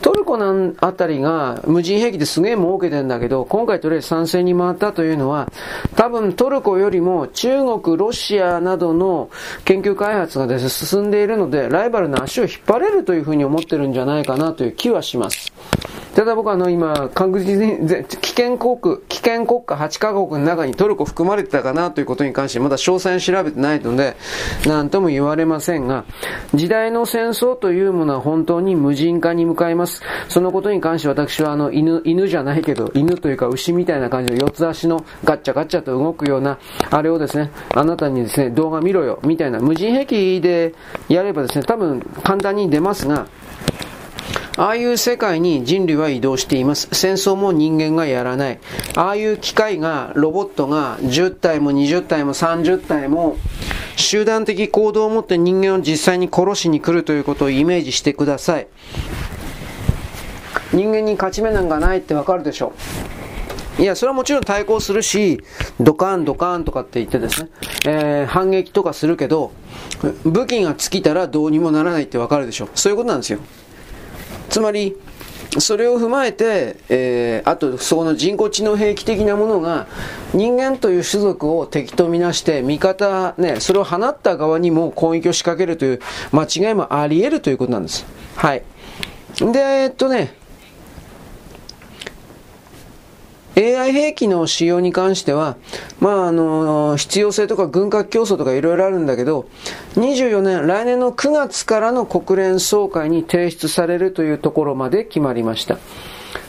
[0.00, 5.50] トルコのあたりが無人兵器ですげえ儲けてんだけど、今回とりあえず参戦に回ったというのは、
[5.96, 9.30] 多分トルコよりも中国、ロシアなどの
[9.64, 15.52] 研究開発がですね、進んでいるので、ライバルの足を引っ張れるというふうに思ってるんじゃないかなという気はします。
[16.18, 24.16] ただ僕はあの今、確実に危険国、危険国家8カ国の中にトルコ含まれてたかなということに関してまだ詳細に調べてないので、
[24.66, 26.04] 何とも言われませんが、
[26.54, 30.02] 時代の戦争というものは本当に無人化に向かいます。
[30.28, 36.58] そのことに関して私はあの犬、犬じゃないけど、犬というか牛みたいな感じの四つ足のガッチャガッチャと動くような、
[36.90, 40.74] あれをですね、あなたにですね、動画見ろよ、みたいな無人兵器で
[41.08, 43.28] やればですね、多分簡単に出ますが、
[44.58, 46.88] ああいう世界に人類は移動しています。
[46.90, 48.58] 戦争も人間がやらない。
[48.96, 53.36] ああいう機械が、ロボットが10体も20体も30体も
[53.94, 58.66] 集団的行動を持って人間を実際に殺しに来るということをイメージしてください。
[60.72, 62.72] 人間に勝ち目なんかないってわかるでしょ
[63.78, 63.82] う。
[63.82, 65.40] いや、それはもちろん対抗するし、
[65.78, 67.50] ドカンドカンとかって言ってですね、
[67.86, 69.52] えー、反撃とかするけど、
[70.24, 72.68] 武器が尽きたらどうにもならないってわかるでしょ。
[72.74, 73.38] そういうことなんですよ。
[74.48, 74.96] つまり、
[75.58, 79.86] それを踏まえて、えー、あとその人工知能兵器的なものが
[80.34, 86.00] 人間という種族を敵とみなして味方、ね、それを放った側にも攻撃を仕掛けるという
[86.32, 88.04] 間違いもあり得るということなんです。
[88.36, 88.62] はい。
[89.38, 90.34] で、えー、っとね、
[93.58, 95.56] AI 兵器の使用に関しては、
[95.98, 99.48] まあ、あの、必要性とか軍拡競争とかいろいろあるんだけど、
[99.96, 105.78] 24年、来年の9月からの国連総会に提出されるというところまで決まりました。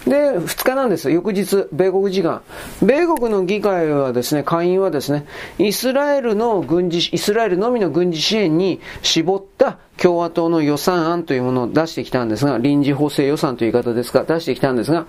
[0.05, 1.11] で、2日なんです。
[1.11, 2.41] 翌日、米国時間。
[2.81, 5.25] 米国の議会はですね、下院はですね、
[5.57, 15.05] イスラエルの軍事、イスラエルのみの軍事支援に絞った共和党の予算案というものを出してきたんですが、臨時補正予算という言い方ですか、出してきたんですが、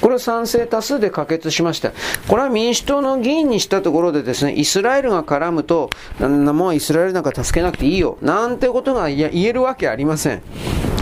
[0.00, 1.92] これを賛成多数で可決しました。
[2.28, 5.90] これは民主党の議員にしたところでですね、イスラエルが絡むと、
[6.20, 10.42] もうイスラエルなんか助けなくていいよ、なんてことが言えるわけありません。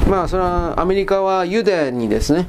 [0.08, 2.46] まあ、それはアメリカはユダヤにですね、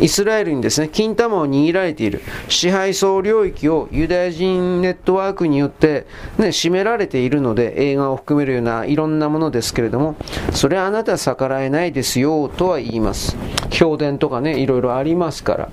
[0.00, 6.06] イスラエルにですね、金玉を握られている支配層領域をユダヤ人ネットワークによって、
[6.38, 10.16] ね、占められているので、映画を含めるようないろんなものですけれども、
[10.52, 13.36] それはあなたは逆らえないですよとは言います。
[13.70, 15.68] 評伝とかね、いろいろありますから。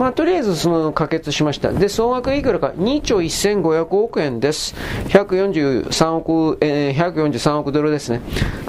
[0.00, 1.74] まあ、とりあえずその可決しました。
[1.74, 4.74] で、総額いくらか2兆1500億円です。
[5.08, 8.22] 143億、えー、143億ドルですね。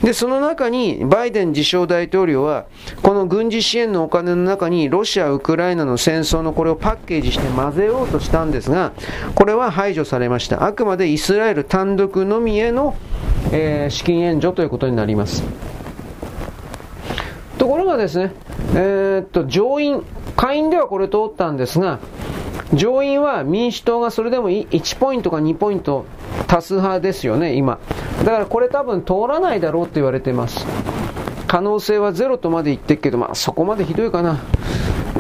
[0.04, 2.66] で、その中にバイデン自称大統領は、
[3.02, 8.92] この軍事支援のお金の中にロシア、ウクライナの戦争のこれをパッケージして混ぜようとしたんですが、
[9.34, 10.66] これは排除されました。
[10.66, 12.98] あくまでイスラエル単独のみへの、
[13.54, 15.46] えー、資金援助ということになります。
[17.58, 18.34] ところがですね、
[18.74, 20.04] えー、っと、上院、
[20.36, 22.00] 下院ではこれ通ったんですが、
[22.74, 26.06] 上院は民主党がそれでも1ポイントか2ポイント
[26.48, 27.80] 多数派ですよね、今。
[28.26, 30.66] だからこれ多分通らないだろうって言われてます。
[31.48, 34.40] 可能性はゼロとまで言ってるけど、まあそこまでひどいかな。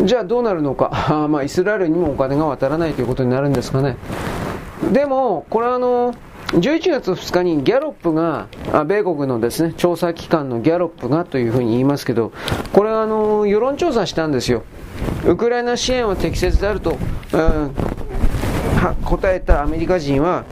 [0.03, 1.27] じゃあどうなるのか。
[1.29, 3.97] まあイスラエルにもお金が渡らないということになるんですかね。
[4.93, 6.13] でも、これはあの、
[6.53, 12.31] 11月2日にギャロップが、あ米国のですね、調査機関のギャロップがというふうに言いますけど、
[12.73, 14.63] これはあの、世論調査したんですよ。
[15.25, 16.97] ウクライナ支援は適切であると、
[17.33, 17.75] うん、
[19.05, 20.45] 答えたアメリカ人は、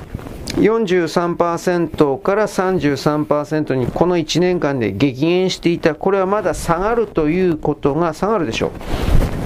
[0.56, 5.95] 43%から33%にこの1年間で激減していた。
[5.95, 8.72] これはまだ下がるということが下がるでしょう。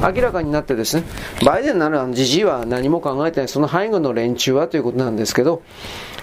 [0.01, 1.03] 明らかになってですね、
[1.45, 5.61] バイデンならじじいは何も考えてない、その背後の連中はということなんですけど、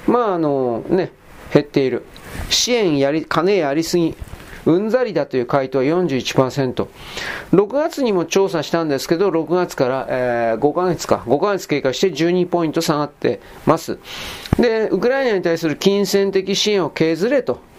[0.07, 1.13] まああのね、
[1.53, 2.05] 減っている。
[2.49, 4.15] 支援やり、金やりすぎ。
[4.67, 6.87] うんざりだという回答は41%。
[7.53, 13.99] 6月にも調査したんですけど、6月から、えー、5ヶ月か、5ヶ月経過して12ポイント下がってます。
[14.59, 17.71] で、ウクライナに対する金銭的支援を削れと。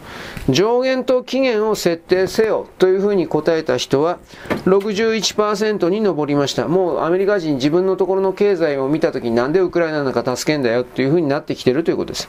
[0.50, 4.18] 上限と期限を設定せよというふうに答えた人は
[4.66, 6.68] 61%に上りました。
[6.68, 12.28] もうアメリカ人自分のところの経済を見たときになんでウクライナなんか助けんだよというふうになってきてるということです。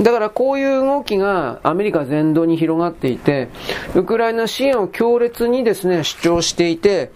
[0.00, 3.48] だからこういう動きがアメリカ全土に広がっていて、
[3.94, 7.12] ウクライナ支援を強烈にですね、主張していて、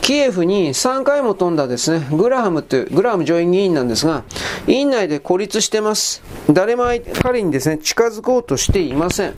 [0.00, 4.24] キエフに3回も飛んだですね、グラハムという、グラハム上院議員なんですが、
[4.66, 6.22] 院内で孤立してます。
[6.50, 6.84] 誰も
[7.22, 9.34] 彼にですね、近づこうとしていません。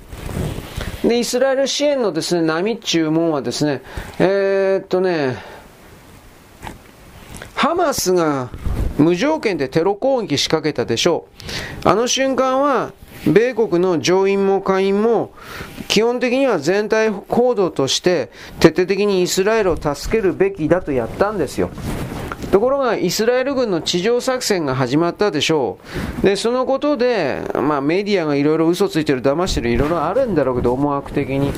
[1.04, 3.82] で、イスラエル支援のですね、波注文はですね、
[4.18, 5.36] えー、っとね、
[7.62, 8.50] ハマスが
[8.98, 11.28] 無条件でテロ攻撃仕掛けたでしょ
[11.84, 11.88] う。
[11.88, 12.92] あの瞬間は、
[13.24, 15.30] 米国の上院も下院も
[15.86, 21.70] 基本的には全体行動として徹底的にイスラエルを助けるべきだとやったんですよ。
[22.50, 25.78] ところが、イスラエル軍の地上作戦が始まったでしょ
[26.20, 26.26] う。
[26.26, 31.52] で、そのことで、まあメディアがいろいろ嘘ついてる、騙してる、いろいろあるんだろうけど、思惑的に。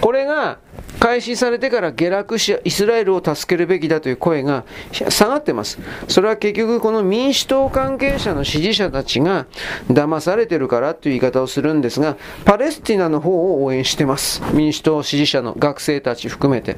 [0.00, 0.56] これが、
[1.00, 5.78] 開始されてから下落し、イスラエルを助けるべきだという声が下がってます。
[6.08, 9.46] それは結局この民主党関係者の支持者たちが
[9.90, 14.42] 騙されてるからという言い方をするんですが、パレスティナの方を応援してます。
[14.52, 16.76] 民主党支持者の学生たち含めて。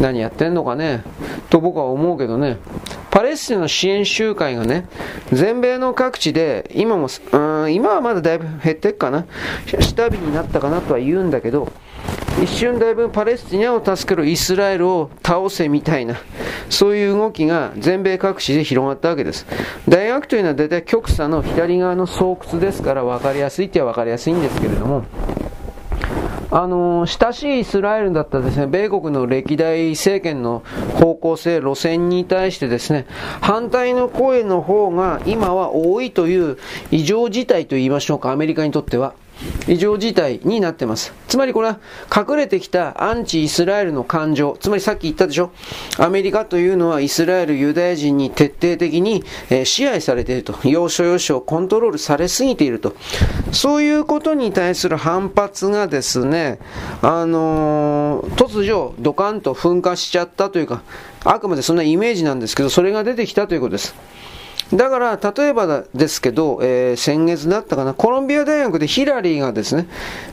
[0.00, 1.02] 何やってんのかね
[1.48, 2.58] と僕は思うけどね。
[3.10, 4.86] パレスチナの支援集会がね、
[5.32, 9.26] 全米の各地で、今も、うん、今はまだだいぶ減ってっかな。
[9.80, 11.72] 下火になったかなとは言うんだけど、
[12.42, 16.16] 一瞬だいぶパレスチナを助けるイスラエルを倒せみたいな、
[16.70, 19.46] そういう動きが全米各地で広がったわけです。
[19.88, 25.04] 大学というのは大体極左の左側の巣窟ですから分かりやすいっては分かりやすいんですけれども、
[26.52, 30.62] あの親しいイスラエルだったですね、米国の歴代政権の
[30.94, 33.06] 方向性、路線に対してですね、
[33.40, 36.56] 反対の声の方が今は多いという
[36.90, 39.12] 異常事態と言いましょうか、アメリカにとっては。
[39.68, 41.12] 異常事態になってます。
[41.28, 41.78] つまりこれは
[42.14, 45.52] 隠れてきたアンチイスラエルの感情、つまりさっき言ったでしょ
[45.98, 50.58] アメリカというのはイスラエル、ユダヤ人に徹底的に、え支配されていると。
[50.64, 52.94] 要所要所をコントロールされすぎていると。
[53.52, 56.58] そういうことに対する反発がですね、
[57.02, 60.82] あのー、突如ドカンと噴火しちゃったというか、
[61.24, 63.94] あくまでそんなイメージなんですけど、それが出てきたということです。
[64.72, 69.88] だから、例えばですけど、えー、先月だったかな、コロンビア大学でヒラリーがですね、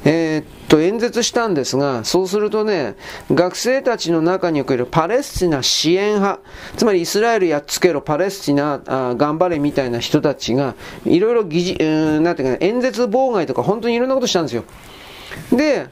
[0.05, 2.95] えー、っと、演説したんですが、そうするとね、
[3.31, 6.41] 学生たちの中におけるパレスチナ支援派、
[6.75, 10.75] つまりイスラエルやっつけろ、パレスチナあ頑張れみたいな人たちが、
[11.05, 11.73] いろいろ議事、
[12.21, 14.65] なんていうかね、演説妨害とか本当にいろんなことしたんですよ。
[15.51, 15.87] で、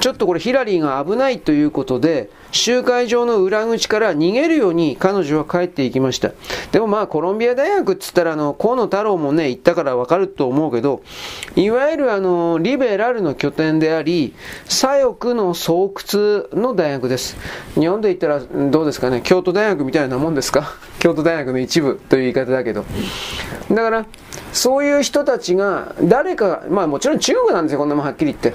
[0.00, 6.30] ちょっとこれヒラリーが危ないということで、集会場の裏口から逃げるように彼女は帰っていきました。
[6.70, 11.02] でもまあコロンビア大学っつったらあの、河野太郎もね、行ったからわかると思うけど、
[11.56, 14.34] いわゆるあの、リベラルの拠点であり、
[14.66, 15.90] 左翼の巣窟
[16.52, 17.36] の大学です。
[17.74, 20.74] 日本で言ったらどうですかね、京都大学みたいなもんですか？
[21.00, 22.84] 京都大学の一部という言い方だけど。
[23.70, 24.06] だから、
[24.52, 28.54] そういう人たちが、誰か、まあもちろん中国なんですよ、こんなもんはっきり言って。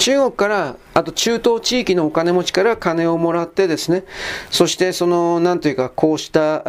[0.00, 4.04] 中国から、あと中東地域のお金持ちから金をもらってですね、
[4.50, 6.62] そしてその、なんというか、こうした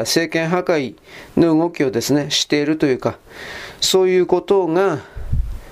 [0.00, 0.94] 政権破壊
[1.36, 3.18] の動きをですね、しているというか、
[3.82, 5.00] そういうことが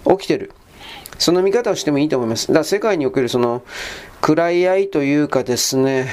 [0.05, 0.53] 起きている。
[1.19, 2.49] その見方をしてもいいと思います。
[2.49, 3.62] だから世界におけるその、
[4.21, 6.11] 暗い愛というかですね、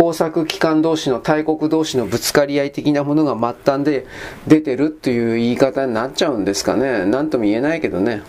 [0.00, 4.06] 工作機関同士の大国同士のぶつかり合い的なものが末端で
[4.46, 7.04] 出てるっていう言い方になっちゃうんですかね。
[7.04, 8.22] なんとも言えないけどね。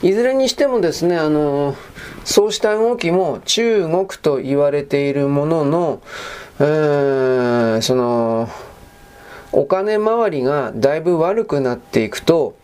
[0.00, 1.74] いずれにしてもですね、あの、
[2.24, 6.02] そうした動きも中国と言われているものの、
[6.60, 8.48] えー、その、
[9.50, 12.54] お金回りがだいぶ悪くなっていくと、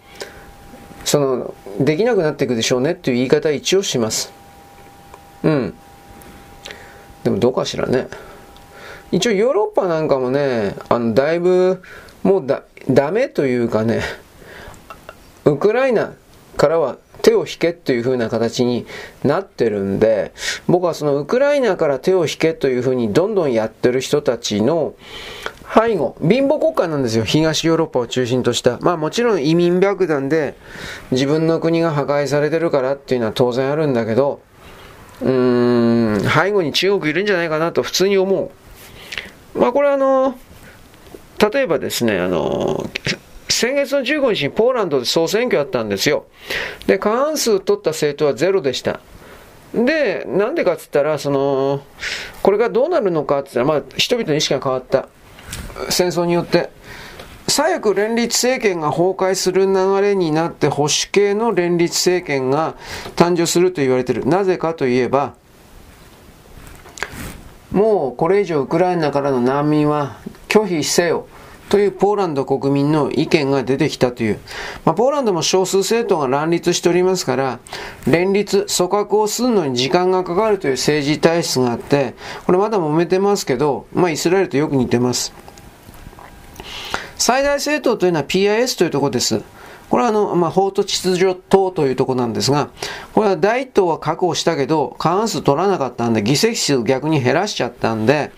[1.04, 4.32] その、できなくなっていくでしょうねっていう言い方一応します。
[5.42, 5.74] うん。
[7.24, 8.08] でもどうかしらね。
[9.10, 11.82] 一応ヨーロッパなんかもね、あの、だいぶ、
[12.22, 14.02] もうだ、ダメというかね、
[15.44, 16.14] ウクライナ
[16.56, 18.86] からは手を引けという風な形に
[19.22, 20.32] なってるんで、
[20.66, 24.94] 僕はそのウクライナから手を引けという風にどんどんやってる人たちの
[25.74, 27.24] 背後、貧乏国家なんですよ。
[27.24, 28.78] 東ヨーロッパを中心とした。
[28.80, 30.54] まあもちろん移民爆弾で
[31.10, 34.40] 自分の国が破壊されてるからっていうのは当然あるんだけど、
[35.22, 38.50] うん、背後に中国いるんじゃないかなと普通に思
[39.54, 39.58] う。
[39.58, 40.38] まあこれあの、
[41.52, 42.88] 例えばですね、あの、
[43.48, 46.26] 先月の15日にポーランドで総選挙あったんですよ。
[46.86, 49.00] で、過半数取った政党はゼロでした。
[49.74, 51.82] で、なんでかっつったら、その、
[52.42, 55.08] これがどうなるのかって言ったら、まあ、人々の意識が変わった。
[55.90, 56.70] 戦争によって。
[57.46, 62.74] 左翼連立政権が崩壊する流れになって保守系の連立政権が
[63.16, 64.26] 誕生すると言われている。
[64.26, 65.34] なぜかといえば、
[67.70, 70.16] もうこれ以上ウクライナからの難民は
[70.48, 71.26] 拒否せよ
[71.68, 74.38] というポーランド国民の意見が出てきたという。
[74.84, 77.58] まあ、ポーランドも少数政党が乱立しておりますから、
[78.06, 82.14] 連立、組閣をするのに時間がかかるという政治体質があって、
[82.46, 85.32] これまだ揉めてますけど、まあ、イスラエルとよく似てます。
[87.18, 89.42] 最大政党というのは PIS というところです。
[89.90, 92.70] これはあの、まあ、法と秩序党というところなんですが、
[93.12, 98.32] これは第一党は確保したけど、過半数取らなかったんで、議席数逆に減らしちゃったんで、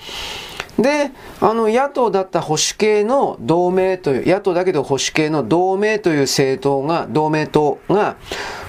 [0.78, 8.16] で、あの、野党だった保守系の同盟という、野党だけど保守系の同盟という政党が、同盟党が、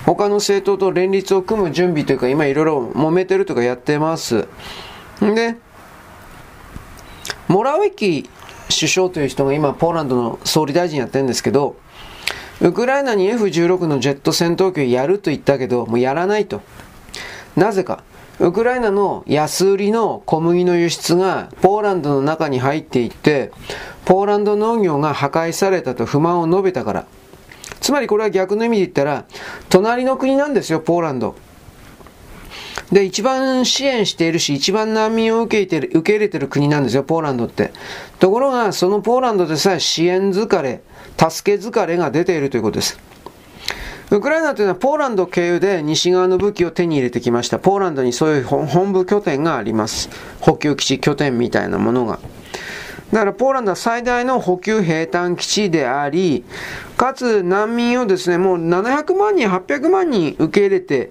[0.06, 4.48] 他の政党と連立を組む準備というか、今いろいろ揉めてるとかやってます。
[5.20, 5.58] で、
[7.50, 8.30] モラウィキ
[8.70, 11.78] 首相という人が今ポーランドの総理大臣やってるんですけど、
[12.60, 16.62] ウクライナに F16 のジェット戦闘機をやると言ったけど、もうやらないと。
[17.56, 18.04] なぜか。
[18.40, 23.52] ウクライナの安売りの小麦の輸出がポーランドの中に入っていって、
[24.06, 27.08] ポーランド農業が破壊されたと不満を述べたから。
[27.80, 29.26] つまりこれは逆の意味で言ったら、
[29.70, 31.36] 隣の国なんですよ、ポーランド。
[32.92, 37.72] で、一番支援しているし、一番難民を受け入れてる受け入れてる国なんですよ、ポーランドって。
[38.20, 40.82] ところが、そのポーランドでさえ支援疲れ、
[41.18, 43.00] 助け疲れが出ているということです。
[44.10, 47.60] ウクライナというのはポーランド経由で西側の武器を手に入れてきました。
[47.60, 50.10] ポーランドにそういう本部拠点があります。
[50.40, 52.20] 補給基地拠点みたいなものが。
[53.12, 56.46] だからポーランドは最大の補給兵隊基地であり、
[56.96, 61.10] かつ難民をですね、もう700万人、800万人受け入れて、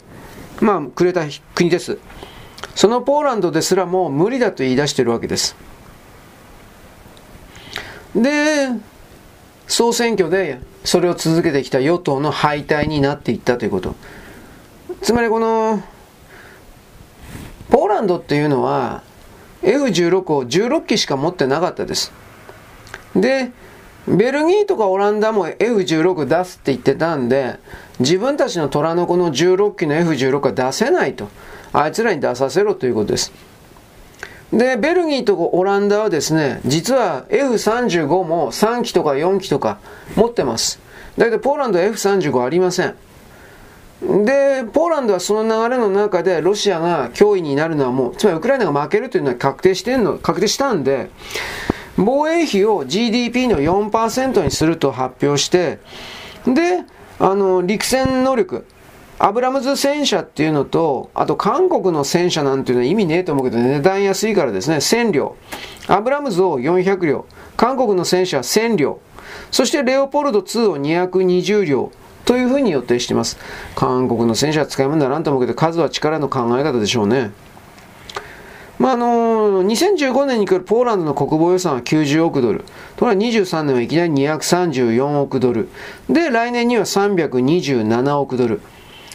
[0.61, 1.23] まあ、くれた
[1.55, 1.99] 国です。
[2.75, 5.57] そのポーランドですらもう無理だと言い出しているわけです。
[8.15, 8.69] で、
[9.67, 13.95] 総選挙でそれを続けてきた与党の敗退になっていったということ。
[15.03, 15.83] つまりこの、
[17.71, 19.03] ポーランドっていうのは
[19.63, 22.13] F16 を16機しか持ってなかったです。
[23.15, 23.53] で、
[24.09, 27.59] ベルギーとかオランダも F16 出すって言ってたんで、
[27.99, 31.29] 自分たちの虎の子の16機の F16 は出せないと。
[31.73, 33.33] あいつらに出させろということです。
[34.53, 39.79] で、ベルギーとかオランダはですね、実は F35 も3機とか4機とか
[40.15, 40.79] 持ってます。
[41.19, 42.95] だけどポーランドは F35 ありません。
[44.01, 51.11] で、ポーランドはその流れの中でロシアが脅威になるのはもう、つまりウクライナが負けるというのは確定してんの、確定したんで、
[51.97, 55.79] 防衛費を GDP の4%にすると発表して、
[56.47, 56.85] で、
[57.19, 58.67] あの、陸戦能力、
[59.19, 65.37] アブラムズ戦車っていうのと、あと韓国の戦車なんていうのは意味ねえと思うけど、値段安いからですね、1000両。
[65.89, 67.25] アブラムズを400両。
[67.57, 69.01] 韓国の戦車1000両。
[69.51, 71.93] そしてレオポルド2を220両。
[72.27, 73.39] というふうに予定しています。
[73.77, 77.31] 韓国の戦車は使い物にならんと思うけど、数は力の考え方でしょうね。
[78.79, 82.65] まあ、あの2015年に来るポーランドの国防予算は90億ドル。
[82.97, 85.69] ころが23年はいきなり234億ドル。
[86.11, 88.61] で、来年には327億ドル。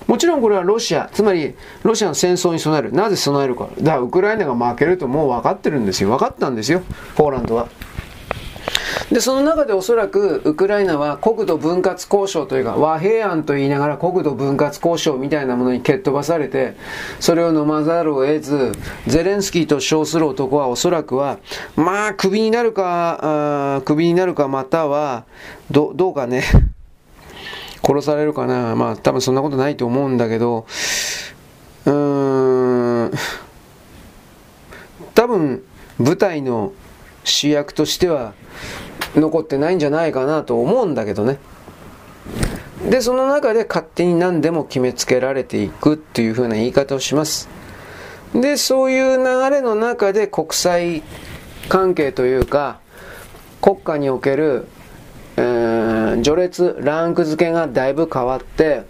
[0.07, 2.91] もちろんこれはロシア、つまりロシアの戦争に備える。
[2.91, 3.69] なぜ備えるか。
[3.79, 6.09] だからウクライナが負けるともう分かってるんですよ。
[6.09, 6.81] 分かったんですよ。
[7.15, 7.67] ポーランドは。
[9.11, 16.75] で、その中でおそらくウクライナは国土分割交渉というか和平案と言いながら国土分割交渉みたいなものに蹴っ飛ばされて、
[17.19, 18.71] それを飲まざるを得ず、
[19.07, 21.39] ゼレンスキーと称する男はおそらくは、
[21.75, 25.25] まあ、クビになるか、あクビになるかまたは、
[25.69, 26.43] ど、どうかね。
[27.83, 30.65] 殺されるかなまあ多分そんなことないと思うんだけど、
[31.85, 33.11] うーん、
[35.15, 35.63] 多分
[35.97, 36.73] 舞台の
[37.23, 38.33] 主役としては
[39.15, 41.39] 残ってないんじゃないかなと思うんだけどね。
[42.89, 47.49] で、その中で勝手に何でも決めつけられていくっていう風な言い方をします。
[48.33, 51.03] で、そういう流れの中で国際
[51.69, 52.79] 関係というか、
[53.61, 54.67] 国家における
[55.37, 58.83] えー、序列、ランク付けがだいぶ変わって、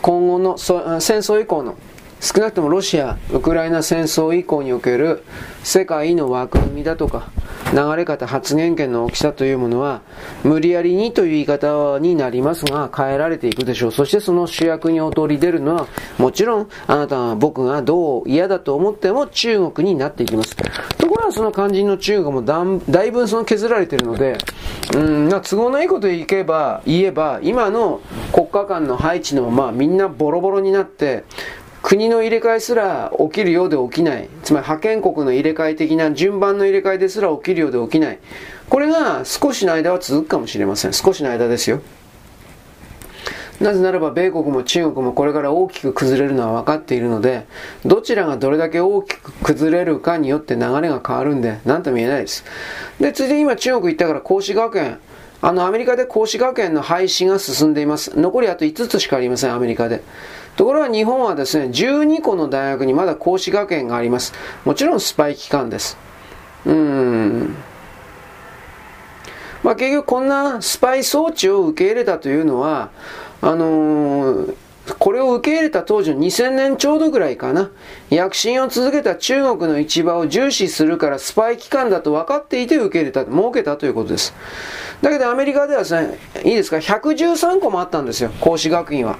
[0.00, 0.78] 今後の戦
[1.18, 1.76] 争以降の
[2.20, 5.24] 少なくともロシア、ウクライナ戦争以降における
[5.64, 7.30] 世界の枠組みだとか、
[7.72, 10.02] 流れ方、発言権の大きさというものは、
[10.44, 13.92] 無理やりにという言い方になりますが、変えられていくでしょう。
[13.92, 15.86] そしてその主役に劣り出るのは、
[16.18, 20.56] もちろん、あなたは僕がどう嫌だと思っても中国になっていきます。
[20.98, 24.38] ところがその肝心の中国もだだいぶその削られているので、
[24.94, 28.00] うん、都合のいいこと言えば、言えば、今の
[28.32, 31.24] 国家間の配置のままみんなボロボロになって、
[31.82, 34.28] 国の入れ替えすら起きるようで起きない。
[34.44, 38.18] つまり派遣国の入れ替え的な順番の入れ替えですら起きるようで起きない。
[38.68, 40.92] これが少しの間は続くかもしれません。
[40.92, 41.80] 少しの間ですよ。
[43.60, 47.46] なぜならば米国も中国もこれから大きく崩れるのは分かっているので、
[47.84, 52.44] どちらがどれだけ大きく崩れるかによって流れが変わるんで、なんとも言えないです。
[53.00, 54.98] で、ついでに今中国行ったから孔子学園、
[55.40, 58.18] あのアメリカで孔子学園の廃止が進んでいます。
[58.18, 60.02] 残りあと5つしかありません、アメリカで。
[60.56, 64.34] ところが日本はですね、12個の大学にまだ講師学園があります。
[64.64, 65.96] もちろんスパイ機関です。
[66.66, 67.56] うん。
[69.62, 72.90] まあ結局こんなスパイ装置を受け入れたというのは、
[73.40, 74.54] あのー、
[74.98, 77.70] これを受け入れた当時の2000年ちょうどぐらいかな。
[78.10, 84.34] 躍進を続けた中国の市場を重視するからスパイ機関だと分かっていて受け入れた、儲けたということです。
[85.00, 89.16] だけどアメリカではですね、いいですか、113個もあったんですよ、講師学院は。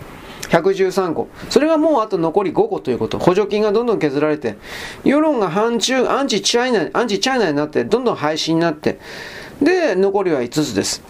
[0.52, 1.28] 113個。
[1.48, 3.18] それがもうあと残り5個ということ。
[3.18, 4.56] 補助金がどんどん削られて、
[5.02, 8.98] 世論が反中、アンチチャイナ、アンチチャイナになって、どんどん廃止になって、
[9.62, 11.02] で、残りは5つです。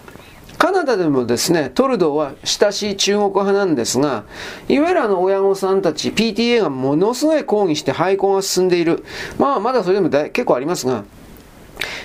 [0.57, 4.23] カナダでもですね、トルドーは親しい中国派なんですが、
[4.69, 9.03] いわゆるあの親御さんたち、PTA がものすごい抗議して廃校が進んでいる。
[9.37, 11.03] まあ、まだそれでも結構ありますが、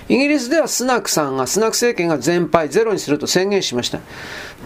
[0.08, 4.00] イギリスではスナクさんが、スナク政権が全廃ゼロにすると宣言しました。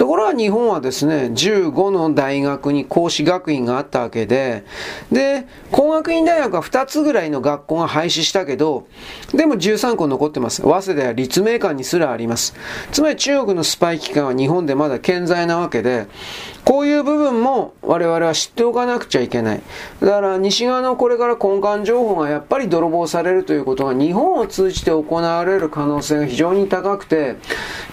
[0.02, 4.64] ところが日本はですね、15の大学に講師学院があったわけで、
[5.12, 8.88] で、工学院大学は2つぐらいの学校が廃止したけど、
[9.32, 10.62] でも13校残ってます。
[10.62, 12.56] 早稲田や立命館にすらあります。
[12.90, 16.08] つまり中国のスパイ機関は日本でまだ健在なわけで、
[16.64, 19.62] こういう部分も我々は知っておかなくちゃいけない。
[20.00, 27.36] だから西側のこれから根幹情報がやっぱり泥棒されるということが日本を通じて行われる可能性が非常に高くて、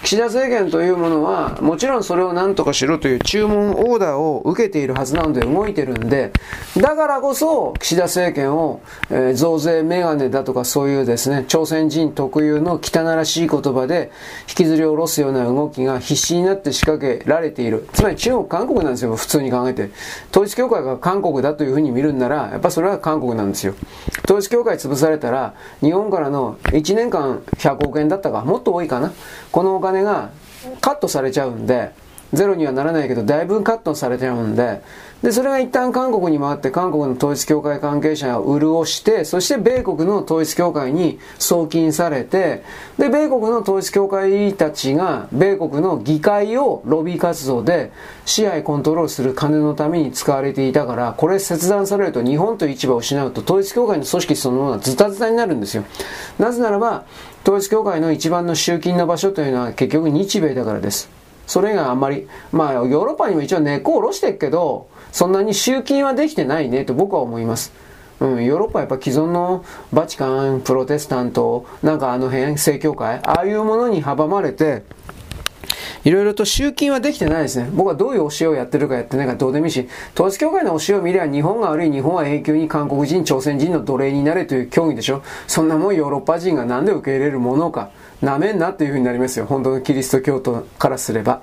[0.02, 6.32] 岸田政権というものはもちろんそれを何とかしろという注文オーダーを受けているはずなので動いてるんで、
[6.76, 8.80] だからこそ岸田政権を、
[9.10, 14.10] えー、増税メガネだとかそういうですね、朝鮮人特有の汚らしい言葉で
[14.48, 17.88] 引きずり下ろすような動きが必死になって仕掛けられている。
[17.92, 19.90] つまり中国、韓国なんですよ、普通に考えて。
[20.30, 23.74] 統一教会が韓国だというふうに見るんなら、やっぱそれは韓国なんですよ。
[24.24, 29.12] 統一教会潰されたら、日本からの1年間100億円だったか、もっと多いかな。
[29.52, 30.30] このお金が
[30.80, 31.92] カットされちゃうんで、
[32.32, 34.82] ゼロにはならないけど、だいぶカットされちゃうんで、
[35.20, 42.62] で、それが一旦韓国に回って韓国の統一教会関係者を潤して、そして米国の統一教会に送金されて、
[42.98, 47.90] で、米国の統一教会たちが米国の議会をロビー活動で
[48.24, 55.84] 支配コントロールする金のために使われていたから、これ切断されると日本という市場を失うと統一教会の組織そのものはズタズタになるんですよ。
[56.38, 57.04] なぜならば、
[57.42, 61.08] 統一教会の一番の集金の場所というのは結局日米だからです。
[61.46, 67.72] それ以外あんまり、まあヨーロッパにも一応根っこを下ろしてるけど、そんなに集金はできてないねと僕は思います。
[68.20, 74.84] うん、ヨーロッパはやっぱ既存のバチカン、プロテスタント、なんかあの辺、正教会、ああいうものに阻まれて、
[76.04, 77.68] いろいろと集金はできてないですね。
[77.72, 85.22] 僕はどういう教えをやってるかやってないかどうでもいいし、統一教会の教えを見れば日本が悪い日本は永久に韓国人、朝鮮人の奴隷になれという教義でしょ。
[85.46, 87.90] そんなもんヨーロッパ人がなんで受け入れるものか。
[88.22, 89.46] なめんなっていうふうになりますよ。
[89.46, 91.42] 本当のキリスト教徒からすれば。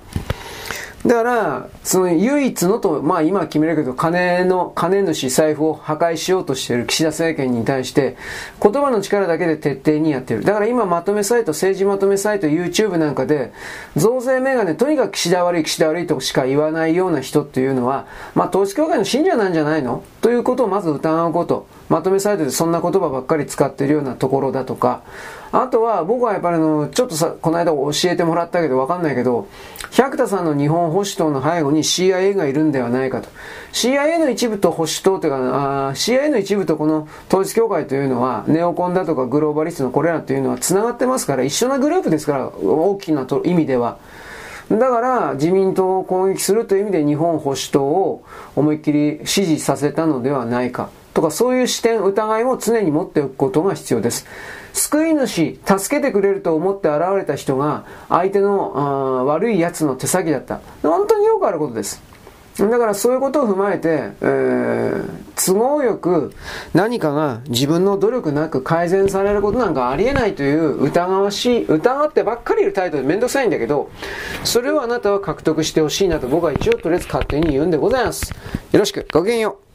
[1.06, 8.16] だから、その唯一のと、まあ今決めるけど、金の、金主財布を破壊しようとしている岸田政権に対して、
[8.60, 10.44] 言葉の力だけで徹底にやってる。
[10.44, 13.52] だから今まとめサイト、政治まとめサイト、YouTube なんかで、
[13.96, 20.02] 増税メガネ、とにかく岸田悪い、岸田悪いとしか言わないような人っていうのは、まあ統一教会の信者なんじゃないの？
[20.20, 21.66] ということをまず疑うこと。
[21.88, 25.02] まとめサイトでそんな言葉ばっかり使ってるようなところだとか、
[25.52, 29.48] あとは僕はやっぱりあの、ちょっとさ、この間教えてもらったけどわかんないけど、
[29.92, 33.28] 百田さんの日本保守党の背後に CIA がいるんではないかと。
[33.72, 43.98] CIA の一部と保守党というか、CIA の一部とこの統一教会というのは、ネオコンだとかグローバリストのこれらというのは繋がってますから、一緒なグループですから、大きな意味では。
[44.70, 48.22] だから自民党を攻撃するという意味で日本保守党を
[48.54, 50.90] 思いっきり支持させたのではないか。
[51.14, 54.26] とかそういう視点、疑いも常に持っておくことが必要です。
[54.78, 60.60] 救い主、助けてくれると思って現れた人が相手の悪い奴の手先だった。
[60.82, 62.02] 本当によくあることです。
[62.58, 66.32] だからそういうことを踏まえて、えー、都合よく
[66.74, 73.90] 何かが自分の努力なく改善されることなんかありえないという疑わしい、疑ってばっかりいる態度でめんどくさいんだけど、
[74.42, 78.32] それをあなたは獲得してほしいなと僕は一応とりあえず勝手に言うんでございます。
[78.72, 79.67] よろしく、ごきげんよう。